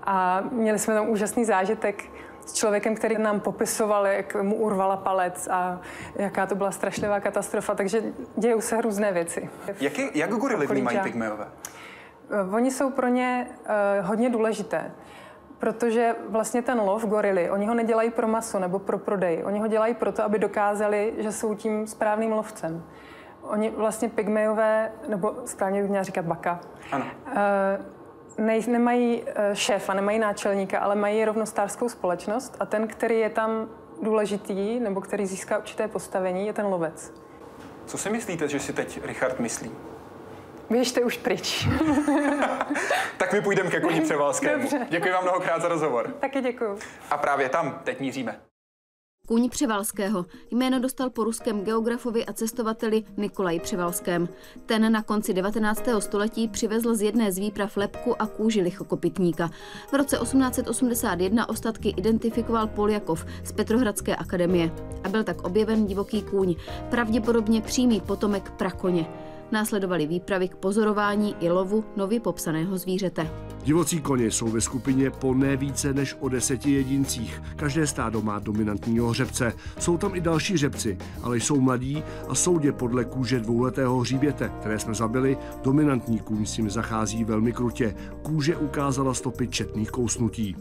A 0.03 0.43
měli 0.51 0.80
jsme 0.80 0.93
tam 0.93 1.09
úžasný 1.09 1.45
zážitek 1.45 2.03
s 2.50 2.54
člověkem, 2.54 2.95
který 2.95 3.18
nám 3.18 3.39
popisoval, 3.39 4.08
jak 4.08 4.36
mu 4.36 4.56
urvala 4.56 4.97
palec 4.97 5.47
a 5.52 5.82
jaká 6.16 6.45
to 6.45 6.56
byla 6.56 6.72
strašlivá 6.72 7.20
katastrofa, 7.20 7.76
takže 7.76 8.04
dějou 8.38 8.62
se 8.62 8.82
různé 8.82 9.12
věci. 9.12 9.50
Jak, 9.80 10.00
je, 10.00 10.10
jak 10.14 10.30
gorily 10.30 10.68
vnímají 10.68 11.00
pygmeové? 11.00 11.47
Eh, 12.32 12.56
oni 12.56 12.72
jsou 12.72 12.89
pro 12.89 13.08
ně 13.08 13.47
uh, 14.00 14.06
hodně 14.06 14.30
důležité, 14.30 14.91
protože 15.60 16.16
vlastně 16.30 16.62
ten 16.62 16.80
lov 16.80 17.06
gorily, 17.06 17.50
oni 17.50 17.66
ho 17.66 17.74
nedělají 17.74 18.12
pro 18.12 18.28
maso 18.28 18.60
nebo 18.60 18.80
pro 18.80 18.97
prodej, 18.97 19.43
oni 19.45 19.60
ho 19.60 19.68
dělají 19.68 19.93
proto, 19.93 20.24
aby 20.24 20.39
dokázali, 20.39 21.14
že 21.18 21.32
jsou 21.32 21.56
tím 21.56 21.88
správným 21.88 22.32
lovcem. 22.32 22.84
Oni 23.41 23.70
vlastně 23.70 24.10
pygmejové, 24.10 24.91
nebo 25.08 25.36
správně 25.45 25.82
bych 25.82 25.89
měla 25.89 26.04
říkat 26.04 26.26
baka, 26.26 26.60
ano. 26.91 27.06
Uh, 27.28 27.99
nej, 28.40 28.64
nemají 28.68 29.24
eh, 29.26 29.56
šéfa, 29.56 29.94
nemají 29.94 30.20
náčelníka, 30.20 30.80
ale 30.80 30.96
mají 30.96 31.26
rovnostářskou 31.26 31.90
společnost 31.90 32.58
a 32.60 32.66
ten, 32.66 32.88
který 32.88 33.20
je 33.20 33.30
tam 33.30 33.70
důležitý, 34.02 34.80
nebo 34.80 35.02
který 35.02 35.26
získá 35.26 35.58
určité 35.58 35.88
postavení, 35.88 36.48
je 36.48 36.54
ten 36.54 36.66
lovec. 36.66 37.14
Co 37.86 37.98
si 37.98 38.10
myslíte, 38.10 38.48
že 38.48 38.60
si 38.60 38.74
teď 38.74 39.00
Richard 39.06 39.40
myslí? 39.40 39.72
Běžte 40.70 41.02
už 41.02 41.18
pryč. 41.18 41.68
tak 43.18 43.34
my 43.34 43.42
půjdeme 43.42 43.72
ke 43.72 43.80
koni 43.80 44.02
Převalskému. 44.02 44.62
Dobře. 44.62 44.88
Děkuji 44.90 45.12
vám 45.12 45.24
mnohokrát 45.24 45.62
za 45.62 45.68
rozhovor. 45.68 46.08
Taky 46.20 46.42
děkuji. 46.42 46.78
A 47.12 47.18
právě 47.18 47.50
tam 47.50 47.80
teď 47.84 48.00
míříme. 48.00 48.40
Kůň 49.30 49.50
Převalského. 49.50 50.26
Jméno 50.52 50.80
dostal 50.80 51.10
po 51.10 51.24
ruském 51.24 51.62
geografovi 51.62 52.26
a 52.26 52.34
cestovateli 52.34 53.04
Nikolaj 53.18 53.60
Převalském. 53.60 54.30
Ten 54.66 54.92
na 54.92 55.04
konci 55.04 55.34
19. 55.34 55.84
století 56.00 56.48
přivezl 56.48 56.96
z 56.96 57.02
jedné 57.02 57.32
z 57.32 57.38
výprav 57.38 57.78
lepku 57.78 58.22
a 58.22 58.28
kůži 58.28 58.62
lichokopitníka. 58.62 59.50
V 59.90 59.94
roce 59.94 60.18
1881 60.18 61.50
ostatky 61.50 61.90
identifikoval 61.90 62.68
Poljakov 62.68 63.26
z 63.44 63.52
Petrohradské 63.52 64.16
akademie 64.16 64.72
a 65.04 65.10
byl 65.10 65.24
tak 65.24 65.42
objeven 65.42 65.86
divoký 65.86 66.22
kůň, 66.22 66.56
pravděpodobně 66.90 67.62
přímý 67.62 68.02
potomek 68.02 68.52
prakoně. 68.52 69.06
Následovaly 69.52 70.08
výpravy 70.08 70.47
k 70.47 70.56
pozorování 70.56 71.36
i 71.39 71.50
lovu 71.50 71.84
nově 71.95 72.20
popsaného 72.20 72.78
zvířete. 72.78 73.32
Divocí 73.64 74.02
koně 74.02 74.26
jsou 74.26 74.47
ve 74.47 74.62
skupině 74.62 75.12
po 75.12 75.34
ne 75.34 75.58
více 75.58 75.93
než 75.93 76.16
o 76.20 76.30
deseti 76.30 76.72
jedincích. 76.72 77.41
Každé 77.56 77.88
stádo 77.88 78.22
má 78.22 78.39
dominantního 78.39 79.08
hřebce. 79.08 79.54
Jsou 79.80 79.97
tam 79.97 80.16
i 80.16 80.22
další 80.22 80.54
hřebci, 80.54 80.97
ale 81.24 81.38
jsou 81.38 81.62
mladí 81.62 82.04
a 82.28 82.36
soudě 82.36 82.72
podle 82.72 83.06
kůže 83.06 83.39
dvouletého 83.39 84.00
hříběte, 84.00 84.52
které 84.60 84.80
jsme 84.80 84.93
zabili, 84.93 85.38
dominantní 85.64 86.20
kůň 86.20 86.45
s 86.45 86.58
ním 86.58 86.70
zachází 86.70 87.24
velmi 87.24 87.54
krutě. 87.54 87.95
Kůže 88.22 88.58
ukázala 88.58 89.14
stopy 89.14 89.47
četných 89.47 89.91
kousnutí. 89.91 90.56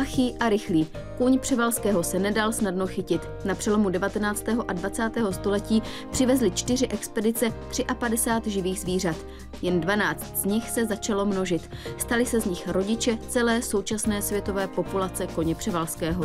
Plachý 0.00 0.34
a 0.40 0.48
rychlý. 0.48 0.86
Kůň 1.18 1.38
Převalského 1.38 2.02
se 2.02 2.18
nedal 2.18 2.52
snadno 2.52 2.86
chytit. 2.86 3.28
Na 3.44 3.54
přelomu 3.54 3.90
19. 3.90 4.44
a 4.68 4.72
20. 4.72 5.10
století 5.30 5.82
přivezli 6.10 6.50
čtyři 6.50 6.88
expedice 6.88 7.52
53 7.98 8.50
živých 8.50 8.80
zvířat. 8.80 9.16
Jen 9.62 9.80
12 9.80 10.36
z 10.36 10.44
nich 10.44 10.70
se 10.70 10.86
začalo 10.86 11.26
množit. 11.26 11.70
Stali 11.98 12.26
se 12.26 12.40
z 12.40 12.44
nich 12.44 12.68
rodiče 12.68 13.18
celé 13.28 13.62
současné 13.62 14.22
světové 14.22 14.68
populace 14.68 15.26
koně 15.26 15.54
Převalského. 15.54 16.24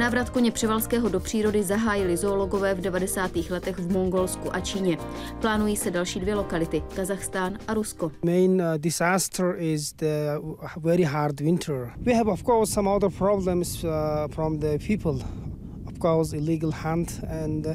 Návrat 0.00 0.30
koně 0.30 0.50
Převalského 0.50 1.08
do 1.08 1.20
přírody 1.20 1.62
zahájili 1.62 2.16
zoologové 2.16 2.74
v 2.74 2.80
90. 2.80 3.30
letech 3.50 3.78
v 3.78 3.92
Mongolsku 3.92 4.54
a 4.54 4.60
Číně. 4.60 4.98
Plánují 5.40 5.76
se 5.76 5.90
další 5.90 6.20
dvě 6.20 6.34
lokality, 6.34 6.82
Kazachstán 6.96 7.58
a 7.68 7.74
Rusko. 7.74 8.12
Main 8.24 8.62
uh, 8.62 8.78
disaster 8.78 9.56
is 9.58 9.92
the 9.92 10.40
very 10.76 11.02
hard 11.02 11.40
winter. 11.40 11.92
We 12.06 12.14
have 12.14 12.30
of 12.30 12.42
course 12.42 12.72
some 12.72 12.90
other 12.90 13.10
problems 13.10 13.84
uh, 13.84 13.90
from 14.30 14.58
the 14.58 14.78
people. 14.86 15.26
Of 15.86 15.98
course 15.98 16.36
illegal 16.36 16.70
hunt 16.84 17.20
and 17.44 17.66
uh, 17.66 17.74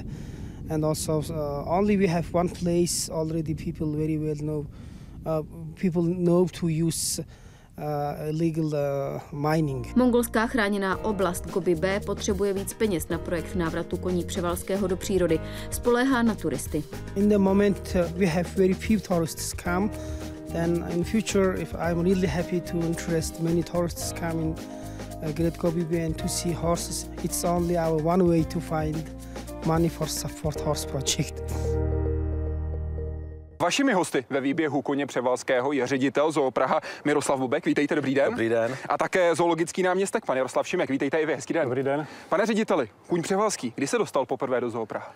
and 0.69 0.86
also 0.86 1.21
uh, 1.30 1.78
only 1.78 1.97
we 1.97 2.07
have 2.07 2.26
one 2.34 2.49
place 2.49 3.09
already 3.11 3.53
people 3.53 3.88
very 3.88 4.17
well 4.17 4.36
know 4.36 4.65
uh, 5.26 5.43
people 5.76 6.01
know 6.03 6.47
to 6.47 6.67
use 6.67 7.19
Uh, 7.19 7.23
illegal 8.30 8.65
uh, 8.65 9.21
mining. 9.51 9.95
Mongolská 9.95 10.47
chráněná 10.47 11.05
oblast 11.05 11.51
Gobi 11.51 11.76
B 11.76 11.99
potřebuje 11.99 12.53
víc 12.53 12.73
peněz 12.73 13.07
na 13.09 13.17
projekt 13.17 13.55
návratu 13.55 13.97
koní 13.97 14.23
Převalského 14.23 14.88
do 14.88 14.97
přírody. 14.97 15.39
Spoléhá 15.69 16.23
na 16.23 16.36
turisty. 16.36 16.84
In 17.15 17.30
the 17.30 17.38
moment 17.38 17.95
uh, 17.95 18.19
we 18.19 18.26
have 18.26 18.49
very 18.55 18.73
few 18.73 18.99
tourists 18.99 19.53
come. 19.63 19.89
Then 20.51 20.86
in 20.89 21.03
future, 21.03 21.61
if 21.61 21.73
I'm 21.73 22.01
really 22.01 22.28
happy 22.28 22.61
to 22.61 22.78
interest 22.78 23.41
many 23.41 23.63
tourists 23.63 24.13
coming 24.13 24.57
in 25.21 25.30
uh, 25.30 25.32
Great 25.32 25.57
Gobi 25.57 25.84
Bay 25.84 26.05
and 26.05 26.17
to 26.17 26.28
see 26.28 26.53
horses, 26.53 27.09
it's 27.23 27.43
only 27.43 27.78
our 27.78 27.97
one 27.97 28.23
way 28.28 28.43
to 28.43 28.59
find 28.61 29.03
money 29.65 29.89
for 29.89 30.07
support 30.07 30.61
horse 30.61 30.86
project. 30.86 31.41
Vašimi 33.60 33.93
hosty 33.93 34.26
ve 34.30 34.41
výběhu 34.41 34.82
koně 34.82 35.06
Převalského 35.06 35.72
je 35.72 35.88
ředitel 35.88 36.32
Zoo 36.32 36.51
Praha 36.51 36.82
Miroslav 37.06 37.39
Bubek. 37.39 37.66
Vítejte, 37.66 37.95
dobrý 37.95 38.16
den. 38.16 38.30
Dobrý 38.30 38.49
den. 38.49 38.78
A 38.89 38.97
také 38.97 39.36
zoologický 39.36 39.84
náměstek, 39.84 40.26
pan 40.26 40.38
Jaroslav 40.38 40.68
Šimek. 40.68 40.89
Vítejte 40.89 41.22
i 41.22 41.26
vy, 41.26 41.36
hezký 41.36 41.53
den. 41.53 41.64
Dobrý 41.64 41.84
den. 41.84 42.08
Pane 42.30 42.45
řediteli, 42.45 42.89
kůň 43.08 43.22
Převalský, 43.22 43.74
kdy 43.76 43.88
se 43.88 43.97
dostal 43.97 44.26
poprvé 44.26 44.62
do 44.62 44.70
Zoo 44.70 44.86
Praha? 44.86 45.14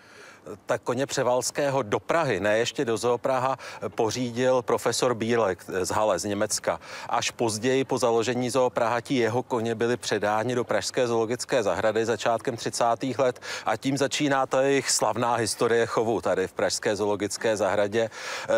tak 0.65 0.81
koně 0.81 1.05
Převalského 1.05 1.83
do 1.83 1.99
Prahy, 1.99 2.39
ne 2.39 2.57
ještě 2.57 2.85
do 2.85 2.97
Zoopraha, 2.97 3.57
pořídil 3.95 4.61
profesor 4.61 5.13
Bílek 5.13 5.65
z 5.81 5.89
Hale 5.89 6.19
z 6.19 6.23
Německa. 6.23 6.79
Až 7.09 7.31
později 7.31 7.83
po 7.83 7.97
založení 7.97 8.49
Zoopraha 8.49 9.01
ti 9.01 9.15
jeho 9.15 9.43
koně 9.43 9.75
byli 9.75 9.97
předáni 9.97 10.55
do 10.55 10.63
Pražské 10.63 11.07
zoologické 11.07 11.63
zahrady 11.63 12.05
začátkem 12.05 12.57
30. 12.57 12.85
let 13.17 13.41
a 13.65 13.77
tím 13.77 13.97
začíná 13.97 14.45
ta 14.45 14.61
jejich 14.61 14.91
slavná 14.91 15.35
historie 15.35 15.85
chovu 15.85 16.21
tady 16.21 16.47
v 16.47 16.53
Pražské 16.53 16.95
zoologické 16.95 17.57
zahradě, 17.57 18.09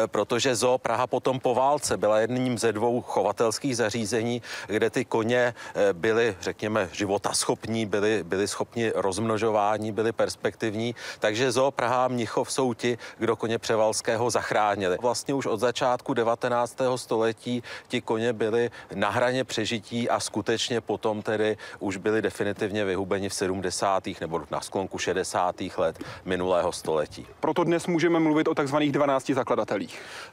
protože 0.07 0.55
Zoo 0.55 0.77
Praha 0.77 1.07
potom 1.07 1.39
po 1.39 1.55
válce 1.55 1.97
byla 1.97 2.19
jedním 2.19 2.57
ze 2.57 2.73
dvou 2.73 3.01
chovatelských 3.01 3.77
zařízení, 3.77 4.41
kde 4.67 4.89
ty 4.89 5.05
koně 5.05 5.53
eh, 5.75 5.93
byly, 5.93 6.35
řekněme, 6.41 6.89
životaschopní, 6.91 7.85
byly, 7.85 8.23
byly 8.23 8.47
schopni 8.47 8.91
rozmnožování, 8.95 9.91
byly 9.91 10.11
perspektivní, 10.11 10.95
takže 11.19 11.51
Zoo 11.51 11.71
Praha 11.71 12.05
a 12.05 12.07
Mnichov 12.07 12.51
jsou 12.51 12.73
ti, 12.73 12.97
kdo 13.17 13.35
koně 13.35 13.57
Převalského 13.59 14.29
zachránili. 14.29 14.97
Vlastně 15.01 15.33
už 15.33 15.45
od 15.45 15.59
začátku 15.59 16.13
19. 16.13 16.77
století 16.95 17.63
ti 17.87 18.01
koně 18.01 18.33
byli 18.33 18.71
na 18.93 19.09
hraně 19.09 19.43
přežití 19.43 20.09
a 20.09 20.19
skutečně 20.19 20.81
potom 20.81 21.21
tedy 21.21 21.57
už 21.79 21.97
byli 21.97 22.21
definitivně 22.21 22.85
vyhubeni 22.85 23.29
v 23.29 23.33
70. 23.33 24.03
nebo 24.21 24.41
na 24.51 24.61
sklonku 24.61 24.97
60. 24.97 25.55
let 25.77 25.99
minulého 26.25 26.71
století. 26.71 27.27
Proto 27.39 27.63
dnes 27.63 27.87
můžeme 27.87 28.19
mluvit 28.19 28.47
o 28.47 28.55
takzvaných 28.55 28.91
12 28.91 29.29
zakladatelích. 29.29 29.60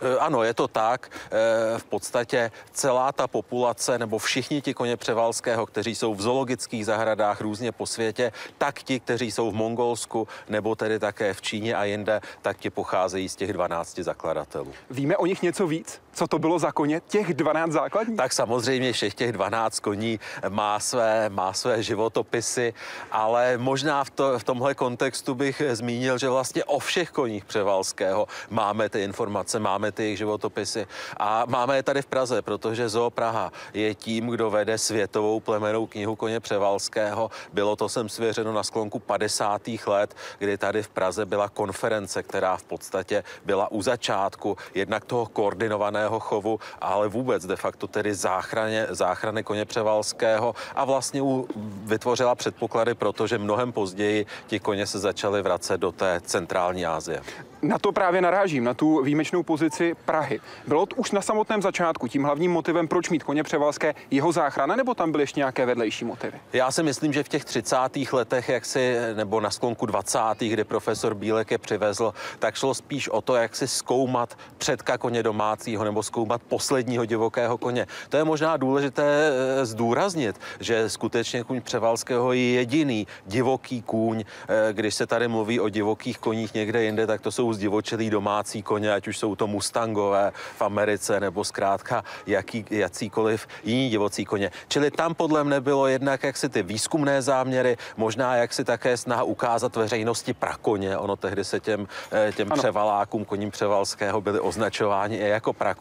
E, 0.00 0.18
ano, 0.18 0.42
je 0.42 0.54
to 0.54 0.68
tak. 0.68 1.10
E, 1.10 1.78
v 1.78 1.84
podstatě 1.84 2.50
celá 2.72 3.12
ta 3.12 3.26
populace 3.26 3.98
nebo 3.98 4.18
všichni 4.18 4.62
ti 4.62 4.74
koně 4.74 4.96
Převalského, 4.96 5.66
kteří 5.66 5.94
jsou 5.94 6.14
v 6.14 6.22
zoologických 6.22 6.86
zahradách 6.86 7.40
různě 7.40 7.72
po 7.72 7.86
světě, 7.86 8.32
tak 8.58 8.82
ti, 8.82 9.00
kteří 9.00 9.30
jsou 9.30 9.50
v 9.50 9.54
Mongolsku 9.54 10.28
nebo 10.48 10.74
tedy 10.74 10.98
také 10.98 11.34
v 11.34 11.42
Číně 11.42 11.74
a 11.74 11.84
jinde, 11.84 12.20
tak 12.42 12.58
ti 12.58 12.70
pocházejí 12.70 13.28
z 13.28 13.36
těch 13.36 13.52
12 13.52 13.98
zakladatelů. 13.98 14.72
Víme 14.90 15.16
o 15.16 15.26
nich 15.26 15.42
něco 15.42 15.66
víc? 15.66 16.00
Co 16.18 16.26
to 16.26 16.38
bylo 16.38 16.58
za 16.58 16.72
koně, 16.72 17.00
těch 17.08 17.34
12 17.34 17.72
základních? 17.72 18.16
Tak 18.16 18.32
samozřejmě 18.32 18.92
všech 18.92 19.14
těch 19.14 19.32
12 19.32 19.80
koní 19.80 20.20
má 20.48 20.80
své, 20.80 21.30
má 21.30 21.52
své 21.52 21.82
životopisy, 21.82 22.74
ale 23.10 23.58
možná 23.58 24.04
v, 24.04 24.10
to, 24.10 24.38
v 24.38 24.44
tomhle 24.44 24.74
kontextu 24.74 25.34
bych 25.34 25.62
zmínil, 25.72 26.18
že 26.18 26.28
vlastně 26.28 26.64
o 26.64 26.78
všech 26.78 27.10
koních 27.10 27.44
Převalského 27.44 28.26
máme 28.50 28.88
ty 28.88 29.02
informace, 29.02 29.58
máme 29.58 29.92
ty 29.92 30.02
jejich 30.02 30.18
životopisy 30.18 30.86
a 31.16 31.44
máme 31.46 31.76
je 31.76 31.82
tady 31.82 32.02
v 32.02 32.06
Praze, 32.06 32.42
protože 32.42 32.88
Zoo 32.88 33.10
Praha 33.10 33.52
je 33.74 33.94
tím, 33.94 34.26
kdo 34.26 34.50
vede 34.50 34.78
světovou 34.78 35.40
plemenou 35.40 35.86
knihu 35.86 36.16
koně 36.16 36.40
Převalského. 36.40 37.30
Bylo 37.52 37.76
to 37.76 37.88
sem 37.88 38.08
svěřeno 38.08 38.52
na 38.52 38.62
sklonku 38.62 38.98
50. 38.98 39.62
let, 39.86 40.14
kdy 40.38 40.58
tady 40.58 40.82
v 40.82 40.88
Praze 40.88 41.26
byla 41.26 41.48
konference, 41.48 42.22
která 42.22 42.56
v 42.56 42.64
podstatě 42.64 43.24
byla 43.44 43.70
u 43.70 43.82
začátku 43.82 44.56
jednak 44.74 45.04
toho 45.04 45.26
koordinovaného 45.26 46.07
chovu, 46.10 46.60
ale 46.80 47.08
vůbec 47.08 47.46
de 47.46 47.56
facto 47.56 47.86
tedy 47.86 48.14
záchraně, 48.14 48.86
záchrany 48.90 49.42
koně 49.42 49.64
Převalského 49.64 50.54
a 50.74 50.84
vlastně 50.84 51.22
u, 51.22 51.48
vytvořila 51.84 52.34
předpoklady, 52.34 52.94
protože 52.94 53.38
mnohem 53.38 53.72
později 53.72 54.26
ti 54.46 54.60
koně 54.60 54.86
se 54.86 54.98
začaly 54.98 55.42
vracet 55.42 55.80
do 55.80 55.92
té 55.92 56.20
centrální 56.24 56.86
Asie. 56.86 57.20
Na 57.62 57.78
to 57.78 57.92
právě 57.92 58.20
narážím, 58.20 58.64
na 58.64 58.74
tu 58.74 59.02
výjimečnou 59.02 59.42
pozici 59.42 59.94
Prahy. 60.04 60.40
Bylo 60.66 60.86
to 60.86 60.96
už 60.96 61.10
na 61.10 61.22
samotném 61.22 61.62
začátku 61.62 62.08
tím 62.08 62.24
hlavním 62.24 62.52
motivem, 62.52 62.88
proč 62.88 63.10
mít 63.10 63.22
koně 63.22 63.42
převalské, 63.42 63.94
jeho 64.10 64.32
záchrana, 64.32 64.76
nebo 64.76 64.94
tam 64.94 65.12
byly 65.12 65.22
ještě 65.22 65.40
nějaké 65.40 65.66
vedlejší 65.66 66.04
motivy? 66.04 66.38
Já 66.52 66.70
si 66.70 66.82
myslím, 66.82 67.12
že 67.12 67.22
v 67.22 67.28
těch 67.28 67.44
30. 67.44 67.76
letech, 68.12 68.48
jak 68.48 68.64
si, 68.64 68.96
nebo 69.14 69.40
na 69.40 69.50
sklonku 69.50 69.86
20. 69.86 70.18
kdy 70.38 70.64
profesor 70.64 71.14
Bílek 71.14 71.50
je 71.50 71.58
přivezl, 71.58 72.14
tak 72.38 72.54
šlo 72.54 72.74
spíš 72.74 73.08
o 73.08 73.20
to, 73.20 73.34
jak 73.34 73.56
si 73.56 73.68
zkoumat 73.68 74.38
předka 74.58 74.98
koně 74.98 75.22
domácího 75.22 75.84
nebo 75.84 75.97
zkoumat 76.02 76.42
posledního 76.42 77.04
divokého 77.04 77.58
koně. 77.58 77.86
To 78.08 78.16
je 78.16 78.24
možná 78.24 78.56
důležité 78.56 79.30
eh, 79.30 79.66
zdůraznit, 79.66 80.40
že 80.60 80.90
skutečně 80.90 81.44
kůň 81.44 81.60
Převalského 81.60 82.32
je 82.32 82.50
jediný 82.52 83.06
divoký 83.26 83.82
kůň. 83.82 84.24
Eh, 84.48 84.72
když 84.72 84.94
se 84.94 85.06
tady 85.06 85.28
mluví 85.28 85.60
o 85.60 85.68
divokých 85.68 86.18
koních 86.18 86.54
někde 86.54 86.84
jinde, 86.84 87.06
tak 87.06 87.20
to 87.20 87.32
jsou 87.32 87.52
zdivočelí 87.52 88.10
domácí 88.10 88.62
koně, 88.62 88.92
ať 88.92 89.08
už 89.08 89.18
jsou 89.18 89.36
to 89.36 89.46
Mustangové 89.46 90.32
v 90.56 90.62
Americe 90.62 91.20
nebo 91.20 91.44
zkrátka 91.44 92.04
jaký, 92.26 92.64
jakýkoliv 92.70 93.46
jiní 93.64 93.90
divocí 93.90 94.24
koně. 94.24 94.50
Čili 94.68 94.90
tam 94.90 95.14
podle 95.14 95.44
mne 95.44 95.60
bylo 95.60 95.86
jednak 95.86 96.22
jaksi 96.22 96.48
ty 96.48 96.62
výzkumné 96.62 97.22
záměry, 97.22 97.76
možná 97.96 98.36
jak 98.36 98.52
si 98.52 98.64
také 98.64 98.96
snaha 98.96 99.22
ukázat 99.22 99.76
veřejnosti 99.76 100.34
prakoně. 100.34 100.98
Ono 100.98 101.16
tehdy 101.16 101.44
se 101.44 101.60
těm, 101.60 101.88
eh, 102.12 102.32
těm 102.32 102.48
převalákům 102.50 103.24
koním 103.24 103.50
Převalského 103.50 104.20
byli 104.20 104.40
označováni 104.40 105.16
i 105.16 105.28
jako 105.28 105.52
prakoně. 105.52 105.77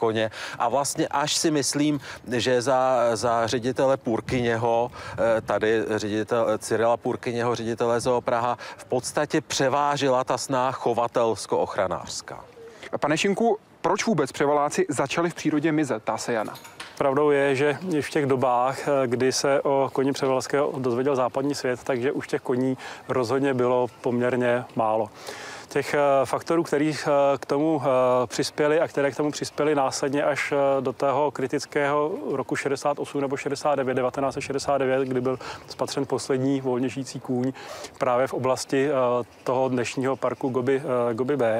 A 0.60 0.70
vlastně 0.70 1.08
až 1.08 1.36
si 1.36 1.52
myslím, 1.52 2.00
že 2.32 2.62
za, 2.62 3.00
za 3.14 3.48
ředitele 3.48 3.98
Purkyněho, 3.98 4.92
eh, 5.38 5.42
tady 5.42 5.84
ředitel 5.96 6.58
Cyrila 6.58 6.98
Purkyněho, 6.98 7.56
ředitele 7.56 8.00
Zoo 8.00 8.22
Praha, 8.22 8.58
v 8.78 8.86
podstatě 8.86 9.42
převážila 9.42 10.24
ta 10.24 10.38
snaha 10.38 10.72
chovatelsko 10.72 11.58
ochranářská. 11.58 12.46
Pane 13.00 13.18
Šinku, 13.18 13.58
proč 13.82 14.06
vůbec 14.06 14.32
převaláci 14.32 14.86
začali 14.90 15.30
v 15.30 15.34
přírodě 15.34 15.72
mizet, 15.72 16.04
ta 16.04 16.18
se 16.18 16.34
Jana? 16.34 16.54
Pravdou 16.98 17.30
je, 17.30 17.56
že 17.56 17.78
v 18.02 18.10
těch 18.10 18.26
dobách, 18.26 18.80
kdy 19.06 19.32
se 19.32 19.62
o 19.62 19.90
koni 19.94 20.12
převalského 20.12 20.74
dozvěděl 20.78 21.16
západní 21.16 21.56
svět, 21.56 21.80
takže 21.84 22.12
už 22.12 22.28
těch 22.28 22.42
koní 22.42 22.78
rozhodně 23.10 23.54
bylo 23.54 23.88
poměrně 24.02 24.66
málo 24.76 25.10
těch 25.70 25.94
eh, 25.94 26.26
faktorů, 26.26 26.64
který 26.64 26.92
eh, 26.92 27.10
k 27.38 27.46
tomu 27.46 27.82
eh, 27.84 28.28
přispěli 28.28 28.80
a 28.80 28.88
které 28.88 29.12
k 29.12 29.16
tomu 29.16 29.32
přispěli 29.32 29.76
následně 29.76 30.24
až 30.24 30.54
do 30.80 30.94
toho 30.94 31.32
kritického 31.32 32.12
roku 32.32 32.56
68 32.56 33.22
nebo 33.22 33.38
69, 33.38 33.98
1969, 33.98 35.08
kdy 35.08 35.22
byl 35.22 35.40
spatřen 35.68 36.06
poslední 36.06 36.62
volně 36.62 36.90
žijící 36.90 37.20
kůň 37.20 37.54
právě 37.98 38.28
v 38.28 38.34
oblasti 38.34 38.90
toho 39.44 39.70
dnešního 39.70 40.16
parku 40.16 40.50
Gobi, 40.50 40.82
Gobi 41.14 41.38
B 41.38 41.60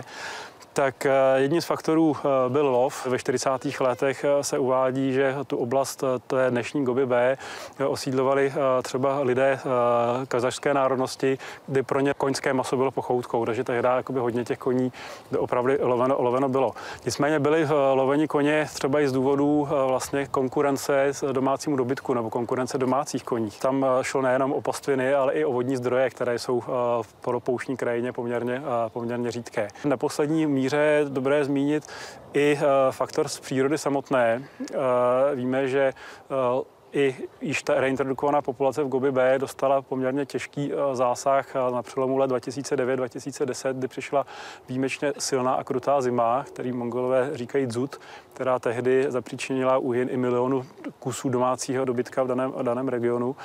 tak 0.78 1.06
eh, 1.06 1.12
jedním 1.36 1.62
z 1.62 1.66
faktorů 1.66 2.16
eh, 2.20 2.50
byl 2.50 2.68
lov. 2.68 3.06
Ve 3.06 3.20
40. 3.20 3.50
letech 3.80 4.24
eh, 4.24 4.44
se 4.44 4.60
uvádí, 4.60 5.14
že 5.14 5.36
tu 5.48 5.58
oblast 5.58 6.04
té 6.28 6.52
dnešní 6.52 6.86
Gobi 6.86 7.06
B 7.06 7.38
osídlovali 7.88 8.54
třeba 8.84 9.20
lidé 9.20 9.60
kazašské 10.28 10.74
národnosti, 10.74 11.38
kdy 11.68 11.84
pro 11.84 12.00
ně 12.00 12.14
koňské 12.14 12.54
maso 12.54 12.78
bylo 12.78 12.92
pochoutkou, 12.92 13.46
takže 13.46 13.64
tehdy 13.64 13.88
jakoby 13.96 14.20
hodně 14.20 14.46
těch 14.46 14.58
koní 14.58 14.92
opravdu 15.38 15.74
loveno, 15.80 16.16
loveno 16.20 16.50
bylo. 16.50 16.72
Nicméně 17.06 17.40
byli 17.40 17.68
loveni 17.94 18.28
koně 18.28 18.68
třeba 18.74 19.02
i 19.02 19.08
z 19.08 19.12
důvodů 19.12 19.68
vlastně 19.88 20.26
konkurence 20.26 21.04
s 21.04 21.34
domácímu 21.34 21.76
dobytku 21.76 22.14
nebo 22.14 22.30
konkurence 22.30 22.78
domácích 22.78 23.24
koní. 23.24 23.50
Tam 23.62 23.86
šlo 24.02 24.22
nejenom 24.22 24.54
o 24.54 24.62
pastviny, 24.62 25.14
ale 25.14 25.34
i 25.34 25.46
o 25.46 25.54
vodní 25.54 25.78
zdroje, 25.78 26.10
které 26.10 26.40
jsou 26.40 26.64
v 27.02 27.14
polopouštní 27.22 27.78
krajině 27.78 28.14
poměrně, 28.14 28.62
poměrně 28.88 29.32
řídké. 29.32 29.68
Na 29.86 29.98
poslední 29.98 30.46
míře 30.46 30.67
míře 30.68 30.78
je 30.78 31.06
dobré 31.06 31.46
zmínit 31.46 31.84
i 32.34 32.60
eh, 32.60 32.92
faktor 32.92 33.28
z 33.28 33.40
přírody 33.40 33.78
samotné. 33.78 34.44
Eh, 34.62 35.36
víme, 35.36 35.68
že 35.68 35.82
eh, 35.90 36.64
i 36.94 37.16
již 37.42 37.64
ta 37.64 37.82
reintrodukovaná 37.82 38.42
populace 38.42 38.84
v 38.84 38.88
Gobi 38.88 39.12
B 39.12 39.40
dostala 39.40 39.82
poměrně 39.82 40.26
těžký 40.26 40.72
zásah 40.94 41.56
na 41.56 41.84
přelomu 41.84 42.18
let 42.18 42.32
2009-2010, 42.32 43.74
kdy 43.74 43.88
přišla 43.88 44.26
výjimečně 44.68 45.14
silná 45.20 45.54
a 45.54 45.64
krutá 45.64 46.02
zima, 46.02 46.44
který 46.44 46.72
mongolové 46.72 47.30
říkají 47.34 47.66
dzut, 47.66 48.00
která 48.34 48.60
tehdy 48.60 49.06
zapříčinila 49.10 49.78
úhyn 49.78 50.10
i 50.12 50.18
milionu 50.18 50.66
kusů 51.00 51.30
domácího 51.30 51.86
dobytka 51.86 52.24
v 52.24 52.28
daném, 52.28 52.54
daném 52.62 52.88
regionu 52.88 53.36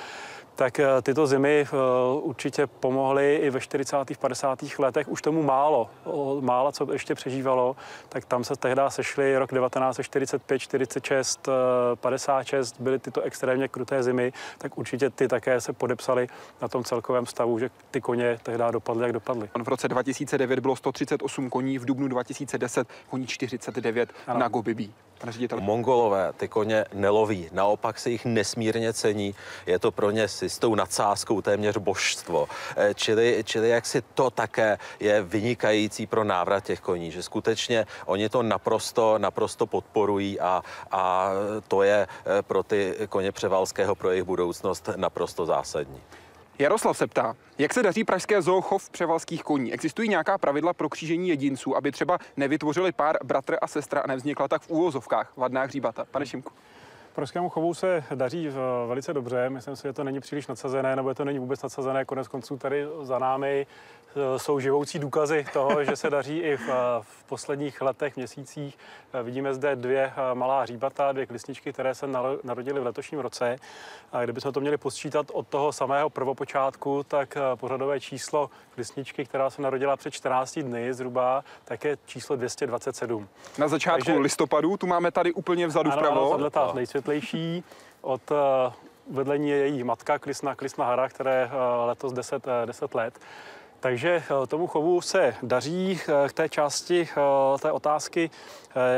tak 0.57 0.81
eh, 0.81 0.87
tyto 1.03 1.27
zimy 1.27 1.65
eh, 1.67 1.77
určitě 2.21 2.67
pomohly 2.67 3.37
i 3.37 3.51
ve 3.51 3.61
40. 3.61 3.97
50. 4.21 4.59
letech. 4.79 5.09
Už 5.09 5.23
tomu 5.23 5.43
málo, 5.43 5.91
málo, 6.41 6.73
co 6.73 6.93
ještě 6.93 7.15
přežívalo, 7.15 7.77
tak 8.09 8.25
tam 8.25 8.45
se 8.45 8.57
tehdy 8.57 8.83
sešly 8.89 9.39
rok 9.39 9.51
1945, 9.53 10.59
46, 10.59 11.49
56, 11.95 12.81
byly 12.81 12.99
tyto 12.99 13.21
extrémně 13.21 13.69
kruté 13.69 14.03
zimy, 14.03 14.33
tak 14.59 14.79
určitě 14.79 15.11
ty 15.11 15.29
také 15.29 15.61
se 15.61 15.73
podepsaly 15.73 16.29
na 16.63 16.69
tom 16.69 16.85
celkovém 16.85 17.27
stavu, 17.27 17.59
že 17.59 17.71
ty 17.91 18.01
koně 18.01 18.39
tehdy 18.43 18.65
dopadly, 18.71 19.03
jak 19.03 19.13
dopadly. 19.13 19.51
V 19.65 19.69
roce 19.69 19.89
2009 19.89 20.59
bylo 20.59 20.77
138 20.77 21.51
koní, 21.51 21.79
v 21.79 21.85
dubnu 21.85 22.09
2010 22.09 22.89
koní 23.11 23.27
49 23.27 24.13
ano. 24.27 24.41
na 24.41 24.49
Gobibí. 24.49 24.95
Pane 25.19 25.33
ředitel. 25.33 25.61
Mongolové 25.61 26.33
ty 26.37 26.49
koně 26.49 26.85
neloví, 26.95 27.49
naopak 27.53 27.99
se 27.99 28.11
jich 28.11 28.25
nesmírně 28.25 28.93
cení. 28.93 29.35
Je 29.67 29.79
to 29.79 29.91
pro 29.91 30.11
ně 30.11 30.29
s 30.43 30.53
jistou 30.53 30.75
nadsázkou 30.75 31.41
téměř 31.41 31.77
božstvo. 31.77 32.49
Eh, 32.77 32.95
čili, 32.95 33.45
čili 33.47 33.69
jak 33.69 33.87
si 33.87 34.03
to 34.03 34.31
také 34.31 34.79
je 35.01 35.23
vynikající 35.23 36.07
pro 36.07 36.25
návrat 36.25 36.65
těch 36.65 36.81
koní, 36.81 37.11
že 37.11 37.23
skutečně 37.23 37.87
oni 38.07 38.29
to 38.29 38.43
naprosto, 38.43 39.19
naprosto 39.19 39.67
podporují 39.67 40.41
a, 40.41 40.63
a 40.91 41.31
to 41.69 41.83
je 41.83 42.07
eh, 42.07 42.43
pro 42.43 42.63
ty 42.63 42.95
koně 43.09 43.33
Převalského, 43.33 43.95
pro 43.95 44.11
jejich 44.11 44.25
budoucnost 44.25 44.89
naprosto 44.97 45.47
zásadní. 45.47 46.01
Jaroslav 46.59 46.97
se 46.97 47.07
ptá, 47.07 47.37
jak 47.59 47.75
se 47.75 47.83
daří 47.83 48.05
pražské 48.05 48.43
zoochov 48.43 48.91
převalských 48.91 49.43
koní? 49.43 49.73
Existují 49.73 50.09
nějaká 50.09 50.39
pravidla 50.39 50.73
pro 50.73 50.89
křížení 50.89 51.29
jedinců, 51.29 51.77
aby 51.77 51.93
třeba 51.93 52.19
nevytvořili 52.37 52.93
pár 52.93 53.17
bratr 53.25 53.57
a 53.63 53.67
sestra 53.67 54.01
a 54.01 54.07
nevznikla 54.07 54.49
tak 54.49 54.63
v 54.63 54.71
úvozovkách 54.71 55.33
vadná 55.37 55.63
hříbata? 55.63 56.05
Pane 56.11 56.27
Šimku. 56.27 56.53
Pražskému 57.15 57.49
chovu 57.49 57.75
se 57.75 58.05
daří 58.15 58.49
velice 58.87 59.13
dobře. 59.13 59.51
Myslím 59.51 59.77
si, 59.77 59.83
že 59.83 59.93
to 59.93 60.05
není 60.05 60.21
příliš 60.21 60.47
nadsazené, 60.47 60.97
nebo 60.97 61.15
to 61.15 61.25
není 61.25 61.39
vůbec 61.39 61.63
nadsazené. 61.63 62.05
Konec 62.05 62.29
konců 62.29 62.57
tady 62.57 62.87
za 63.03 63.19
námi 63.19 63.67
Eh, 64.17 64.39
jsou 64.39 64.61
živoucí 64.61 64.99
důkazy 64.99 65.47
toho, 65.53 65.85
že 65.85 65.97
se 65.97 66.11
daří 66.11 66.39
i 66.39 66.57
v, 66.57 66.69
eh, 66.69 66.75
v 67.01 67.25
posledních 67.25 67.83
letech, 67.83 68.17
měsících. 68.17 68.79
Eh, 69.13 69.23
vidíme 69.23 69.55
zde 69.55 69.77
dvě 69.77 70.13
malá 70.35 70.63
hříbata, 70.63 71.13
dvě 71.13 71.27
klisničky, 71.27 71.73
které 71.73 71.95
se 71.95 72.07
narodily 72.43 72.81
v 72.81 72.85
letošním 72.85 73.21
roce. 73.21 73.57
A 74.13 74.25
kdybychom 74.25 74.53
to 74.53 74.61
měli 74.61 74.77
posčítat 74.77 75.27
od 75.33 75.49
toho 75.49 75.73
samého 75.73 76.11
prvopočátku, 76.11 77.05
tak 77.09 77.39
pořadové 77.55 78.01
číslo 78.01 78.51
klisničky, 78.75 79.25
která 79.25 79.51
se 79.51 79.63
narodila 79.63 79.97
před 79.97 80.11
14 80.11 80.63
dny 80.63 80.95
zhruba, 80.95 81.45
tak 81.65 81.85
je 81.85 81.99
číslo 82.07 82.37
227. 82.37 83.29
Na 83.59 83.69
začátku 83.69 84.05
Takže, 84.05 84.21
listopadu, 84.21 84.77
tu 84.77 84.87
máme 84.87 85.11
tady 85.11 85.33
úplně 85.33 85.67
vzadu 85.67 85.91
ano, 85.91 86.01
vpravo. 86.01 86.35
Ano, 86.35 86.51
ta 86.51 86.73
nejsvětlejší 87.09 87.65
od 88.01 88.23
vedle 89.11 89.39
ní 89.39 89.49
je 89.49 89.57
její 89.57 89.85
matka 89.85 90.19
Klisna, 90.19 90.55
Klisna 90.55 90.85
Hara, 90.85 91.09
které 91.09 91.51
letos 91.87 92.13
10, 92.13 92.47
10 92.65 92.95
let. 92.95 93.15
Takže 93.81 94.23
tomu 94.49 94.67
chovu 94.67 95.01
se 95.01 95.35
daří 95.43 96.01
k 96.29 96.33
té 96.33 96.49
části 96.49 97.09
té 97.63 97.73
otázky, 97.73 98.31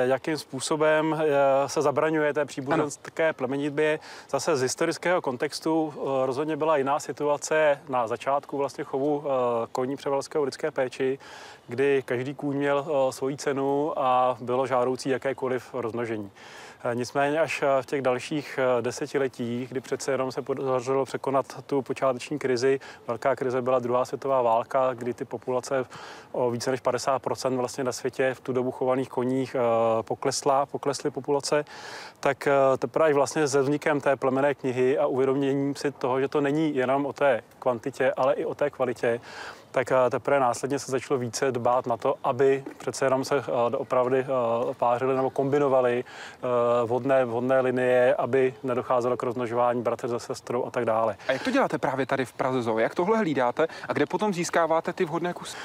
jakým 0.05 0.39
způsobem 0.39 1.23
se 1.67 1.83
zabraňuje 1.83 2.35
té 2.35 2.45
příbuzenské 2.45 3.33
plemenitbě. 3.33 3.99
Zase 4.31 4.57
z 4.57 4.63
historického 4.63 5.23
kontextu 5.23 5.95
rozhodně 6.25 6.57
byla 6.57 6.77
jiná 6.77 7.01
situace 7.01 7.81
na 7.89 8.07
začátku 8.07 8.59
vlastně 8.59 8.85
chovu 8.85 9.25
koní 9.73 9.97
převalského 9.97 10.45
lidské 10.45 10.71
péči, 10.71 11.19
kdy 11.69 12.03
každý 12.07 12.35
kůň 12.35 12.57
měl 12.57 12.87
svoji 13.11 13.37
cenu 13.37 13.99
a 13.99 14.37
bylo 14.41 14.67
žádoucí 14.67 15.09
jakékoliv 15.09 15.75
rozmnožení. 15.75 16.31
Nicméně 16.95 17.41
až 17.41 17.65
v 17.81 17.87
těch 17.87 18.03
dalších 18.03 18.59
desetiletích, 18.81 19.69
kdy 19.69 19.81
přece 19.81 20.13
jenom 20.13 20.33
se 20.33 20.43
podařilo 20.43 21.05
překonat 21.05 21.63
tu 21.67 21.83
počáteční 21.83 22.39
krizi, 22.39 22.81
velká 23.07 23.37
krize 23.37 23.63
byla 23.63 23.79
druhá 23.79 24.05
světová 24.05 24.43
válka, 24.43 24.95
kdy 24.95 25.15
ty 25.15 25.25
populace 25.25 25.85
o 26.33 26.51
více 26.51 26.71
než 26.71 26.83
50% 26.83 27.57
vlastně 27.57 27.85
na 27.85 27.93
světě 27.93 28.35
v 28.35 28.41
tu 28.41 28.53
dobu 28.53 28.71
chovaných 28.71 29.09
koních 29.09 29.57
poklesla, 30.03 30.67
poklesly 30.67 31.11
populace, 31.11 31.65
tak 32.21 32.49
teprve 32.79 33.15
vlastně 33.15 33.49
se 33.49 33.63
vznikem 33.63 34.01
té 34.01 34.17
plemené 34.17 34.55
knihy 34.55 34.99
a 34.99 35.07
uvědoměním 35.07 35.75
si 35.75 35.91
toho, 35.91 36.21
že 36.21 36.29
to 36.29 36.41
není 36.41 36.77
jenom 36.77 37.07
o 37.07 37.13
té 37.13 37.43
kvantitě, 37.59 38.13
ale 38.17 38.35
i 38.35 38.45
o 38.45 38.55
té 38.55 38.71
kvalitě, 38.71 39.21
tak 39.75 39.93
eh, 39.93 40.11
teprve 40.11 40.41
následně 40.41 40.79
se 40.79 40.91
začalo 40.91 41.19
více 41.19 41.53
dbát 41.53 41.87
na 41.87 41.97
to, 41.97 42.15
aby 42.25 42.65
přece 42.79 43.07
jenom 43.07 43.25
se 43.25 43.37
eh, 43.39 43.77
opravdu 43.77 44.17
eh, 44.17 44.25
pářili 44.79 45.17
nebo 45.17 45.31
kombinovali 45.31 46.05
vhodné, 46.85 47.25
vhodné 47.25 47.61
linie, 47.61 48.15
aby 48.15 48.55
nedocházelo 48.63 49.17
k 49.17 49.23
rozmnožování 49.23 49.83
bratr 49.83 50.09
se 50.09 50.19
sestrou 50.19 50.65
a 50.65 50.71
tak 50.71 50.85
dále. 50.85 51.17
A 51.29 51.33
jak 51.33 51.43
to 51.43 51.51
děláte 51.51 51.79
právě 51.79 52.07
tady 52.07 52.25
v 52.25 52.33
Praze 52.33 52.63
Zoo? 52.63 52.79
Jak 52.79 52.95
tohle 52.95 53.19
hlídáte 53.19 53.67
a 53.89 53.93
kde 53.93 54.07
potom 54.07 54.35
získáváte 54.35 54.93
ty 54.93 55.05
vhodné 55.05 55.33
kusy? 55.33 55.57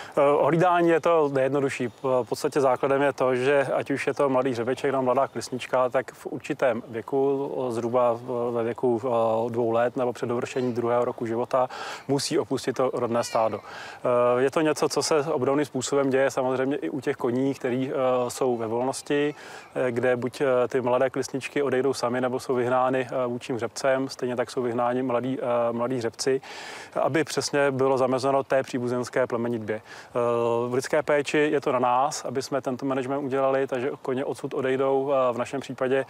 Hlídání 0.43 0.89
je 0.89 0.99
to 0.99 1.29
nejjednodušší. 1.33 1.87
V 2.03 2.23
podstatě 2.29 2.61
základem 2.61 3.01
je 3.01 3.13
to, 3.13 3.35
že 3.35 3.67
ať 3.73 3.91
už 3.91 4.07
je 4.07 4.13
to 4.13 4.29
mladý 4.29 4.53
řebeček 4.55 4.91
nebo 4.91 5.03
mladá 5.03 5.27
klisnička, 5.27 5.89
tak 5.89 6.11
v 6.13 6.25
určitém 6.25 6.83
věku, 6.87 7.51
zhruba 7.69 8.19
ve 8.51 8.63
věku 8.63 9.01
dvou 9.49 9.71
let 9.71 9.97
nebo 9.97 10.13
před 10.13 10.29
dovršení 10.29 10.73
druhého 10.73 11.05
roku 11.05 11.25
života, 11.25 11.69
musí 12.07 12.39
opustit 12.39 12.75
to 12.75 12.91
rodné 12.93 13.23
stádo. 13.23 13.59
Eh, 14.03 14.41
je 14.41 14.51
to 14.51 14.61
něco, 14.61 14.89
co 14.89 15.03
se 15.03 15.23
obdobným 15.23 15.65
způsobem 15.65 16.09
děje 16.09 16.31
samozřejmě 16.31 16.77
i 16.77 16.89
u 16.89 17.01
těch 17.01 17.15
koní, 17.15 17.53
který 17.53 17.91
eh, 17.91 17.93
jsou 18.29 18.57
ve 18.57 18.67
volnosti, 18.67 19.35
eh, 19.75 19.91
kde 19.91 20.15
buď 20.15 20.41
ty 20.67 20.81
mladé 20.81 21.09
klisničky 21.09 21.61
odejdou 21.63 21.93
sami, 21.93 22.21
nebo 22.21 22.39
jsou 22.39 22.55
vyhnány 22.55 23.07
vůčím 23.27 23.55
hřebcem, 23.55 24.09
stejně 24.09 24.35
tak 24.35 24.51
jsou 24.51 24.61
vyhnáni 24.61 25.03
mladí, 25.03 25.37
mladí 25.71 25.97
hřebci, 25.97 26.41
aby 27.01 27.23
přesně 27.23 27.71
bylo 27.71 27.97
zamezeno 27.97 28.43
té 28.43 28.63
příbuzenské 28.63 29.27
plemenitbě. 29.27 29.81
V 30.67 30.73
lidské 30.73 31.03
péči 31.03 31.37
je 31.37 31.61
to 31.61 31.71
na 31.71 31.79
nás, 31.79 32.25
aby 32.25 32.41
jsme 32.41 32.61
tento 32.61 32.85
management 32.85 33.25
udělali, 33.25 33.67
takže 33.67 33.91
koně 34.01 34.25
odsud 34.25 34.53
odejdou. 34.53 35.13
V 35.31 35.37
našem 35.37 35.61
případě 35.61 36.05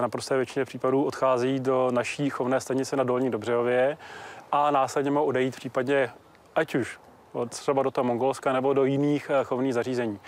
na 0.00 0.08
prosté 0.08 0.36
většině 0.36 0.64
případů 0.64 1.04
odchází 1.04 1.60
do 1.60 1.90
naší 1.90 2.30
chovné 2.30 2.60
stanice 2.60 2.96
na 2.96 3.04
Dolní 3.04 3.30
Dobřehově 3.30 3.98
a 4.52 4.70
následně 4.70 5.10
mohou 5.10 5.26
odejít 5.26 5.54
v 5.54 5.58
případě 5.58 6.10
ať 6.54 6.74
už 6.74 6.98
třeba 7.48 7.82
do 7.82 7.90
toho 7.90 8.04
Mongolska 8.04 8.52
nebo 8.52 8.72
do 8.72 8.84
jiných 8.84 9.30
eh, 9.30 9.44
chovných 9.44 9.74
zařízení. 9.74 10.20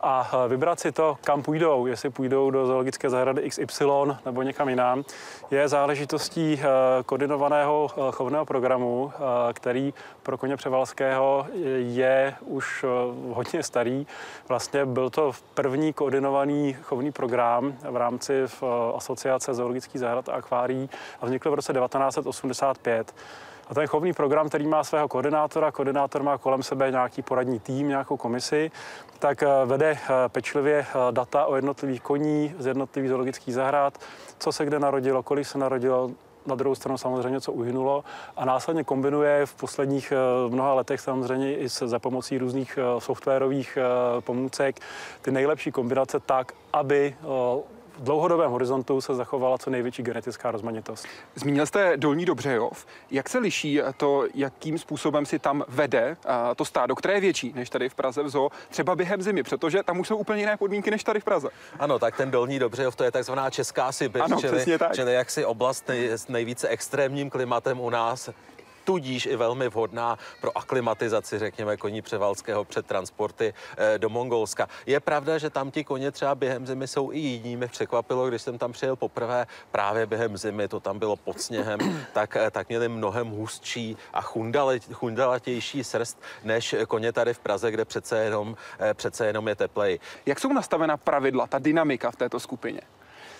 A 0.00 0.30
eh, 0.32 0.48
vybrat 0.48 0.80
si 0.80 0.92
to, 0.92 1.18
kam 1.24 1.42
půjdou, 1.42 1.86
jestli 1.86 2.10
půjdou 2.10 2.50
do 2.50 2.66
zoologické 2.66 3.10
zahrady 3.10 3.50
XY 3.50 3.84
nebo 4.24 4.42
někam 4.42 4.68
jinam, 4.68 5.04
je 5.50 5.68
záležitostí 5.68 6.60
eh, 6.60 6.66
koordinovaného 7.06 7.88
chovného 8.10 8.44
programu, 8.44 9.12
který 9.52 9.94
pro 10.22 10.38
koně 10.38 10.56
Převalského 10.56 11.46
je 11.76 12.34
už 12.40 12.84
hodně 13.32 13.62
starý. 13.62 14.06
Vlastně 14.48 14.86
byl 14.86 15.10
to 15.10 15.32
první 15.54 15.92
koordinovaný 15.92 16.76
chovný 16.82 17.12
program 17.12 17.74
v 17.90 17.96
rámci 17.96 18.42
v 18.46 18.62
Asociace 18.96 19.54
zoologických 19.54 20.00
zahrad 20.00 20.28
a 20.28 20.32
akvárií 20.32 20.90
a 21.20 21.26
vznikl 21.26 21.50
v 21.50 21.54
roce 21.54 21.72
1985. 21.72 23.14
A 23.70 23.74
ten 23.74 23.86
chovný 23.86 24.12
program, 24.12 24.48
který 24.48 24.66
má 24.66 24.84
svého 24.84 25.08
koordinátora, 25.08 25.72
koordinátor 25.72 26.22
má 26.22 26.38
kolem 26.38 26.62
sebe 26.62 26.90
nějaký 26.90 27.22
poradní 27.22 27.60
tým, 27.60 27.88
nějakou 27.88 28.16
komisi, 28.16 28.70
tak 29.18 29.42
eh, 29.42 29.46
vede 29.64 29.90
eh, 29.90 30.28
pečlivě 30.28 30.86
eh, 30.88 30.94
data 31.10 31.44
o 31.44 31.56
jednotlivých 31.56 32.00
koní 32.00 32.54
z 32.58 32.66
jednotlivých 32.66 33.08
zoologických 33.08 33.54
zahrad, 33.54 33.98
co 34.38 34.52
se 34.52 34.64
kde 34.64 34.78
narodilo, 34.78 35.22
kolik 35.22 35.46
se 35.46 35.58
narodilo, 35.58 36.10
na 36.46 36.54
druhou 36.54 36.74
stranu 36.74 36.98
samozřejmě, 36.98 37.40
co 37.40 37.52
uhynulo. 37.52 38.04
A 38.36 38.44
následně 38.44 38.84
kombinuje 38.84 39.46
v 39.46 39.54
posledních 39.54 40.12
mnoha 40.48 40.74
letech 40.74 41.00
samozřejmě 41.00 41.56
i 41.56 41.68
se, 41.68 41.88
za 41.88 41.98
pomocí 41.98 42.38
různých 42.38 42.78
softwarových 42.98 43.78
pomůcek 44.20 44.80
ty 45.22 45.30
nejlepší 45.30 45.72
kombinace 45.72 46.20
tak, 46.20 46.52
aby 46.72 47.14
v 47.98 48.02
dlouhodobém 48.02 48.50
horizontu 48.50 49.00
se 49.00 49.14
zachovala 49.14 49.58
co 49.58 49.70
největší 49.70 50.02
genetická 50.02 50.50
rozmanitost. 50.50 51.06
Zmínil 51.34 51.66
jste 51.66 51.96
Dolní 51.96 52.24
Dobřejov. 52.24 52.86
Jak 53.10 53.28
se 53.28 53.38
liší 53.38 53.80
to, 53.96 54.24
jakým 54.34 54.78
způsobem 54.78 55.26
si 55.26 55.38
tam 55.38 55.64
vede 55.68 56.16
to 56.56 56.64
stádo, 56.64 56.94
které 56.94 57.14
je 57.14 57.20
větší 57.20 57.52
než 57.56 57.70
tady 57.70 57.88
v 57.88 57.94
Praze 57.94 58.22
v 58.22 58.28
zoo, 58.28 58.50
třeba 58.68 58.96
během 58.96 59.22
zimy, 59.22 59.42
protože 59.42 59.82
tam 59.82 60.00
už 60.00 60.08
jsou 60.08 60.16
úplně 60.16 60.40
jiné 60.40 60.56
podmínky 60.56 60.90
než 60.90 61.04
tady 61.04 61.20
v 61.20 61.24
Praze? 61.24 61.48
Ano, 61.78 61.98
tak 61.98 62.16
ten 62.16 62.30
Dolní 62.30 62.58
Dobřejov 62.58 62.96
to 62.96 63.04
je 63.04 63.10
takzvaná 63.10 63.50
česká 63.50 63.92
Sibir, 63.92 64.22
ano, 64.22 64.36
čili, 64.40 64.78
tak. 64.78 64.94
čili 64.94 65.14
jaksi 65.14 65.44
oblast 65.44 65.88
nej, 65.88 66.08
s 66.08 66.28
nejvíce 66.28 66.68
extrémním 66.68 67.30
klimatem 67.30 67.80
u 67.80 67.90
nás 67.90 68.30
tudíž 68.84 69.26
i 69.26 69.36
velmi 69.36 69.68
vhodná 69.68 70.18
pro 70.40 70.58
aklimatizaci, 70.58 71.38
řekněme, 71.38 71.76
koní 71.76 72.02
převalského 72.02 72.64
před 72.64 72.86
transporty 72.86 73.54
eh, 73.76 73.98
do 73.98 74.08
Mongolska. 74.08 74.68
Je 74.86 75.00
pravda, 75.00 75.38
že 75.38 75.50
tam 75.50 75.70
ti 75.70 75.84
koně 75.84 76.10
třeba 76.10 76.34
během 76.34 76.66
zimy 76.66 76.88
jsou 76.88 77.12
i 77.12 77.18
jiní. 77.18 77.56
Mě 77.56 77.66
překvapilo, 77.66 78.28
když 78.28 78.42
jsem 78.42 78.58
tam 78.58 78.72
přijel 78.72 78.96
poprvé 78.96 79.46
právě 79.70 80.06
během 80.06 80.36
zimy, 80.36 80.68
to 80.68 80.80
tam 80.80 80.98
bylo 80.98 81.16
pod 81.16 81.40
sněhem, 81.40 81.78
tak, 82.12 82.36
eh, 82.36 82.50
tak 82.50 82.68
měli 82.68 82.88
mnohem 82.88 83.28
hustší 83.28 83.96
a 84.12 84.20
chundalatější 84.92 85.84
srst 85.84 86.22
než 86.44 86.74
koně 86.88 87.12
tady 87.12 87.34
v 87.34 87.38
Praze, 87.38 87.70
kde 87.70 87.84
přece 87.84 88.24
jenom, 88.24 88.56
eh, 88.78 88.94
přece 88.94 89.26
jenom 89.26 89.48
je 89.48 89.54
teplej. 89.54 89.98
Jak 90.26 90.40
jsou 90.40 90.52
nastavena 90.52 90.96
pravidla, 90.96 91.46
ta 91.46 91.58
dynamika 91.58 92.10
v 92.10 92.16
této 92.16 92.40
skupině? 92.40 92.80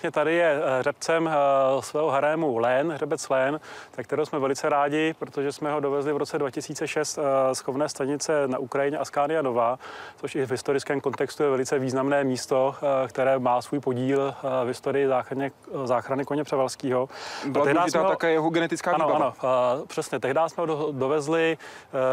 Vlastně 0.01 0.11
tady 0.11 0.35
je 0.35 0.63
eh, 0.63 0.79
hřebcem 0.79 1.29
eh, 1.29 1.83
svého 1.83 2.11
harému 2.11 2.59
Lén, 2.59 2.93
hřebec 2.93 3.29
Lén, 3.29 3.61
tak 3.91 4.07
kterého 4.07 4.27
jsme 4.27 4.39
velice 4.39 4.69
rádi, 4.69 5.15
protože 5.19 5.53
jsme 5.53 5.73
ho 5.73 5.81
dovezli 5.81 6.13
v 6.13 6.17
roce 6.17 6.39
2006 6.39 7.19
eh, 7.19 7.55
z 7.55 7.61
chovné 7.61 7.89
stanice 7.89 8.49
na 8.49 8.59
Ukrajině 8.59 8.99
Askánia 8.99 9.43
Nova, 9.43 9.79
což 10.17 10.35
i 10.35 10.47
v 10.47 10.51
historickém 10.51 11.01
kontextu 11.01 11.43
je 11.43 11.51
velice 11.51 11.79
významné 11.79 12.25
místo, 12.25 12.75
které 13.09 13.39
má 13.39 13.63
svůj 13.63 13.81
podíl 13.81 14.35
v 14.65 14.67
historii 14.67 15.09
záchrany, 15.09 15.53
záchrany 15.85 16.25
koně 16.25 16.45
Převalského. 16.45 17.09
Byla 17.47 17.65
důležitá 17.73 18.03
ho, 18.03 18.09
také 18.09 18.31
jeho 18.31 18.51
genetická 18.51 18.93
ano, 18.93 19.07
výbava. 19.07 19.35
Ano, 19.41 19.85
přesně. 19.87 20.21
Tehdy 20.21 20.41
jsme 20.47 20.67
ho 20.67 20.93
dovezli 20.93 21.59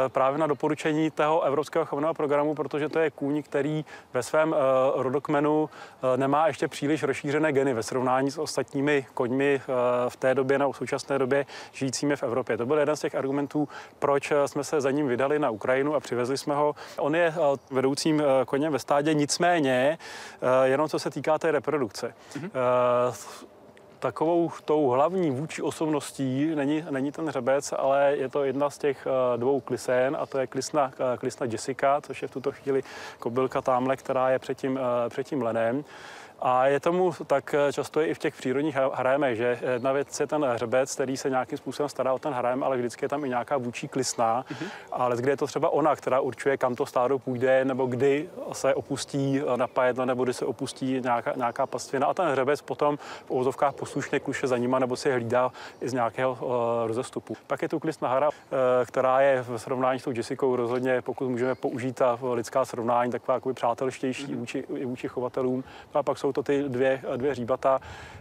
právě 0.08 0.40
na 0.40 0.48
doporučení 0.48 1.12
toho 1.12 1.42
Evropského 1.42 1.86
chovného 1.86 2.14
programu, 2.14 2.56
protože 2.56 2.90
to 2.90 3.00
je 3.00 3.12
kůň, 3.12 3.44
který 3.44 3.86
ve 4.14 4.24
svém 4.24 4.56
rodokmenu 4.96 5.70
nemá 6.16 6.48
ještě 6.48 6.68
příliš 6.68 7.04
rozšířené 7.04 7.52
geny 7.52 7.77
ve 7.78 7.84
srovnání 7.84 8.32
s 8.32 8.38
ostatními 8.38 9.06
koňmi 9.14 9.62
eh, 9.62 10.10
v 10.10 10.16
té 10.16 10.36
době 10.36 10.60
na 10.60 10.74
současné 10.74 11.20
době 11.20 11.46
žijícími 11.72 12.16
v 12.16 12.24
Evropě. 12.24 12.58
To 12.58 12.66
byl 12.66 12.78
jeden 12.78 12.96
z 12.96 13.00
těch 13.00 13.16
argumentů, 13.16 13.68
proč 14.00 14.32
eh, 14.32 14.48
jsme 14.48 14.64
se 14.64 14.82
za 14.82 14.92
ním 14.92 15.08
vydali 15.08 15.40
na 15.40 15.50
Ukrajinu 15.50 15.96
a 15.96 16.00
přivezli 16.00 16.38
jsme 16.38 16.56
ho. 16.56 16.76
On 16.98 17.16
je 17.16 17.34
eh, 17.36 17.58
vedoucím 17.72 18.24
koněm 18.46 18.74
ve 18.74 18.80
stádě, 18.80 19.14
nicméně 19.14 19.98
jenom 20.64 20.90
co 20.90 21.00
se 21.00 21.10
týká 21.10 21.38
té 21.38 21.52
reprodukce. 21.52 22.14
Mm-hmm 22.34 22.50
takovou 24.00 24.52
tou 24.66 24.90
hlavní 24.90 25.32
vůči 25.32 25.62
osobností 25.62 26.56
není, 26.56 26.86
není 26.90 27.12
ten 27.12 27.28
hřebec, 27.28 27.74
ale 27.78 28.16
je 28.18 28.30
to 28.30 28.44
jedna 28.44 28.70
z 28.70 28.78
těch 28.78 29.08
dvou 29.38 29.60
klisén 29.60 30.18
a 30.20 30.26
to 30.26 30.38
je 30.38 30.48
klisna, 30.48 30.92
klisna 31.18 31.46
Jessica, 31.46 32.02
což 32.02 32.22
je 32.22 32.28
v 32.28 32.32
tuto 32.32 32.52
chvíli 32.52 32.84
kobylka 33.20 33.62
tamhle, 33.62 33.98
která 33.98 34.30
je 34.30 34.40
před 34.40 34.58
tím, 34.58 34.80
před 35.10 35.28
tím 35.28 35.42
lenem. 35.42 35.84
A 36.40 36.68
je 36.68 36.80
tomu 36.80 37.14
tak 37.28 37.54
eh, 37.54 37.74
často 37.74 38.02
i 38.02 38.14
v 38.14 38.20
těch 38.20 38.36
přírodních 38.36 38.76
harémech, 38.76 39.38
že 39.38 39.60
jedna 39.74 39.92
věc 39.92 40.20
je 40.20 40.28
ten 40.28 40.46
hřebec, 40.46 40.96
který 40.96 41.18
se 41.18 41.30
nějakým 41.30 41.58
způsobem 41.58 41.90
stará 41.90 42.14
o 42.14 42.20
ten 42.20 42.34
harém, 42.34 42.64
ale 42.64 42.78
vždycky 42.78 43.06
je 43.06 43.10
tam 43.10 43.26
i 43.26 43.30
nějaká 43.30 43.58
vůči 43.58 43.88
klisná. 43.88 44.44
Mm-hmm. 44.44 44.68
Ale 44.92 45.18
kde 45.18 45.32
je 45.32 45.38
to 45.38 45.48
třeba 45.48 45.70
ona, 45.70 45.96
která 45.96 46.20
určuje, 46.20 46.58
kam 46.58 46.76
to 46.76 46.86
stádo 46.86 47.20
půjde, 47.20 47.66
nebo 47.66 47.86
kdy 47.86 48.30
se 48.52 48.76
opustí 48.76 49.42
napajedlo, 49.56 50.06
nebo 50.06 50.24
kdy 50.24 50.34
se 50.34 50.46
opustí 50.46 51.02
nějaká, 51.02 51.34
nějaká 51.36 51.66
pastvina. 51.66 52.08
A 52.08 52.14
ten 52.14 52.28
hřebec 52.28 52.62
potom 52.62 52.98
v 52.98 53.32
úzovkách 53.32 53.74
poslušně 53.74 54.20
kluše 54.20 54.48
za 54.48 54.58
nima, 54.58 54.80
nebo 54.80 54.96
si 54.96 55.12
hlídá 55.12 55.52
i 55.82 55.90
z 55.90 55.94
nějakého 55.94 56.32
uh, 56.42 56.88
rozestupu. 56.88 57.38
Pak 57.48 57.62
je 57.62 57.70
tu 57.70 57.80
klisná 57.80 58.10
hara, 58.10 58.30
uh, 58.30 58.36
která 58.86 59.22
je 59.22 59.44
v 59.44 59.58
srovnání 59.58 60.00
s 60.00 60.04
tou 60.04 60.12
Jessicou 60.12 60.56
rozhodně, 60.56 61.02
pokud 61.02 61.30
můžeme 61.30 61.56
použít 61.56 61.96
ta 61.96 62.20
lidská 62.34 62.66
srovnání, 62.66 63.12
taková 63.12 63.40
přátelštější 63.54 64.28
mm-hmm. 64.28 64.38
vůči, 64.38 64.64
vůči 64.86 65.08
chovatelům. 65.08 65.64
No 65.96 66.00
a 66.00 66.04
pak 66.04 66.18
jsou 66.18 66.27
jsou 66.28 66.34
to 66.34 66.44
ty 66.44 66.64
dvě, 66.64 67.02
dvě 67.16 67.32
hříbata 67.32 67.80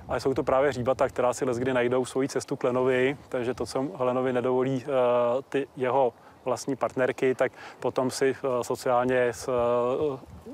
a 0.09 0.21
jsou 0.21 0.35
to 0.35 0.43
právě 0.43 0.71
hříbata, 0.71 1.09
která 1.09 1.33
si 1.33 1.45
kdy 1.59 1.75
najdou 1.75 2.05
svoji 2.05 2.29
cestu 2.29 2.57
k 2.57 2.65
Lenovi, 2.65 3.17
takže 3.29 3.55
to, 3.55 3.67
co 3.67 3.87
Helenovi 3.99 4.33
nedovolí 4.33 4.85
uh, 4.85 5.43
ty 5.49 5.67
jeho 5.77 6.13
vlastní 6.45 6.77
partnerky, 6.77 7.35
tak 7.35 7.53
potom 7.81 8.11
si 8.11 8.37
sociálně, 8.63 9.33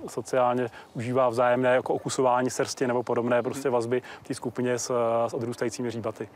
sociálně 0.09 0.69
užívá 0.95 1.29
vzájemné 1.29 1.75
jako 1.75 1.95
okusování 1.95 2.51
srsti 2.51 2.87
nebo 2.87 3.03
podobné 3.03 3.43
prostě 3.43 3.71
vazby 3.71 4.03
v 4.23 4.29
té 4.29 4.35
skupině 4.35 4.79
s, 4.79 4.93
s 5.29 5.35
odrůstajícími 5.35 5.91
říbaty. 5.91 6.29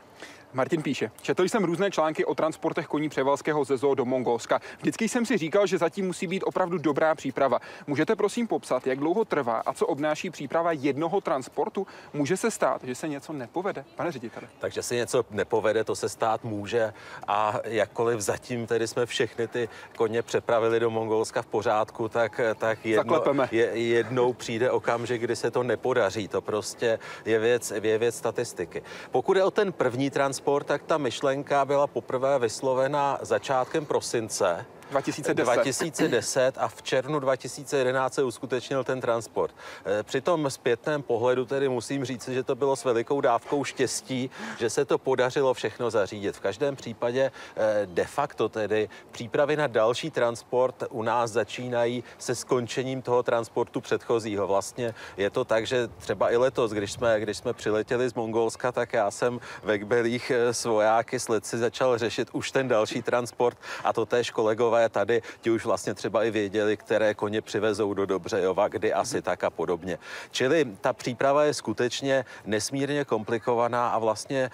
Martin 0.53 0.83
píše, 0.83 1.11
četl 1.23 1.43
jsem 1.43 1.65
různé 1.65 1.91
články 1.91 2.25
o 2.25 2.35
transportech 2.35 2.87
koní 2.87 3.09
převalského 3.09 3.65
ze 3.65 3.77
zoo 3.77 3.95
do 3.95 4.05
Mongolska. 4.05 4.61
Vždycky 4.79 5.09
jsem 5.09 5.27
si 5.27 5.39
říkal, 5.39 5.67
že 5.67 5.79
zatím 5.79 6.07
musí 6.07 6.27
být 6.27 6.43
opravdu 6.43 6.79
dobrá 6.79 7.15
příprava. 7.15 7.59
Můžete 7.87 8.17
prosím 8.17 8.47
popsat, 8.47 8.87
jak 8.87 8.99
dlouho 8.99 9.25
trvá 9.25 9.63
a 9.67 9.73
co 9.73 9.87
obnáší 9.87 10.31
příprava 10.31 10.73
jednoho 10.73 11.21
transportu? 11.21 11.87
Může 12.13 12.37
se 12.37 12.51
stát, 12.51 12.85
že 12.85 12.95
se 12.95 13.09
něco 13.09 13.33
nepovede, 13.33 13.85
pane 13.97 14.13
řediteli? 14.13 14.47
Takže 14.59 14.83
se 14.83 14.95
něco 14.95 15.25
nepovede, 15.31 15.85
to 15.85 15.97
se 15.97 16.09
stát 16.09 16.45
může 16.45 16.93
a 17.29 17.55
jakkoliv 17.65 18.21
zatím 18.21 18.67
tedy 18.67 18.89
jsme 18.89 19.07
všechny 19.07 19.49
ty 19.49 19.69
koně 19.97 20.23
přepravili 20.23 20.81
do 20.81 20.91
Mongolska 20.91 21.43
v 21.43 21.47
pořádku, 21.47 22.09
tak, 22.09 22.41
tak 22.59 22.87
jedno, 22.87 23.23
je, 23.51 23.65
jednou 23.65 24.33
přijde 24.33 24.71
okamžik, 24.71 25.23
kdy 25.23 25.37
se 25.37 25.51
to 25.51 25.63
nepodaří. 25.63 26.29
To 26.29 26.41
prostě 26.41 26.99
je 27.25 27.39
věc, 27.39 27.73
je 27.83 27.99
věc 27.99 28.17
statistiky. 28.17 28.83
Pokud 29.11 29.37
je 29.37 29.45
o 29.45 29.51
ten 29.51 29.73
první 29.73 30.11
transport, 30.11 30.36
sport, 30.37 30.67
tak 30.67 30.83
ta 30.83 30.99
myšlenka 30.99 31.65
byla 31.65 31.87
poprvé 31.87 32.39
vyslovena 32.39 33.19
začátkem 33.23 33.87
prosince 33.87 34.67
2010. 34.91 35.55
2010 35.55 36.59
a 36.59 36.69
v 36.69 36.83
červnu 36.83 37.21
2011 37.21 38.15
se 38.15 38.23
uskutečnil 38.23 38.85
ten 38.85 39.01
transport. 39.01 39.55
Eh, 39.85 40.03
při 40.03 40.21
tom 40.21 40.51
zpětném 40.51 41.03
pohledu 41.03 41.45
tedy 41.45 41.69
musím 41.69 42.05
říct, 42.05 42.29
že 42.29 42.43
to 42.43 42.55
bylo 42.55 42.77
s 42.77 42.85
velikou 42.85 43.21
dávkou 43.21 43.65
štěstí, 43.65 44.31
že 44.59 44.71
se 44.71 44.85
to 44.85 44.99
podařilo 44.99 45.55
všechno 45.55 45.91
zařídit. 45.91 46.37
V 46.37 46.41
každém 46.41 46.77
případě 46.77 47.33
eh, 47.57 47.87
de 47.87 48.05
facto 48.05 48.49
tedy 48.49 48.89
přípravy 49.11 49.57
na 49.57 49.67
další 49.67 50.11
transport 50.11 50.85
u 50.91 51.03
nás 51.03 51.31
začínají 51.31 52.05
se 52.19 52.35
skončením 52.35 53.03
toho 53.03 53.23
transportu 53.23 53.81
předchozího. 53.81 54.47
Vlastně 54.47 54.95
je 55.17 55.31
to 55.31 55.45
tak, 55.45 55.67
že 55.67 55.89
třeba 55.89 56.31
i 56.33 56.37
letos, 56.37 56.71
když 56.71 56.93
jsme, 56.93 57.21
když 57.21 57.37
jsme 57.37 57.53
přiletěli 57.53 58.09
z 58.09 58.15
Mongolska, 58.15 58.73
tak 58.73 58.93
já 58.93 59.11
jsem 59.11 59.41
ve 59.63 59.79
Kbelích 59.79 60.31
eh, 60.31 60.55
s 60.55 60.65
vojáky 60.65 61.21
s 61.21 61.29
letci 61.29 61.59
začal 61.59 61.99
řešit 61.99 62.29
už 62.33 62.51
ten 62.51 62.69
další 62.69 63.03
transport 63.03 63.59
a 63.85 63.93
to 63.93 64.07
též 64.07 64.31
kolegové 64.31 64.76
kolegové 64.77 64.89
tady, 64.89 65.23
ti 65.41 65.51
už 65.51 65.65
vlastně 65.65 65.95
třeba 65.95 66.25
i 66.25 66.31
věděli, 66.31 66.77
které 66.77 67.15
koně 67.15 67.41
přivezou 67.43 67.95
do 67.95 68.07
Dobřejova, 68.07 68.69
kdy 68.69 68.93
asi 68.93 69.23
tak 69.23 69.45
a 69.45 69.51
podobně. 69.51 69.99
Čili 70.31 70.65
ta 70.81 70.93
příprava 70.93 71.45
je 71.45 71.55
skutečně 71.55 72.25
nesmírně 72.45 73.05
komplikovaná 73.05 73.89
a 73.89 73.99
vlastně 73.99 74.45
e, 74.45 74.51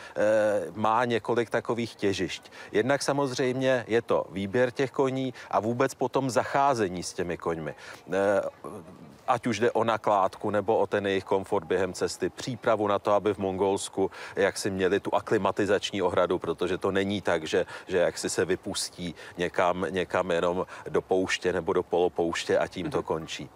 má 0.75 1.05
několik 1.05 1.51
takových 1.51 1.95
těžišť. 1.95 2.53
Jednak 2.73 3.03
samozřejmě 3.03 3.85
je 3.89 4.03
to 4.03 4.27
výběr 4.31 4.71
těch 4.71 4.91
koní 4.91 5.35
a 5.51 5.61
vůbec 5.61 5.95
potom 5.95 6.31
zacházení 6.31 7.03
s 7.03 7.13
těmi 7.13 7.37
koňmi. 7.37 7.75
E, 8.13 8.43
ať 9.33 9.47
už 9.47 9.59
jde 9.59 9.71
o 9.73 9.85
nakládku 9.85 10.51
nebo 10.51 10.79
o 10.79 10.87
ten 10.87 11.07
jejich 11.07 11.25
komfort 11.25 11.65
během 11.65 11.93
cesty, 11.93 12.29
přípravu 12.29 12.89
na 12.89 12.99
to, 12.99 13.13
aby 13.13 13.35
v 13.35 13.39
Mongolsku 13.39 14.11
jak 14.37 14.59
si 14.59 14.71
měli 14.71 15.01
tu 15.01 15.15
aklimatizační 15.15 16.03
ohradu, 16.03 16.39
protože 16.39 16.79
to 16.79 16.91
není 16.93 17.21
tak, 17.21 17.45
že, 17.45 17.67
že 17.87 17.99
jak 17.99 18.19
si 18.19 18.31
se 18.31 18.45
vypustí 18.45 19.15
někam, 19.39 19.87
někam 19.91 20.31
jenom 20.31 20.67
do 20.89 21.03
pouště 21.03 21.53
nebo 21.53 21.73
do 21.73 21.83
polopouště 21.83 22.59
a 22.59 22.67
tím 22.67 22.91
to 22.91 22.99
mhm. 22.99 23.05
končí. 23.05 23.51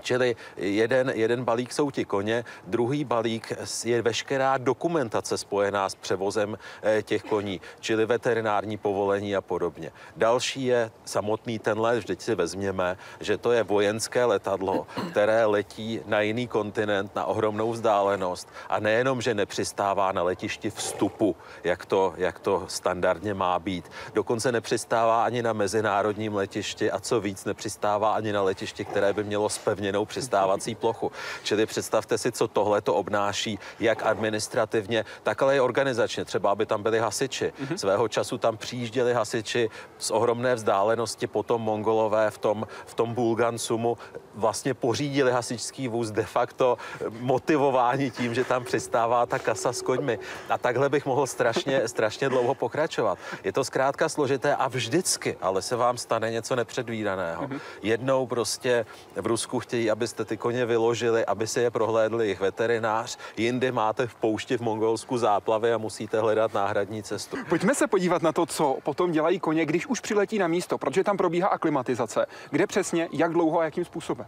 Čili 0.00 0.36
jeden, 0.56 1.12
jeden 1.14 1.44
balík 1.44 1.72
jsou 1.72 1.90
ti 1.90 2.04
koně, 2.04 2.44
druhý 2.66 3.04
balík 3.04 3.52
je 3.84 4.02
veškerá 4.02 4.58
dokumentace 4.58 5.38
spojená 5.38 5.88
s 5.88 5.94
převozem 5.94 6.58
eh, 6.82 7.02
těch 7.02 7.22
koní, 7.22 7.60
čili 7.80 8.06
veterinární 8.06 8.76
povolení 8.76 9.36
a 9.36 9.40
podobně. 9.40 9.92
Další 10.16 10.64
je 10.64 10.90
samotný 11.04 11.58
ten 11.58 11.80
let, 11.80 11.98
vždyť 11.98 12.20
si 12.20 12.34
vezměme, 12.34 12.96
že 13.20 13.38
to 13.38 13.52
je 13.52 13.62
vojenské 13.62 14.24
letadlo, 14.24 14.86
které 15.10 15.44
letí 15.44 16.00
na 16.06 16.20
jiný 16.20 16.48
kontinent, 16.48 17.14
na 17.14 17.24
ohromnou 17.24 17.72
vzdálenost 17.72 18.48
a 18.68 18.80
nejenom, 18.80 19.22
že 19.22 19.34
nepřistává 19.34 20.12
na 20.12 20.22
letišti 20.22 20.70
vstupu, 20.70 21.36
jak 21.64 21.86
to, 21.86 22.14
jak 22.16 22.38
to 22.38 22.64
standardně 22.68 23.34
má 23.34 23.58
být, 23.58 23.90
dokonce 24.14 24.52
nepřistává 24.52 25.24
ani 25.24 25.42
na 25.42 25.52
mezinárodním 25.52 26.34
letišti 26.34 26.90
a 26.90 27.00
co 27.00 27.20
víc, 27.20 27.44
nepřistává 27.44 28.14
ani 28.14 28.32
na 28.32 28.42
letišti, 28.42 28.84
které 28.84 29.12
by 29.12 29.24
mělo 29.24 29.48
spevně 29.48 29.83
jinou 29.84 30.04
přistávací 30.04 30.74
plochu. 30.74 31.12
Čili 31.42 31.66
představte 31.66 32.18
si, 32.18 32.32
co 32.32 32.48
tohle 32.48 32.80
to 32.80 32.94
obnáší, 32.94 33.58
jak 33.80 34.06
administrativně, 34.06 35.04
tak 35.22 35.42
ale 35.42 35.56
i 35.56 35.60
organizačně. 35.60 36.24
Třeba, 36.24 36.50
aby 36.50 36.66
tam 36.66 36.82
byli 36.82 36.98
hasiči. 36.98 37.52
Mm-hmm. 37.52 37.76
Svého 37.76 38.08
času 38.08 38.38
tam 38.38 38.56
přijížděli 38.56 39.14
hasiči 39.14 39.70
z 39.98 40.10
ohromné 40.10 40.54
vzdálenosti, 40.54 41.26
potom 41.26 41.62
mongolové 41.62 42.30
v 42.30 42.38
tom, 42.38 42.66
v 42.86 42.94
tom 42.94 43.14
Bulgansumu 43.14 43.98
vlastně 44.34 44.74
pořídili 44.74 45.32
hasičský 45.32 45.88
vůz 45.88 46.10
de 46.10 46.22
facto 46.22 46.78
motivování 47.20 48.10
tím, 48.10 48.34
že 48.34 48.44
tam 48.44 48.64
přistává 48.64 49.26
ta 49.26 49.38
kasa 49.38 49.72
s 49.72 49.82
koňmi. 49.82 50.18
A 50.48 50.58
takhle 50.58 50.88
bych 50.88 51.06
mohl 51.06 51.26
strašně, 51.26 51.88
strašně 51.88 52.28
dlouho 52.28 52.54
pokračovat. 52.54 53.18
Je 53.44 53.52
to 53.52 53.64
zkrátka 53.64 54.08
složité 54.08 54.56
a 54.56 54.68
vždycky, 54.68 55.36
ale 55.40 55.62
se 55.62 55.76
vám 55.76 55.98
stane 55.98 56.30
něco 56.30 56.56
nepředvídaného. 56.56 57.48
Mm-hmm. 57.48 57.60
Jednou 57.82 58.26
prostě 58.26 58.86
v 59.16 59.26
Rusku 59.26 59.60
chtějí 59.60 59.73
chtějí, 59.74 59.90
abyste 59.90 60.24
ty 60.24 60.36
koně 60.36 60.66
vyložili, 60.66 61.26
aby 61.26 61.46
si 61.46 61.60
je 61.60 61.70
prohlédli 61.70 62.24
jejich 62.24 62.40
veterinář. 62.40 63.18
Jindy 63.36 63.72
máte 63.72 64.06
v 64.06 64.14
poušti 64.14 64.56
v 64.56 64.60
Mongolsku 64.60 65.18
záplavy 65.18 65.72
a 65.72 65.78
musíte 65.78 66.20
hledat 66.20 66.54
náhradní 66.54 67.02
cestu. 67.02 67.36
Pojďme 67.48 67.74
se 67.74 67.86
podívat 67.86 68.22
na 68.22 68.32
to, 68.32 68.46
co 68.46 68.78
potom 68.82 69.12
dělají 69.12 69.40
koně, 69.40 69.66
když 69.66 69.86
už 69.86 70.00
přiletí 70.00 70.38
na 70.38 70.46
místo, 70.46 70.78
protože 70.78 71.04
tam 71.04 71.16
probíhá 71.16 71.48
aklimatizace. 71.48 72.26
Kde 72.50 72.66
přesně, 72.66 73.08
jak 73.12 73.32
dlouho 73.32 73.58
a 73.60 73.64
jakým 73.64 73.84
způsobem? 73.84 74.26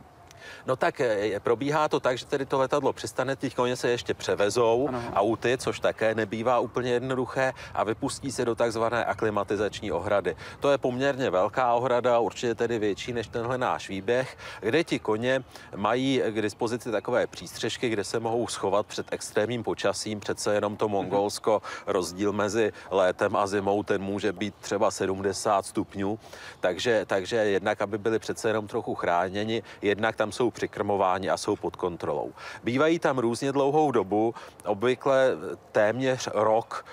No 0.66 0.76
tak 0.76 1.00
eh, 1.00 1.40
probíhá 1.40 1.88
to 1.88 2.00
tak, 2.00 2.18
že 2.18 2.26
tedy 2.26 2.46
to 2.46 2.58
letadlo 2.58 2.92
přistane, 2.92 3.36
ty 3.36 3.50
koně 3.50 3.76
se 3.76 3.88
ještě 3.88 4.14
převezou 4.14 4.88
ano. 4.88 5.02
auty, 5.14 5.58
což 5.58 5.80
také 5.80 6.14
nebývá 6.14 6.58
úplně 6.58 6.92
jednoduché 6.92 7.52
a 7.74 7.84
vypustí 7.84 8.32
se 8.32 8.44
do 8.44 8.54
takzvané 8.54 9.04
aklimatizační 9.04 9.92
ohrady. 9.92 10.36
To 10.60 10.70
je 10.70 10.78
poměrně 10.78 11.30
velká 11.30 11.74
ohrada, 11.74 12.18
určitě 12.18 12.54
tedy 12.54 12.78
větší 12.78 13.12
než 13.12 13.26
tenhle 13.26 13.58
náš 13.58 13.88
výběh, 13.88 14.36
kde 14.60 14.84
ti 14.84 14.98
koně 14.98 15.44
mají 15.76 16.22
k 16.30 16.42
dispozici 16.42 16.90
takové 16.90 17.26
přístřežky, 17.26 17.88
kde 17.88 18.04
se 18.04 18.20
mohou 18.20 18.46
schovat 18.46 18.86
před 18.86 19.06
extrémním 19.10 19.62
počasím. 19.62 20.20
Přece 20.20 20.54
jenom 20.54 20.76
to 20.76 20.88
Mongolsko, 20.88 21.62
rozdíl 21.86 22.32
mezi 22.32 22.72
létem 22.90 23.36
a 23.36 23.46
zimou, 23.46 23.82
ten 23.82 24.02
může 24.02 24.32
být 24.32 24.54
třeba 24.60 24.90
70 24.90 25.66
stupňů. 25.66 26.18
Takže, 26.60 27.04
takže 27.06 27.36
jednak, 27.36 27.82
aby 27.82 27.98
byli 27.98 28.18
přece 28.18 28.48
jenom 28.48 28.66
trochu 28.66 28.94
chráněni, 28.94 29.62
jednak 29.82 30.16
tam 30.16 30.32
jsou 30.36 30.50
přikrmováni 30.50 31.30
a 31.30 31.36
jsou 31.36 31.56
pod 31.56 31.76
kontrolou. 31.76 32.32
Bývají 32.64 32.98
tam 32.98 33.18
různě 33.18 33.52
dlouhou 33.52 33.90
dobu, 33.90 34.34
obvykle 34.64 35.30
téměř 35.72 36.28
rok 36.34 36.84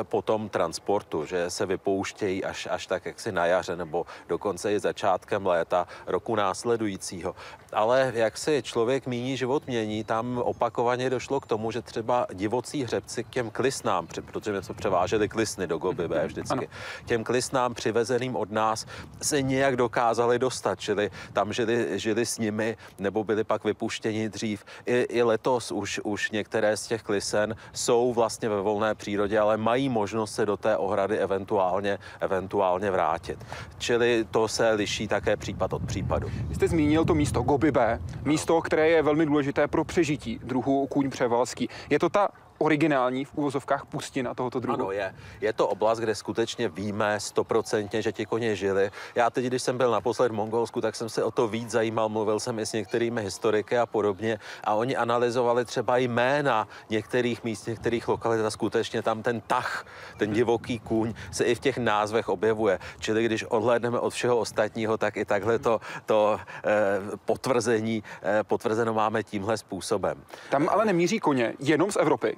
e, 0.00 0.04
po 0.04 0.22
tom 0.22 0.48
transportu, 0.48 1.26
že 1.26 1.50
se 1.50 1.66
vypouštějí 1.66 2.44
až, 2.44 2.68
až 2.70 2.86
tak 2.86 3.06
jaksi 3.06 3.32
na 3.32 3.46
jaře 3.46 3.76
nebo 3.76 4.06
dokonce 4.28 4.72
i 4.72 4.80
začátkem 4.80 5.46
léta 5.46 5.86
roku 6.06 6.36
následujícího. 6.36 7.34
Ale 7.72 8.12
jak 8.14 8.38
si 8.38 8.62
člověk 8.62 9.06
míní, 9.06 9.36
život 9.36 9.66
mění, 9.66 10.04
tam 10.04 10.38
opakovaně 10.38 11.10
došlo 11.10 11.40
k 11.40 11.46
tomu, 11.46 11.70
že 11.70 11.82
třeba 11.82 12.26
divocí 12.32 12.84
hřebci 12.84 13.24
k 13.24 13.28
těm 13.28 13.50
klisnám, 13.50 14.06
protože 14.06 14.52
my 14.52 14.62
jsme 14.62 14.74
převáželi 14.74 15.28
klisny 15.28 15.66
do 15.66 15.78
Goby 15.78 16.08
B 16.08 16.26
vždycky, 16.26 16.52
ano. 16.52 16.62
těm 17.06 17.24
klisnám 17.24 17.74
přivezeným 17.74 18.36
od 18.36 18.50
nás 18.50 18.86
se 19.22 19.42
nějak 19.42 19.76
dokázali 19.76 20.38
dostat, 20.38 20.80
čili 20.80 21.10
tam 21.32 21.52
žili, 21.52 21.98
žili 21.98 22.26
s 22.26 22.38
nimi 22.38 22.76
nebo 22.98 23.24
byli 23.24 23.44
pak 23.44 23.64
vypuštěni 23.64 24.28
dřív. 24.28 24.64
I, 24.86 25.00
i 25.00 25.22
letos 25.22 25.72
už, 25.72 26.00
už 26.04 26.30
některé 26.30 26.76
z 26.76 26.86
těch 26.86 27.02
klisen 27.02 27.56
jsou 27.72 28.12
vlastně 28.12 28.48
ve 28.48 28.60
volné 28.60 28.94
přírodě, 28.94 29.38
ale 29.38 29.56
mají 29.56 29.88
možnost 29.88 30.34
se 30.34 30.46
do 30.46 30.56
té 30.56 30.76
ohrady 30.76 31.18
eventuálně, 31.18 31.98
eventuálně 32.20 32.90
vrátit. 32.90 33.38
Čili 33.78 34.26
to 34.30 34.48
se 34.48 34.70
liší 34.70 35.08
také 35.08 35.36
případ 35.36 35.72
od 35.72 35.86
případu. 35.86 36.28
Vy 36.48 36.54
jste 36.54 36.68
zmínil 36.68 37.04
to 37.04 37.14
místo 37.14 37.42
Gobi 37.42 37.72
B, 37.72 38.00
místo, 38.24 38.62
které 38.62 38.88
je 38.88 39.02
velmi 39.02 39.26
důležité 39.26 39.68
pro 39.68 39.84
přežití 39.84 40.40
druhu 40.44 40.86
kůň 40.86 41.10
převalský. 41.10 41.68
Je 41.90 41.98
to 41.98 42.08
ta 42.08 42.28
originální 42.58 43.24
v 43.24 43.34
úvozovkách 43.34 43.86
pustina 43.86 44.34
tohoto 44.34 44.60
druhu? 44.60 44.80
Ano, 44.80 44.92
je. 44.92 45.14
Je 45.40 45.52
to 45.52 45.68
oblast, 45.68 45.98
kde 45.98 46.14
skutečně 46.14 46.68
víme 46.68 47.20
stoprocentně, 47.20 48.02
že 48.02 48.12
ti 48.12 48.26
koně 48.26 48.56
žili. 48.56 48.90
Já 49.14 49.30
teď, 49.30 49.44
když 49.44 49.62
jsem 49.62 49.78
byl 49.78 49.90
naposled 49.90 50.32
v 50.32 50.34
Mongolsku, 50.34 50.80
tak 50.80 50.96
jsem 50.96 51.08
se 51.08 51.24
o 51.24 51.30
to 51.30 51.48
víc 51.48 51.70
zajímal, 51.70 52.08
mluvil 52.08 52.40
jsem 52.40 52.58
i 52.58 52.66
s 52.66 52.72
některými 52.72 53.22
historiky 53.22 53.78
a 53.78 53.86
podobně 53.86 54.38
a 54.64 54.74
oni 54.74 54.96
analyzovali 54.96 55.64
třeba 55.64 55.96
jména 55.96 56.68
některých 56.90 57.44
míst, 57.44 57.66
některých 57.66 58.08
lokalit 58.08 58.44
a 58.46 58.50
skutečně 58.50 59.02
tam 59.02 59.22
ten 59.22 59.40
tah, 59.40 59.86
ten 60.16 60.32
divoký 60.32 60.78
kůň 60.78 61.14
se 61.30 61.44
i 61.44 61.54
v 61.54 61.60
těch 61.60 61.78
názvech 61.78 62.28
objevuje. 62.28 62.78
Čili 62.98 63.24
když 63.24 63.44
odhlédneme 63.44 63.98
od 63.98 64.10
všeho 64.10 64.36
ostatního, 64.36 64.96
tak 64.96 65.16
i 65.16 65.24
takhle 65.24 65.58
to, 65.58 65.80
to 66.06 66.40
eh, 66.64 66.70
potvrzení 67.24 68.02
eh, 68.22 68.44
potvrzeno 68.44 68.94
máme 68.94 69.22
tímhle 69.22 69.56
způsobem. 69.58 70.24
Tam 70.50 70.68
ale 70.68 70.84
nemíří 70.84 71.20
koně 71.20 71.54
jenom 71.58 71.90
z 71.90 71.96
Evropy. 71.96 72.36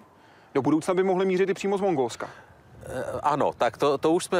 Do 0.56 0.62
budoucna 0.62 0.94
by 0.94 1.02
mohly 1.02 1.26
mířit 1.26 1.50
i 1.50 1.54
přímo 1.54 1.78
z 1.78 1.80
Mongolska. 1.80 2.30
Ano, 3.22 3.52
tak 3.58 3.76
to, 3.76 3.98
to 3.98 4.12
už 4.12 4.24
jsme 4.24 4.38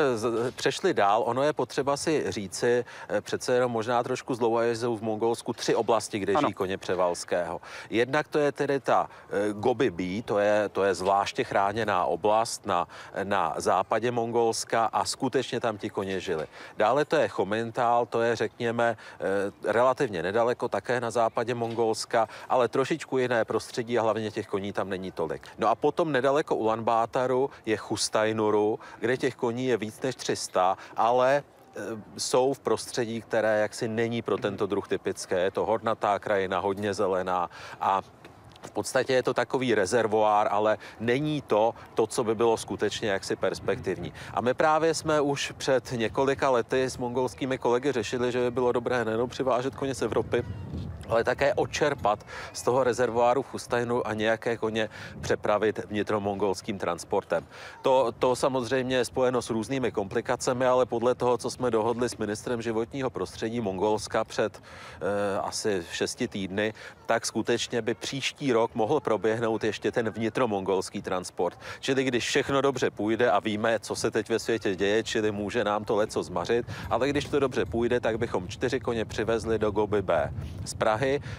přešli 0.57 0.95
dál. 0.95 1.23
Ono 1.27 1.43
je 1.43 1.53
potřeba 1.53 1.97
si 1.97 2.25
říci, 2.29 2.85
eh, 3.09 3.21
přece 3.21 3.55
jenom 3.55 3.73
možná 3.73 4.03
trošku 4.03 4.35
zlou, 4.35 4.61
jsou 4.61 4.97
v 4.97 5.03
Mongolsku 5.03 5.53
tři 5.53 5.75
oblasti, 5.75 6.19
kde 6.19 6.33
ano. 6.33 6.49
žijí 6.49 6.55
koně 6.55 6.79
Převalského. 6.79 7.61
Jednak 7.91 8.29
to 8.29 8.39
je 8.39 8.53
tedy 8.53 8.81
ta 8.81 9.09
Gobi 9.53 9.91
B, 9.91 10.23
to 10.23 10.39
je, 10.39 10.69
to 10.69 10.85
je 10.85 10.95
zvláště 10.95 11.45
chráněná 11.45 12.05
oblast 12.05 12.67
na, 12.67 12.89
na 13.25 13.55
západě 13.57 14.11
Mongolska 14.11 14.85
a 14.85 15.05
skutečně 15.05 15.61
tam 15.61 15.79
ti 15.79 15.91
koně 15.91 16.21
žili. 16.21 16.47
Dále 16.77 17.05
to 17.05 17.17
je 17.17 17.29
Chomentál, 17.29 18.07
to 18.07 18.23
je 18.23 18.37
řekněme 18.37 18.97
relativně 19.65 20.23
nedaleko, 20.23 20.69
také 20.69 21.01
na 21.01 21.11
západě 21.11 21.55
Mongolska, 21.55 22.29
ale 22.49 22.69
trošičku 22.69 23.19
jiné 23.19 23.45
prostředí 23.45 23.99
a 23.99 24.03
hlavně 24.03 24.31
těch 24.31 24.47
koní 24.47 24.73
tam 24.73 24.89
není 24.89 25.13
tolik. 25.13 25.49
No 25.59 25.69
a 25.69 25.75
potom 25.75 26.13
nedaleko 26.13 26.57
Ulaanbátaru 26.57 27.51
je 27.67 27.77
Chustajnuru, 28.37 28.79
kde 29.01 29.17
těch 29.17 29.35
koní 29.35 29.67
je 29.67 29.77
víc 29.77 30.01
než 30.01 30.15
300, 30.15 30.77
ale 30.97 31.37
e, 31.37 31.43
jsou 32.19 32.53
v 32.53 32.59
prostředí, 32.59 33.21
které 33.21 33.61
jaksi 33.61 33.89
není 33.89 34.23
pro 34.23 34.39
tento 34.39 34.67
druh 34.67 34.89
typické. 34.89 35.41
Je 35.41 35.51
to 35.51 35.67
hornatá 35.67 36.19
krajina, 36.19 36.59
hodně 36.59 36.95
zelená 36.95 37.51
a 37.81 38.03
v 38.63 38.71
podstatě 38.71 39.13
je 39.13 39.23
to 39.23 39.35
takový 39.35 39.75
rezervoár, 39.75 40.49
ale 40.51 40.79
není 41.01 41.43
to 41.43 41.75
to, 41.95 42.07
co 42.07 42.25
by 42.25 42.35
bylo 42.35 42.57
skutečně 42.57 43.09
jaksi 43.09 43.37
perspektivní. 43.37 44.13
A 44.35 44.41
my 44.41 44.55
právě 44.55 44.95
jsme 44.95 45.21
už 45.21 45.53
před 45.57 45.93
několika 45.93 46.51
lety 46.51 46.85
s 46.85 46.99
mongolskými 46.99 47.59
kolegy 47.59 47.93
řešili, 47.93 48.33
že 48.33 48.41
by 48.41 48.51
bylo 48.51 48.73
dobré 48.73 49.05
nejenom 49.05 49.31
přivážet 49.31 49.75
koně 49.75 49.95
z 49.95 50.03
Evropy, 50.03 50.45
ale 51.09 51.25
také 51.25 51.55
očerpat 51.55 52.27
z 52.53 52.63
toho 52.63 52.85
rezervoáru 52.85 53.43
Chustajnu 53.43 54.07
a 54.07 54.15
nějaké 54.15 54.57
koně 54.57 54.89
přepravit 55.21 55.81
vnitromongolským 55.85 56.79
transportem. 56.79 57.47
To, 57.83 58.13
to 58.19 58.37
samozřejmě 58.37 58.97
je 58.97 59.05
spojeno 59.05 59.43
s 59.43 59.51
různými 59.51 59.93
komplikacemi, 59.93 60.67
ale 60.67 60.87
podle 60.87 61.15
toho, 61.15 61.39
co 61.39 61.51
jsme 61.51 61.71
dohodli 61.71 62.09
s 62.09 62.17
ministrem 62.17 62.63
životního 62.63 63.11
prostředí 63.11 63.61
Mongolska 63.61 64.25
před 64.25 64.63
eh, 64.63 65.39
asi 65.41 65.85
šesti 65.93 66.29
týdny, 66.29 66.75
tak 67.07 67.27
skutečně 67.27 67.83
by 67.83 67.95
příští 67.95 68.53
rok 68.53 68.75
mohl 68.75 69.01
proběhnout 69.01 69.65
ještě 69.65 69.93
ten 69.93 70.11
vnitromongolský 70.11 71.03
transport. 71.03 71.59
Čili 71.81 72.05
když 72.05 72.25
všechno 72.27 72.61
dobře 72.61 72.91
půjde 72.91 73.31
a 73.31 73.41
víme, 73.41 73.79
co 73.79 73.97
se 73.97 74.11
teď 74.11 74.29
ve 74.29 74.39
světě 74.39 74.77
děje, 74.77 75.03
čili 75.03 75.33
může 75.33 75.65
nám 75.65 75.85
to 75.85 75.97
leco 75.97 76.23
zmařit, 76.23 76.67
ale 76.91 77.09
když 77.09 77.25
to 77.25 77.41
dobře 77.41 77.65
půjde, 77.65 78.01
tak 78.01 78.19
bychom 78.19 78.49
čtyři 78.49 78.81
koně 78.81 79.05
přivezli 79.05 79.59
do 79.59 79.71
Goby 79.71 80.03
B. 80.03 80.33
Z 80.65 80.75
Prahy, 80.75 80.96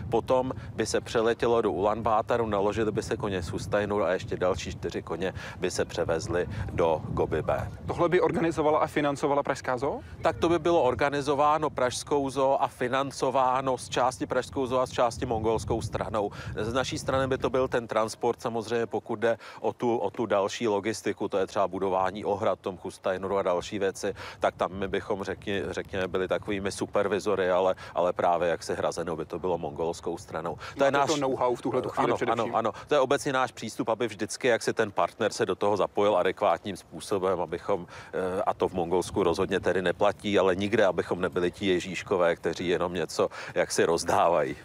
potom 0.10 0.51
by 0.76 0.86
se 0.86 1.01
přeletělo 1.01 1.62
do 1.62 1.72
Ulaanbátaru, 1.72 2.45
naložili 2.45 2.91
by 2.91 3.03
se 3.03 3.18
koně 3.18 3.41
z 3.41 3.47
Hustajnu 3.47 4.03
a 4.03 4.12
ještě 4.12 4.38
další 4.38 4.72
čtyři 4.72 5.01
koně 5.01 5.34
by 5.60 5.72
se 5.72 5.86
převezli 5.86 6.47
do 6.74 7.01
Goby 7.10 7.41
B. 7.41 7.72
Tohle 7.88 8.10
by 8.10 8.22
organizovala 8.22 8.80
a 8.80 8.88
financovala 8.88 9.43
Pražská 9.43 9.78
zoo? 9.78 9.99
Tak 10.22 10.38
to 10.38 10.49
by 10.49 10.60
bylo 10.60 10.84
organizováno 10.84 11.70
Pražskou 11.70 12.30
zoo 12.30 12.58
a 12.62 12.68
financováno 12.68 13.78
z 13.78 13.89
části 13.89 14.26
Pražskou 14.26 14.66
zoo 14.66 14.80
a 14.80 14.86
z 14.86 14.91
části 14.91 15.26
mongolskou 15.26 15.82
stranou. 15.82 16.32
Z 16.55 16.74
naší 16.74 16.97
strany 16.97 17.28
by 17.28 17.38
to 17.38 17.49
byl 17.49 17.68
ten 17.68 17.88
transport, 17.88 18.41
samozřejmě 18.41 18.86
pokud 18.86 19.20
jde 19.20 19.38
o 19.62 19.74
tu, 19.74 19.97
o 19.97 20.10
tu 20.10 20.26
další 20.26 20.68
logistiku, 20.68 21.28
to 21.28 21.38
je 21.38 21.47
třeba 21.47 21.68
budování 21.68 22.26
ohrad, 22.26 22.60
tom 22.60 22.78
Chustajnuru 22.78 23.38
a 23.38 23.43
další 23.43 23.80
věci, 23.80 24.14
tak 24.39 24.55
tam 24.55 24.72
my 24.74 24.88
bychom 24.88 25.24
řekni, 25.24 25.64
řekněme 25.70 26.08
byli 26.08 26.28
takovými 26.28 26.72
supervizory, 26.72 27.51
ale, 27.51 27.76
ale 27.95 28.14
právě 28.14 28.49
jak 28.49 28.64
se 28.64 28.74
hrazeno 28.74 29.16
by 29.16 29.26
to 29.26 29.39
bylo 29.39 29.46
mongolskou 29.55 30.17
stranou. 30.17 30.57
To 30.77 30.83
je 30.83 30.91
náš 30.91 31.09
to 31.09 31.17
know-how 31.17 31.55
v 31.55 31.61
tuhle 31.61 31.81
chvíli 31.81 32.07
ano, 32.07 32.15
především. 32.15 32.55
ano, 32.55 32.57
ano, 32.57 32.71
to 32.87 32.95
je 32.95 32.99
obecně 32.99 33.33
náš 33.33 33.51
přístup, 33.51 33.89
aby 33.89 34.07
vždycky, 34.07 34.47
jak 34.47 34.63
si 34.63 34.73
ten 34.73 34.91
partner 34.91 35.33
se 35.33 35.45
do 35.45 35.55
toho 35.55 35.77
zapojil 35.77 36.17
adekvátním 36.17 36.77
způsobem, 36.77 37.41
abychom, 37.41 37.87
eh, 38.13 38.41
a 38.41 38.53
to 38.53 38.67
v 38.67 38.73
Mongolsku 38.73 39.23
rozhodně 39.23 39.59
tedy 39.59 39.81
neplatí, 39.81 40.39
ale 40.39 40.55
nikde, 40.55 40.85
abychom 40.85 41.21
nebyli 41.21 41.51
ti 41.51 41.65
Ježíškové, 41.65 42.35
kteří 42.35 42.67
jenom 42.67 42.93
něco 42.93 43.29
jak 43.55 43.71
si 43.71 43.85
rozdávají. 43.85 44.55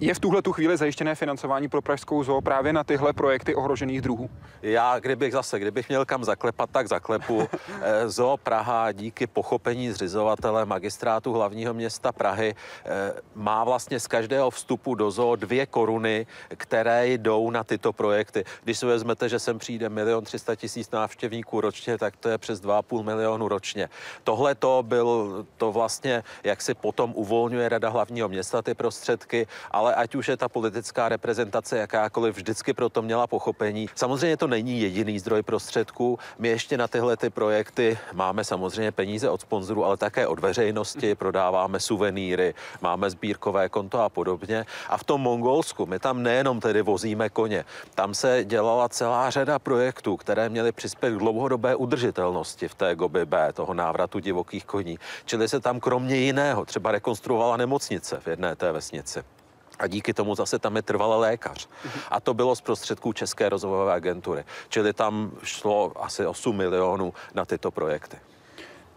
Je 0.00 0.14
v 0.14 0.18
tuhle 0.18 0.42
tu 0.42 0.52
chvíli 0.52 0.76
zajištěné 0.76 1.14
financování 1.14 1.68
pro 1.68 1.82
Pražskou 1.82 2.24
zoo 2.24 2.40
právě 2.40 2.72
na 2.72 2.84
tyhle 2.84 3.12
projekty 3.12 3.54
ohrožených 3.54 4.00
druhů? 4.00 4.30
Já, 4.62 4.98
kdybych 4.98 5.32
zase, 5.32 5.58
kdybych 5.58 5.88
měl 5.88 6.04
kam 6.04 6.24
zaklepat, 6.24 6.70
tak 6.70 6.88
zaklepu. 6.88 7.48
Eh, 7.82 8.08
zoo 8.08 8.36
Praha 8.36 8.92
díky 8.92 9.26
pochopení 9.26 9.90
zřizovatele 9.90 10.64
magistrátu 10.64 11.32
hlavního 11.32 11.74
města 11.74 12.12
Prahy 12.12 12.54
eh, 12.84 13.12
má 13.34 13.64
vlastně 13.64 14.00
z 14.00 14.06
každého 14.06 14.50
vstupu 14.50 14.94
do 14.94 15.10
zoo 15.10 15.36
dvě 15.36 15.66
koruny, 15.66 16.26
které 16.48 17.08
jdou 17.08 17.50
na 17.50 17.64
tyto 17.64 17.92
projekty. 17.92 18.44
Když 18.64 18.78
si 18.78 18.86
vezmete, 18.86 19.28
že 19.28 19.38
sem 19.38 19.58
přijde 19.58 19.88
milion 19.88 20.24
300 20.24 20.56
tisíc 20.56 20.90
návštěvníků 20.90 21.60
ročně, 21.60 21.98
tak 21.98 22.16
to 22.16 22.28
je 22.28 22.38
přes 22.38 22.62
2,5 22.62 23.02
milionu 23.02 23.48
ročně. 23.48 23.88
Tohle 24.24 24.54
to 24.54 24.82
byl, 24.86 25.46
to 25.56 25.72
vlastně, 25.72 26.22
jak 26.44 26.62
si 26.62 26.74
potom 26.74 27.12
uvolňuje 27.14 27.68
Rada 27.68 27.88
hlavního 27.88 28.28
města 28.28 28.62
ty 28.62 28.74
prostředky, 28.74 29.46
ale 29.76 29.94
ať 29.94 30.14
už 30.14 30.28
je 30.28 30.36
ta 30.36 30.48
politická 30.48 31.08
reprezentace 31.08 31.78
jakákoliv, 31.78 32.36
vždycky 32.36 32.72
proto 32.72 33.02
měla 33.02 33.26
pochopení. 33.26 33.88
Samozřejmě 33.94 34.36
to 34.36 34.46
není 34.46 34.80
jediný 34.80 35.18
zdroj 35.18 35.42
prostředků. 35.42 36.18
My 36.38 36.48
ještě 36.48 36.76
na 36.76 36.88
tyhle 36.88 37.16
ty 37.16 37.30
projekty 37.30 37.98
máme 38.12 38.44
samozřejmě 38.44 38.92
peníze 38.92 39.30
od 39.30 39.40
sponzorů, 39.40 39.84
ale 39.84 39.96
také 39.96 40.26
od 40.26 40.38
veřejnosti, 40.38 41.14
prodáváme 41.14 41.80
suvenýry, 41.80 42.54
máme 42.80 43.10
sbírkové 43.10 43.68
konto 43.68 44.00
a 44.00 44.08
podobně. 44.08 44.66
A 44.88 44.96
v 44.96 45.04
tom 45.04 45.20
Mongolsku 45.20 45.86
my 45.86 45.98
tam 45.98 46.22
nejenom 46.22 46.60
tedy 46.60 46.82
vozíme 46.82 47.28
koně, 47.28 47.64
tam 47.94 48.14
se 48.14 48.44
dělala 48.44 48.88
celá 48.88 49.30
řada 49.30 49.58
projektů, 49.58 50.16
které 50.16 50.48
měly 50.48 50.72
přispět 50.72 51.10
k 51.10 51.18
dlouhodobé 51.18 51.76
udržitelnosti 51.76 52.68
v 52.68 52.74
té 52.74 52.94
Gobi 52.94 53.26
B, 53.26 53.52
toho 53.52 53.74
návratu 53.74 54.18
divokých 54.18 54.64
koní. 54.64 54.98
Čili 55.24 55.48
se 55.48 55.60
tam 55.60 55.80
kromě 55.80 56.16
jiného 56.16 56.64
třeba 56.64 56.92
rekonstruovala 56.92 57.56
nemocnice 57.56 58.20
v 58.20 58.26
jedné 58.26 58.56
té 58.56 58.72
vesnici. 58.72 59.35
A 59.78 59.86
díky 59.86 60.14
tomu 60.14 60.34
zase 60.34 60.58
tam 60.58 60.76
je 60.76 60.82
trvalý 60.82 61.20
lékař. 61.20 61.68
A 62.10 62.20
to 62.20 62.34
bylo 62.34 62.56
z 62.56 62.60
prostředků 62.60 63.12
České 63.12 63.48
rozvojové 63.48 63.94
agentury. 63.94 64.44
Čili 64.68 64.92
tam 64.92 65.30
šlo 65.42 65.92
asi 65.96 66.26
8 66.26 66.56
milionů 66.56 67.14
na 67.34 67.44
tyto 67.44 67.70
projekty. 67.70 68.16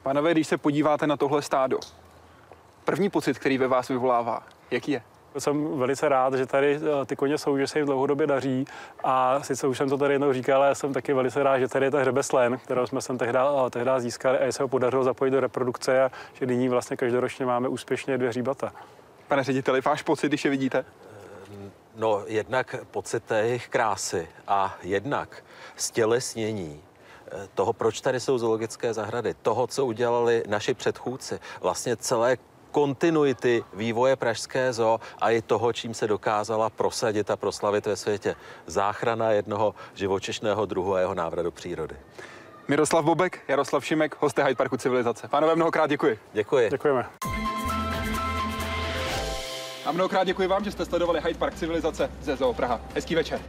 Panové, 0.03 0.32
když 0.32 0.47
se 0.47 0.57
podíváte 0.57 1.07
na 1.07 1.17
tohle 1.17 1.41
stádo, 1.41 1.80
první 2.86 3.09
pocit, 3.09 3.39
který 3.39 3.57
ve 3.57 3.67
vás 3.67 3.88
vyvolává, 3.88 4.43
jaký 4.71 4.91
je? 4.91 5.01
Jsem 5.38 5.80
velice 5.80 6.09
rád, 6.09 6.34
že 6.34 6.45
tady 6.45 6.75
eh, 6.75 7.05
ty 7.05 7.15
koně 7.15 7.38
jsou, 7.38 7.57
že 7.57 7.67
se 7.67 7.80
jim 7.80 7.86
dlouhodobě 7.86 8.27
daří. 8.27 8.65
A 9.03 9.43
sice 9.43 9.67
už 9.67 9.77
jsem 9.77 9.89
to 9.89 9.97
tady 9.97 10.13
jednou 10.13 10.34
říkal, 10.34 10.63
ale 10.63 10.75
jsem 10.75 10.93
taky 10.93 11.13
velice 11.13 11.43
rád, 11.43 11.59
že 11.59 11.67
tady 11.67 11.86
je 11.86 11.91
ta 11.91 11.99
hřebeslen, 11.99 12.57
kterou 12.57 12.88
jsme 12.88 13.01
sem 13.01 13.17
tehda, 13.17 13.51
eh, 13.65 13.69
tehda 13.69 13.99
získali 13.99 14.38
a 14.38 14.51
se 14.51 14.63
ho 14.63 14.69
podařilo 14.69 15.03
zapojit 15.03 15.32
do 15.32 15.39
reprodukce 15.39 16.03
a 16.03 16.11
že 16.34 16.45
nyní 16.45 16.69
vlastně 16.69 16.97
každoročně 16.97 17.45
máme 17.45 17.67
úspěšně 17.67 18.17
dvě 18.17 18.30
hříbata. 18.30 18.71
Pane 19.30 19.43
řediteli, 19.43 19.82
váš 19.82 20.01
pocit, 20.01 20.27
když 20.27 20.45
je 20.45 20.51
vidíte? 20.51 20.86
No, 21.95 22.23
jednak 22.27 22.75
pocit 22.91 23.23
té 23.23 23.39
jejich 23.39 23.67
krásy 23.67 24.27
a 24.47 24.77
jednak 24.84 25.43
stělesnění 25.75 26.82
eh, 27.32 27.47
toho, 27.53 27.73
proč 27.73 28.01
tady 28.01 28.19
jsou 28.19 28.38
zoologické 28.38 28.93
zahrady, 28.93 29.34
toho, 29.41 29.67
co 29.67 29.86
udělali 29.86 30.43
naši 30.47 30.73
předchůdci, 30.73 31.39
vlastně 31.61 31.95
celé 31.95 32.38
kontinuity 32.71 33.63
vývoje 33.73 34.15
Pražské 34.15 34.73
zoo 34.73 34.99
a 35.21 35.30
i 35.30 35.41
toho, 35.41 35.73
čím 35.73 35.93
se 35.93 36.07
dokázala 36.07 36.69
prosadit 36.69 37.32
a 37.32 37.38
proslavit 37.38 37.86
ve 37.86 37.95
světě. 37.95 38.36
Záchrana 38.65 39.32
jednoho 39.32 39.75
živočišného 39.93 40.65
druhu 40.65 40.95
a 40.95 40.99
jeho 40.99 41.13
návrat 41.13 41.43
do 41.43 41.51
přírody. 41.51 41.95
Miroslav 42.67 43.05
Bobek, 43.05 43.39
Jaroslav 43.47 43.86
Šimek, 43.86 44.15
hosté 44.19 44.43
Hyde 44.43 44.55
Parku 44.55 44.77
Civilizace. 44.77 45.27
Pánové, 45.27 45.55
mnohokrát 45.55 45.88
děkuji. 45.88 46.19
Děkuji. 46.34 46.69
Děkujeme. 46.69 47.05
A 49.90 49.92
mnohokrát 49.92 50.24
děkuji 50.24 50.48
vám, 50.48 50.64
že 50.64 50.72
jste 50.72 50.86
sledovali 50.86 51.22
Hyde 51.22 51.40
Park 51.40 51.56
Civilizace 51.56 52.12
ze 52.22 52.36
Zoo 52.36 52.54
Praha. 52.54 52.82
Hezký 52.96 53.16
večer. 53.16 53.40